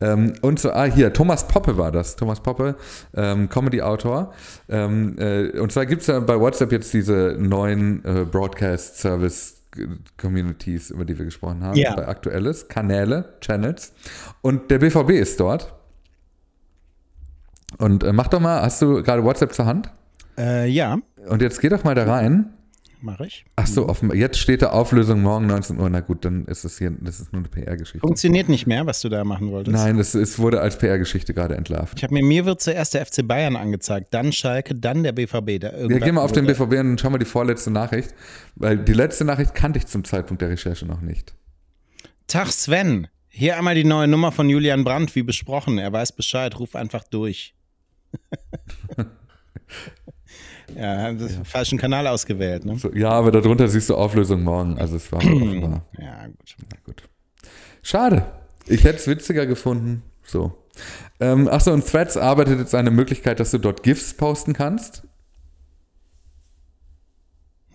Ähm, 0.00 0.34
und 0.42 0.60
so, 0.60 0.70
ah, 0.70 0.84
hier, 0.84 1.12
Thomas 1.12 1.48
Poppe 1.48 1.76
war 1.76 1.90
das. 1.90 2.16
Thomas 2.16 2.40
Poppe, 2.40 2.76
ähm, 3.14 3.48
Comedy-Autor. 3.48 4.32
Ähm, 4.68 5.16
äh, 5.18 5.58
und 5.58 5.72
zwar 5.72 5.86
gibt 5.86 6.02
es 6.02 6.06
ja 6.06 6.20
bei 6.20 6.38
WhatsApp 6.38 6.72
jetzt 6.72 6.92
diese 6.94 7.36
neuen 7.38 8.04
äh, 8.04 8.24
Broadcast-Service- 8.24 9.56
Communities, 10.16 10.90
über 10.90 11.04
die 11.04 11.16
wir 11.16 11.24
gesprochen 11.24 11.62
haben, 11.62 11.76
ja. 11.76 11.94
bei 11.94 12.08
Aktuelles, 12.08 12.66
Kanäle, 12.66 13.36
Channels. 13.40 13.92
Und 14.40 14.68
der 14.70 14.80
BVB 14.80 15.10
ist 15.10 15.38
dort. 15.38 15.72
Und 17.78 18.04
äh, 18.04 18.12
mach 18.12 18.28
doch 18.28 18.40
mal, 18.40 18.62
hast 18.62 18.82
du 18.82 19.02
gerade 19.02 19.24
WhatsApp 19.24 19.52
zur 19.54 19.66
Hand? 19.66 19.90
Äh, 20.38 20.68
ja. 20.68 20.98
Und 21.28 21.42
jetzt 21.42 21.60
geh 21.60 21.68
doch 21.68 21.84
mal 21.84 21.94
da 21.94 22.04
rein. 22.04 22.50
mache 23.02 23.26
ich. 23.26 23.44
Ach 23.56 23.66
so, 23.66 23.86
auf, 23.86 24.02
jetzt 24.14 24.38
steht 24.38 24.62
da 24.62 24.70
Auflösung 24.70 25.22
morgen 25.22 25.46
19 25.46 25.78
Uhr. 25.78 25.88
Na 25.90 26.00
gut, 26.00 26.24
dann 26.24 26.44
ist 26.46 26.64
es 26.64 26.78
hier, 26.78 26.92
das 27.00 27.20
ist 27.20 27.32
nur 27.32 27.40
eine 27.40 27.48
PR-Geschichte. 27.48 28.00
Funktioniert 28.00 28.48
nicht 28.48 28.66
mehr, 28.66 28.86
was 28.86 29.00
du 29.00 29.08
da 29.08 29.24
machen 29.24 29.50
wolltest? 29.50 29.76
Nein, 29.76 29.98
es, 29.98 30.14
es 30.14 30.38
wurde 30.38 30.60
als 30.60 30.78
PR-Geschichte 30.78 31.34
gerade 31.34 31.56
entlarvt. 31.56 31.96
Ich 31.96 32.02
habe 32.02 32.14
mir, 32.14 32.24
mir 32.24 32.44
wird 32.46 32.60
zuerst 32.60 32.94
der 32.94 33.04
FC 33.06 33.26
Bayern 33.26 33.56
angezeigt, 33.56 34.12
dann 34.12 34.32
Schalke, 34.32 34.74
dann 34.74 35.02
der 35.02 35.12
BVB. 35.12 35.60
Da 35.60 35.76
ja, 35.76 35.98
geh 35.98 36.12
mal 36.12 36.22
auf 36.22 36.32
den 36.32 36.46
BVB 36.46 36.74
und 36.80 37.00
schau 37.00 37.10
mal 37.10 37.18
die 37.18 37.24
vorletzte 37.24 37.70
Nachricht, 37.70 38.14
weil 38.56 38.78
die 38.78 38.94
letzte 38.94 39.24
Nachricht 39.24 39.54
kannte 39.54 39.78
ich 39.78 39.86
zum 39.86 40.04
Zeitpunkt 40.04 40.42
der 40.42 40.50
Recherche 40.50 40.86
noch 40.86 41.00
nicht. 41.00 41.34
Tag 42.26 42.48
Sven, 42.52 43.08
hier 43.28 43.56
einmal 43.56 43.74
die 43.74 43.84
neue 43.84 44.08
Nummer 44.08 44.32
von 44.32 44.48
Julian 44.48 44.84
Brandt, 44.84 45.14
wie 45.14 45.22
besprochen. 45.22 45.78
Er 45.78 45.92
weiß 45.92 46.12
Bescheid, 46.12 46.58
ruf 46.58 46.76
einfach 46.76 47.04
durch. 47.04 47.54
Ja, 50.76 51.12
das 51.12 51.36
ja. 51.36 51.44
falschen 51.44 51.78
Kanal 51.78 52.06
ausgewählt. 52.06 52.64
Ne? 52.64 52.78
So, 52.78 52.92
ja, 52.94 53.10
aber 53.10 53.30
darunter 53.30 53.68
siehst 53.68 53.90
du 53.90 53.96
Auflösung 53.96 54.42
morgen. 54.42 54.78
Also 54.78 54.96
es 54.96 55.10
war 55.12 55.18
offenbar. 55.24 55.84
Ja, 55.98 56.26
gut. 56.26 56.56
Na 56.70 56.78
gut. 56.84 57.08
Schade. 57.82 58.26
Ich 58.66 58.84
hätte 58.84 58.96
es 58.98 59.06
witziger 59.06 59.46
gefunden. 59.46 60.02
So. 60.22 60.56
Ähm, 61.18 61.48
achso, 61.48 61.72
und 61.72 61.86
Threads 61.86 62.16
arbeitet 62.16 62.58
jetzt 62.58 62.74
eine 62.74 62.90
Möglichkeit, 62.90 63.40
dass 63.40 63.50
du 63.50 63.58
dort 63.58 63.82
GIFs 63.82 64.14
posten 64.14 64.52
kannst. 64.52 65.02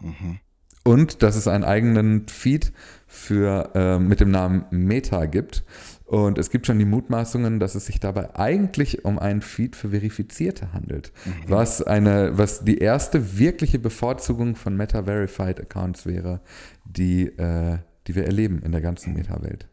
Mhm. 0.01 0.39
Und 0.83 1.23
dass 1.23 1.35
es 1.35 1.47
einen 1.47 1.63
eigenen 1.63 2.27
Feed 2.27 2.71
für, 3.07 3.71
äh, 3.73 3.99
mit 3.99 4.19
dem 4.19 4.31
Namen 4.31 4.65
Meta 4.69 5.25
gibt. 5.25 5.63
Und 6.05 6.37
es 6.37 6.51
gibt 6.51 6.67
schon 6.67 6.77
die 6.77 6.85
Mutmaßungen, 6.85 7.59
dass 7.59 7.73
es 7.73 7.87
sich 7.87 7.99
dabei 7.99 8.35
eigentlich 8.35 9.05
um 9.05 9.17
einen 9.17 9.41
Feed 9.41 9.75
für 9.75 9.89
Verifizierte 9.89 10.71
handelt, 10.71 11.11
mhm. 11.25 11.33
was 11.47 11.81
eine, 11.81 12.37
was 12.37 12.63
die 12.63 12.77
erste 12.77 13.39
wirkliche 13.39 13.79
Bevorzugung 13.79 14.55
von 14.55 14.77
Meta-Verified 14.77 15.59
Accounts 15.59 16.05
wäre, 16.05 16.41
die, 16.85 17.25
äh, 17.25 17.79
die 18.05 18.15
wir 18.15 18.25
erleben 18.25 18.61
in 18.61 18.71
der 18.71 18.81
ganzen 18.81 19.13
Meta-Welt. 19.13 19.67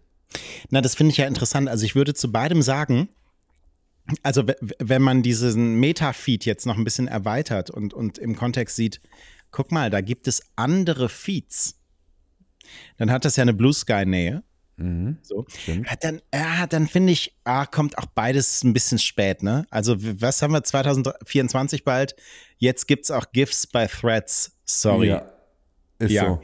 Na, 0.70 0.80
das 0.80 0.94
finde 0.94 1.10
ich 1.10 1.18
ja 1.18 1.26
interessant. 1.26 1.68
Also 1.68 1.84
ich 1.84 1.94
würde 1.94 2.14
zu 2.14 2.32
beidem 2.32 2.62
sagen, 2.62 3.10
also 4.22 4.44
wenn 4.78 5.02
man 5.02 5.22
diesen 5.22 5.78
Meta-Feed 5.80 6.46
jetzt 6.46 6.64
noch 6.66 6.78
ein 6.78 6.84
bisschen 6.84 7.08
erweitert 7.08 7.68
und, 7.68 7.92
und 7.92 8.16
im 8.16 8.36
Kontext 8.36 8.76
sieht, 8.76 9.00
guck 9.50 9.70
mal, 9.70 9.90
da 9.90 10.00
gibt 10.00 10.26
es 10.26 10.42
andere 10.56 11.10
Feeds, 11.10 11.78
dann 12.96 13.10
hat 13.10 13.26
das 13.26 13.36
ja 13.36 13.42
eine 13.42 13.52
Blue 13.52 13.72
Sky-Nähe. 13.72 14.42
Mhm, 14.82 15.18
so. 15.22 15.46
Dann, 16.00 16.20
ja, 16.34 16.66
dann 16.66 16.88
finde 16.88 17.12
ich, 17.12 17.36
ah, 17.44 17.66
kommt 17.66 17.98
auch 17.98 18.06
beides 18.06 18.64
ein 18.64 18.72
bisschen 18.72 18.98
spät, 18.98 19.42
ne? 19.42 19.64
Also, 19.70 19.96
was 19.98 20.42
haben 20.42 20.52
wir 20.52 20.64
2024 20.64 21.84
bald? 21.84 22.16
Jetzt 22.58 22.88
gibt 22.88 23.04
es 23.04 23.10
auch 23.12 23.30
GIFs 23.32 23.68
bei 23.68 23.86
Threads. 23.86 24.58
Sorry. 24.64 25.08
Ja, 25.08 25.30
ist 25.98 26.10
ja. 26.10 26.26
so. 26.26 26.42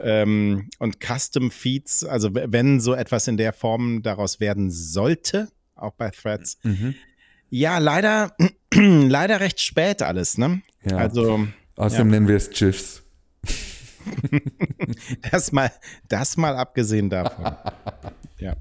Ähm, 0.00 0.70
und 0.78 0.98
Custom 1.00 1.50
Feeds, 1.50 2.04
also 2.04 2.30
wenn 2.32 2.80
so 2.80 2.94
etwas 2.94 3.28
in 3.28 3.36
der 3.36 3.52
Form 3.52 4.02
daraus 4.02 4.40
werden 4.40 4.70
sollte, 4.70 5.48
auch 5.74 5.92
bei 5.92 6.10
Threads. 6.10 6.58
Mhm. 6.62 6.94
Ja, 7.50 7.78
leider, 7.78 8.34
leider 8.74 9.40
recht 9.40 9.60
spät 9.60 10.02
alles, 10.02 10.38
ne? 10.38 10.62
Ja. 10.84 10.96
Also. 10.96 11.46
Außerdem 11.76 12.06
ja. 12.06 12.10
nennen 12.12 12.28
wir 12.28 12.36
es 12.36 12.50
GIFs. 12.50 13.02
das, 15.30 15.52
mal, 15.52 15.70
das 16.08 16.36
mal 16.36 16.56
abgesehen 16.56 17.10
davon. 17.10 17.44
ja. 18.38 18.56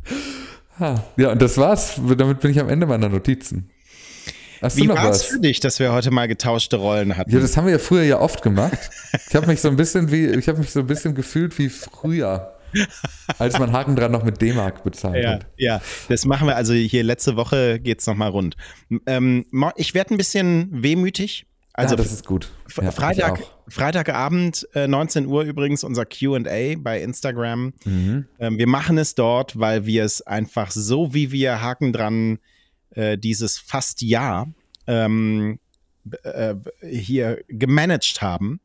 Ja, 1.18 1.32
und 1.32 1.42
das 1.42 1.58
war's. 1.58 2.00
Damit 2.18 2.40
bin 2.40 2.52
ich 2.52 2.60
am 2.60 2.70
Ende 2.70 2.86
meiner 2.86 3.10
Notizen. 3.10 3.70
Hast 4.64 4.78
Wie 4.78 4.88
war 4.88 5.10
es 5.10 5.24
für 5.24 5.40
dich, 5.40 5.60
dass 5.60 5.80
wir 5.80 5.92
heute 5.92 6.10
mal 6.10 6.28
getauschte 6.28 6.78
Rollen 6.78 7.18
hatten? 7.18 7.32
Ja, 7.32 7.42
das 7.42 7.58
haben 7.58 7.66
wir 7.66 7.74
ja 7.74 7.80
früher 7.80 8.04
ja 8.04 8.20
oft 8.20 8.42
gemacht. 8.42 8.90
Ich 9.28 9.36
habe 9.36 9.48
mich 9.48 9.60
so 9.60 9.68
ein 9.68 9.76
bisschen 9.76 10.10
wie, 10.10 10.26
ich 10.28 10.48
habe 10.48 10.60
mich 10.60 10.72
so 10.72 10.80
ein 10.80 10.88
bisschen 10.88 11.14
gefühlt 11.16 11.58
wie 11.60 11.68
früher, 11.68 12.56
als 13.40 13.60
man 13.60 13.74
Haken 13.74 13.98
dran 13.98 14.14
noch 14.14 14.24
mit 14.24 14.42
D-Mark 14.42 14.84
bezahlt 14.86 15.22
ja, 15.22 15.32
hat. 15.34 15.48
Ja, 15.58 15.82
das 16.08 16.24
machen 16.26 16.48
wir. 16.48 16.56
Also 16.56 16.74
hier 16.74 17.04
letzte 17.04 17.36
Woche 17.36 17.80
geht 17.82 18.00
es 18.00 18.08
nochmal 18.08 18.30
rund. 18.30 18.56
Ähm, 19.06 19.46
ich 19.76 19.94
werde 19.94 20.14
ein 20.14 20.18
bisschen 20.18 20.70
wehmütig, 20.72 21.46
also 21.74 21.96
ja, 21.96 22.04
das 22.04 22.14
ist 22.14 22.26
gut. 22.26 22.52
Ja, 22.80 22.92
Freitag, 22.92 23.44
Freitagabend, 23.68 24.68
äh, 24.76 24.88
19 24.88 25.26
Uhr 25.26 25.44
übrigens, 25.44 25.84
unser 25.84 26.06
QA 26.06 26.76
bei 26.78 27.02
Instagram. 27.02 27.74
Mhm. 27.84 28.28
Ähm, 28.40 28.58
wir 28.60 28.68
machen 28.68 29.00
es 29.00 29.16
dort, 29.16 29.60
weil 29.60 29.86
wir 29.88 30.04
es 30.04 30.22
einfach 30.22 30.70
so, 30.70 31.16
wie 31.16 31.32
wir 31.32 31.62
Haken 31.62 31.92
dran 31.92 32.38
äh, 32.92 33.18
dieses 33.18 33.58
fast 33.58 34.04
Jahr 34.04 34.54
ähm, 34.86 35.60
äh, 36.24 36.56
hier 36.88 37.44
gemanagt 37.48 38.22
haben, 38.22 38.60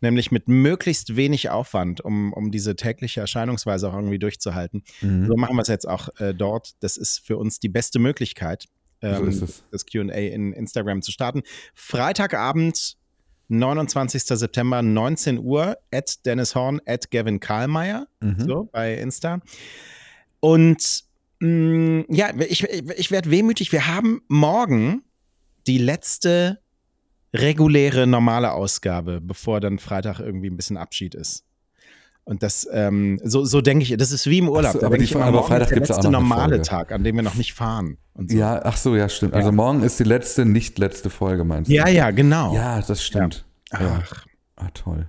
nämlich 0.00 0.30
mit 0.30 0.46
möglichst 0.46 1.16
wenig 1.16 1.50
Aufwand, 1.50 2.02
um, 2.02 2.32
um 2.32 2.52
diese 2.52 2.76
tägliche 2.76 3.20
Erscheinungsweise 3.20 3.88
auch 3.88 3.94
irgendwie 3.94 4.20
durchzuhalten. 4.20 4.84
Mhm. 5.00 5.26
So 5.26 5.34
machen 5.34 5.56
wir 5.56 5.62
es 5.62 5.68
jetzt 5.68 5.88
auch 5.88 6.08
äh, 6.20 6.32
dort. 6.32 6.74
Das 6.80 6.96
ist 6.96 7.18
für 7.18 7.36
uns 7.36 7.58
die 7.58 7.68
beste 7.68 7.98
Möglichkeit 7.98 8.66
ähm, 9.04 9.32
so 9.32 9.46
das 9.70 9.86
QA 9.86 10.02
in 10.02 10.52
Instagram 10.52 11.02
zu 11.02 11.12
starten. 11.12 11.42
Freitagabend, 11.74 12.96
29. 13.48 14.22
September, 14.22 14.82
19 14.82 15.38
Uhr, 15.38 15.76
at 15.92 16.24
Dennis 16.26 16.54
Horn, 16.54 16.80
at 16.86 17.10
Gavin 17.10 17.40
Karlmeier, 17.40 18.06
mhm. 18.20 18.40
so 18.40 18.68
bei 18.72 18.94
Insta. 18.94 19.40
Und 20.40 21.04
mh, 21.40 21.48
mm, 21.48 22.04
ja, 22.08 22.30
ich, 22.40 22.64
ich 22.64 23.10
werde 23.10 23.30
wehmütig. 23.30 23.72
Wir 23.72 23.86
haben 23.86 24.22
morgen 24.28 25.02
die 25.66 25.78
letzte 25.78 26.60
reguläre 27.32 28.06
normale 28.06 28.52
Ausgabe, 28.52 29.20
bevor 29.20 29.60
dann 29.60 29.78
Freitag 29.78 30.20
irgendwie 30.20 30.48
ein 30.48 30.56
bisschen 30.56 30.76
Abschied 30.76 31.14
ist. 31.14 31.44
Und 32.24 32.42
das, 32.42 32.66
ähm, 32.72 33.20
so, 33.22 33.44
so 33.44 33.60
denke 33.60 33.82
ich, 33.82 33.94
das 33.98 34.10
ist 34.10 34.26
wie 34.26 34.38
im 34.38 34.48
Urlaub. 34.48 34.72
So, 34.72 34.86
aber, 34.86 34.96
die, 34.96 35.14
aber 35.14 35.42
Freitag 35.44 35.70
gibt 35.70 35.90
es 35.90 35.90
auch 35.90 36.02
noch 36.04 36.10
normale 36.10 36.62
Tag, 36.62 36.90
an 36.90 37.04
dem 37.04 37.16
wir 37.16 37.22
noch 37.22 37.34
nicht 37.34 37.52
fahren. 37.52 37.98
So. 38.16 38.36
Ja, 38.36 38.62
ach 38.64 38.78
so, 38.78 38.96
ja, 38.96 39.08
stimmt. 39.10 39.34
Also 39.34 39.52
morgen 39.52 39.82
ist 39.82 40.00
die 40.00 40.04
letzte, 40.04 40.46
nicht 40.46 40.78
letzte 40.78 41.10
Folge, 41.10 41.44
meinst 41.44 41.70
du? 41.70 41.74
Ja, 41.74 41.86
ja, 41.88 42.10
genau. 42.12 42.54
Ja, 42.54 42.80
das 42.80 43.04
stimmt. 43.04 43.44
Ja. 43.72 44.02
Ach. 44.02 44.26
Ah, 44.56 44.68
toll. 44.72 45.08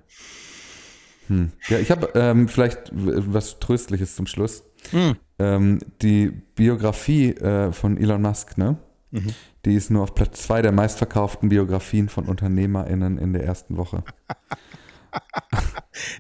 Hm. 1.28 1.52
Ja, 1.70 1.80
ich 1.80 1.90
habe 1.92 2.10
ähm, 2.16 2.50
vielleicht 2.50 2.92
was 2.94 3.60
Tröstliches 3.60 4.16
zum 4.16 4.28
Schluss. 4.28 4.64
Hm. 4.92 5.16
Ähm, 5.40 5.80
die 6.02 6.32
Biografie 6.56 7.30
äh, 7.32 7.72
von 7.72 7.98
Elon 7.98 8.22
Musk, 8.22 8.58
ne? 8.58 8.78
Mhm. 9.12 9.34
Die 9.66 9.76
ist 9.76 9.90
nur 9.90 10.04
auf 10.04 10.14
Platz 10.14 10.44
zwei 10.44 10.62
der 10.62 10.72
meistverkauften 10.72 11.50
Biografien 11.50 12.10
von 12.10 12.26
UnternehmerInnen 12.26 13.18
in 13.18 13.34
der 13.34 13.44
ersten 13.44 13.78
Woche. 13.78 14.04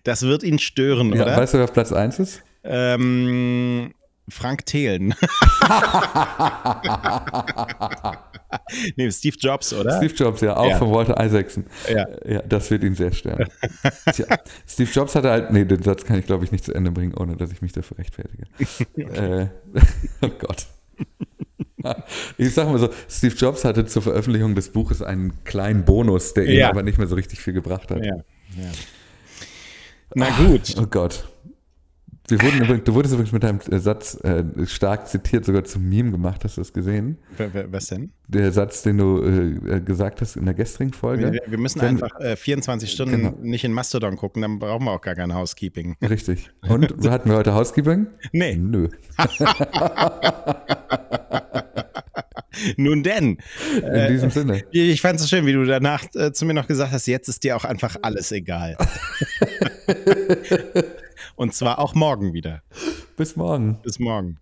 Das 0.04 0.24
wird 0.24 0.44
ihn 0.44 0.60
stören, 0.60 1.14
ja, 1.14 1.24
oder? 1.24 1.38
Weißt 1.38 1.54
du, 1.54 1.60
wer 1.60 1.66
auf 1.66 1.74
Platz 1.74 1.92
1 1.92 2.20
ist? 2.20 2.42
Ähm, 2.64 3.94
Frank 4.28 4.66
Thelen. 4.66 5.10
nee, 8.96 9.12
Steve 9.12 9.36
Jobs, 9.40 9.72
oder? 9.74 9.98
Steve 9.98 10.16
Jobs, 10.16 10.42
ja, 10.42 10.58
auch 10.58 10.70
ja. 10.70 10.78
von 10.78 10.92
Walter 10.92 11.24
Isaacson. 11.24 11.66
Ja. 11.88 12.08
ja, 12.26 12.42
das 12.42 12.72
wird 12.72 12.84
ihn 12.84 12.96
sehr 12.96 13.14
stören. 13.14 13.48
Tja, 14.12 14.26
Steve 14.68 14.90
Jobs 14.92 15.14
hatte 15.14 15.30
halt, 15.30 15.52
nee, 15.52 15.66
den 15.66 15.84
Satz 15.84 16.06
kann 16.06 16.18
ich 16.18 16.26
glaube 16.26 16.44
ich 16.44 16.52
nicht 16.52 16.66
zu 16.66 16.74
Ende 16.74 16.90
bringen, 16.92 17.14
ohne 17.14 17.38
dass 17.38 17.52
ich 17.52 17.62
mich 17.62 17.74
dafür 17.74 18.00
rechtfertige. 18.00 18.46
äh, 18.96 19.46
oh 20.22 20.30
Gott. 20.40 20.66
Ich 22.38 22.52
sag 22.52 22.68
mal 22.68 22.80
so, 22.80 22.90
Steve 23.08 23.36
Jobs 23.36 23.64
hatte 23.64 23.86
zur 23.86 24.02
Veröffentlichung 24.02 24.56
des 24.56 24.70
Buches 24.70 25.04
einen 25.04 25.44
kleinen 25.44 25.86
Bonus, 25.86 26.34
der 26.34 26.46
ihm 26.46 26.66
aber 26.66 26.82
nicht 26.82 26.98
mehr 26.98 27.06
so 27.06 27.14
richtig 27.14 27.42
viel 27.42 27.54
gebracht 27.54 27.92
hat. 27.92 28.04
Ja. 28.04 28.16
Ja. 28.16 28.72
Na 30.16 30.30
gut. 30.30 30.76
Oh 30.80 30.88
Gott. 30.90 31.28
Wir 32.28 32.42
wurden 32.42 32.84
du 32.84 32.94
wurdest 32.96 33.14
übrigens 33.14 33.34
mit 33.34 33.44
deinem 33.44 33.60
äh, 33.70 33.78
Satz 33.78 34.18
äh, 34.24 34.44
stark 34.66 35.08
zitiert, 35.08 35.46
sogar 35.46 35.64
zum 35.64 35.88
Meme 35.88 36.10
gemacht. 36.10 36.44
Hast 36.44 36.58
du 36.58 36.62
das 36.62 36.74
gesehen? 36.74 37.20
Was 37.70 37.86
denn? 37.88 38.14
Der 38.28 38.52
Satz, 38.52 38.82
den 38.82 38.98
du 38.98 39.22
äh, 39.22 39.80
gesagt 39.80 40.22
hast 40.22 40.36
in 40.36 40.46
der 40.46 40.56
gestrigen 40.56 40.94
Folge. 40.94 41.32
Wir, 41.32 41.42
wir 41.46 41.60
müssen 41.60 41.82
Wenn, 41.82 42.02
einfach 42.02 42.20
äh, 42.20 42.36
24 42.36 42.92
Stunden 42.92 43.18
genau. 43.18 43.38
nicht 43.42 43.64
in 43.64 43.74
Mastodon 43.74 44.18
gucken, 44.18 44.42
dann 44.42 44.58
brauchen 44.58 44.86
wir 44.86 44.94
auch 44.94 45.02
gar 45.02 45.14
kein 45.14 45.36
Housekeeping. 45.36 45.98
Richtig. 46.02 46.50
Und 46.68 46.96
hatten 47.08 47.30
wir 47.30 47.38
heute 47.38 47.54
Housekeeping? 47.54 48.08
Nee. 48.32 48.56
Nö. 48.56 48.88
Nun 52.78 53.04
denn. 53.04 53.38
In 53.76 53.84
äh, 53.84 54.10
diesem 54.10 54.30
Sinne. 54.30 54.64
Ich 54.72 55.02
fand 55.02 55.16
es 55.16 55.24
so 55.24 55.28
schön, 55.28 55.46
wie 55.46 55.54
du 55.54 55.66
danach 55.66 56.04
äh, 56.16 56.32
zu 56.32 56.46
mir 56.46 56.54
noch 56.54 56.68
gesagt 56.68 56.92
hast, 56.92 57.08
jetzt 57.08 57.28
ist 57.28 57.44
dir 57.44 57.56
auch 57.56 57.66
einfach 57.66 57.96
alles 58.02 58.32
egal. 58.32 58.78
Und 61.36 61.54
zwar 61.54 61.80
auch 61.80 61.96
morgen 61.96 62.34
wieder. 62.34 62.62
Bis 63.18 63.36
morgen. 63.36 63.80
Bis 63.84 64.00
morgen. 64.00 64.40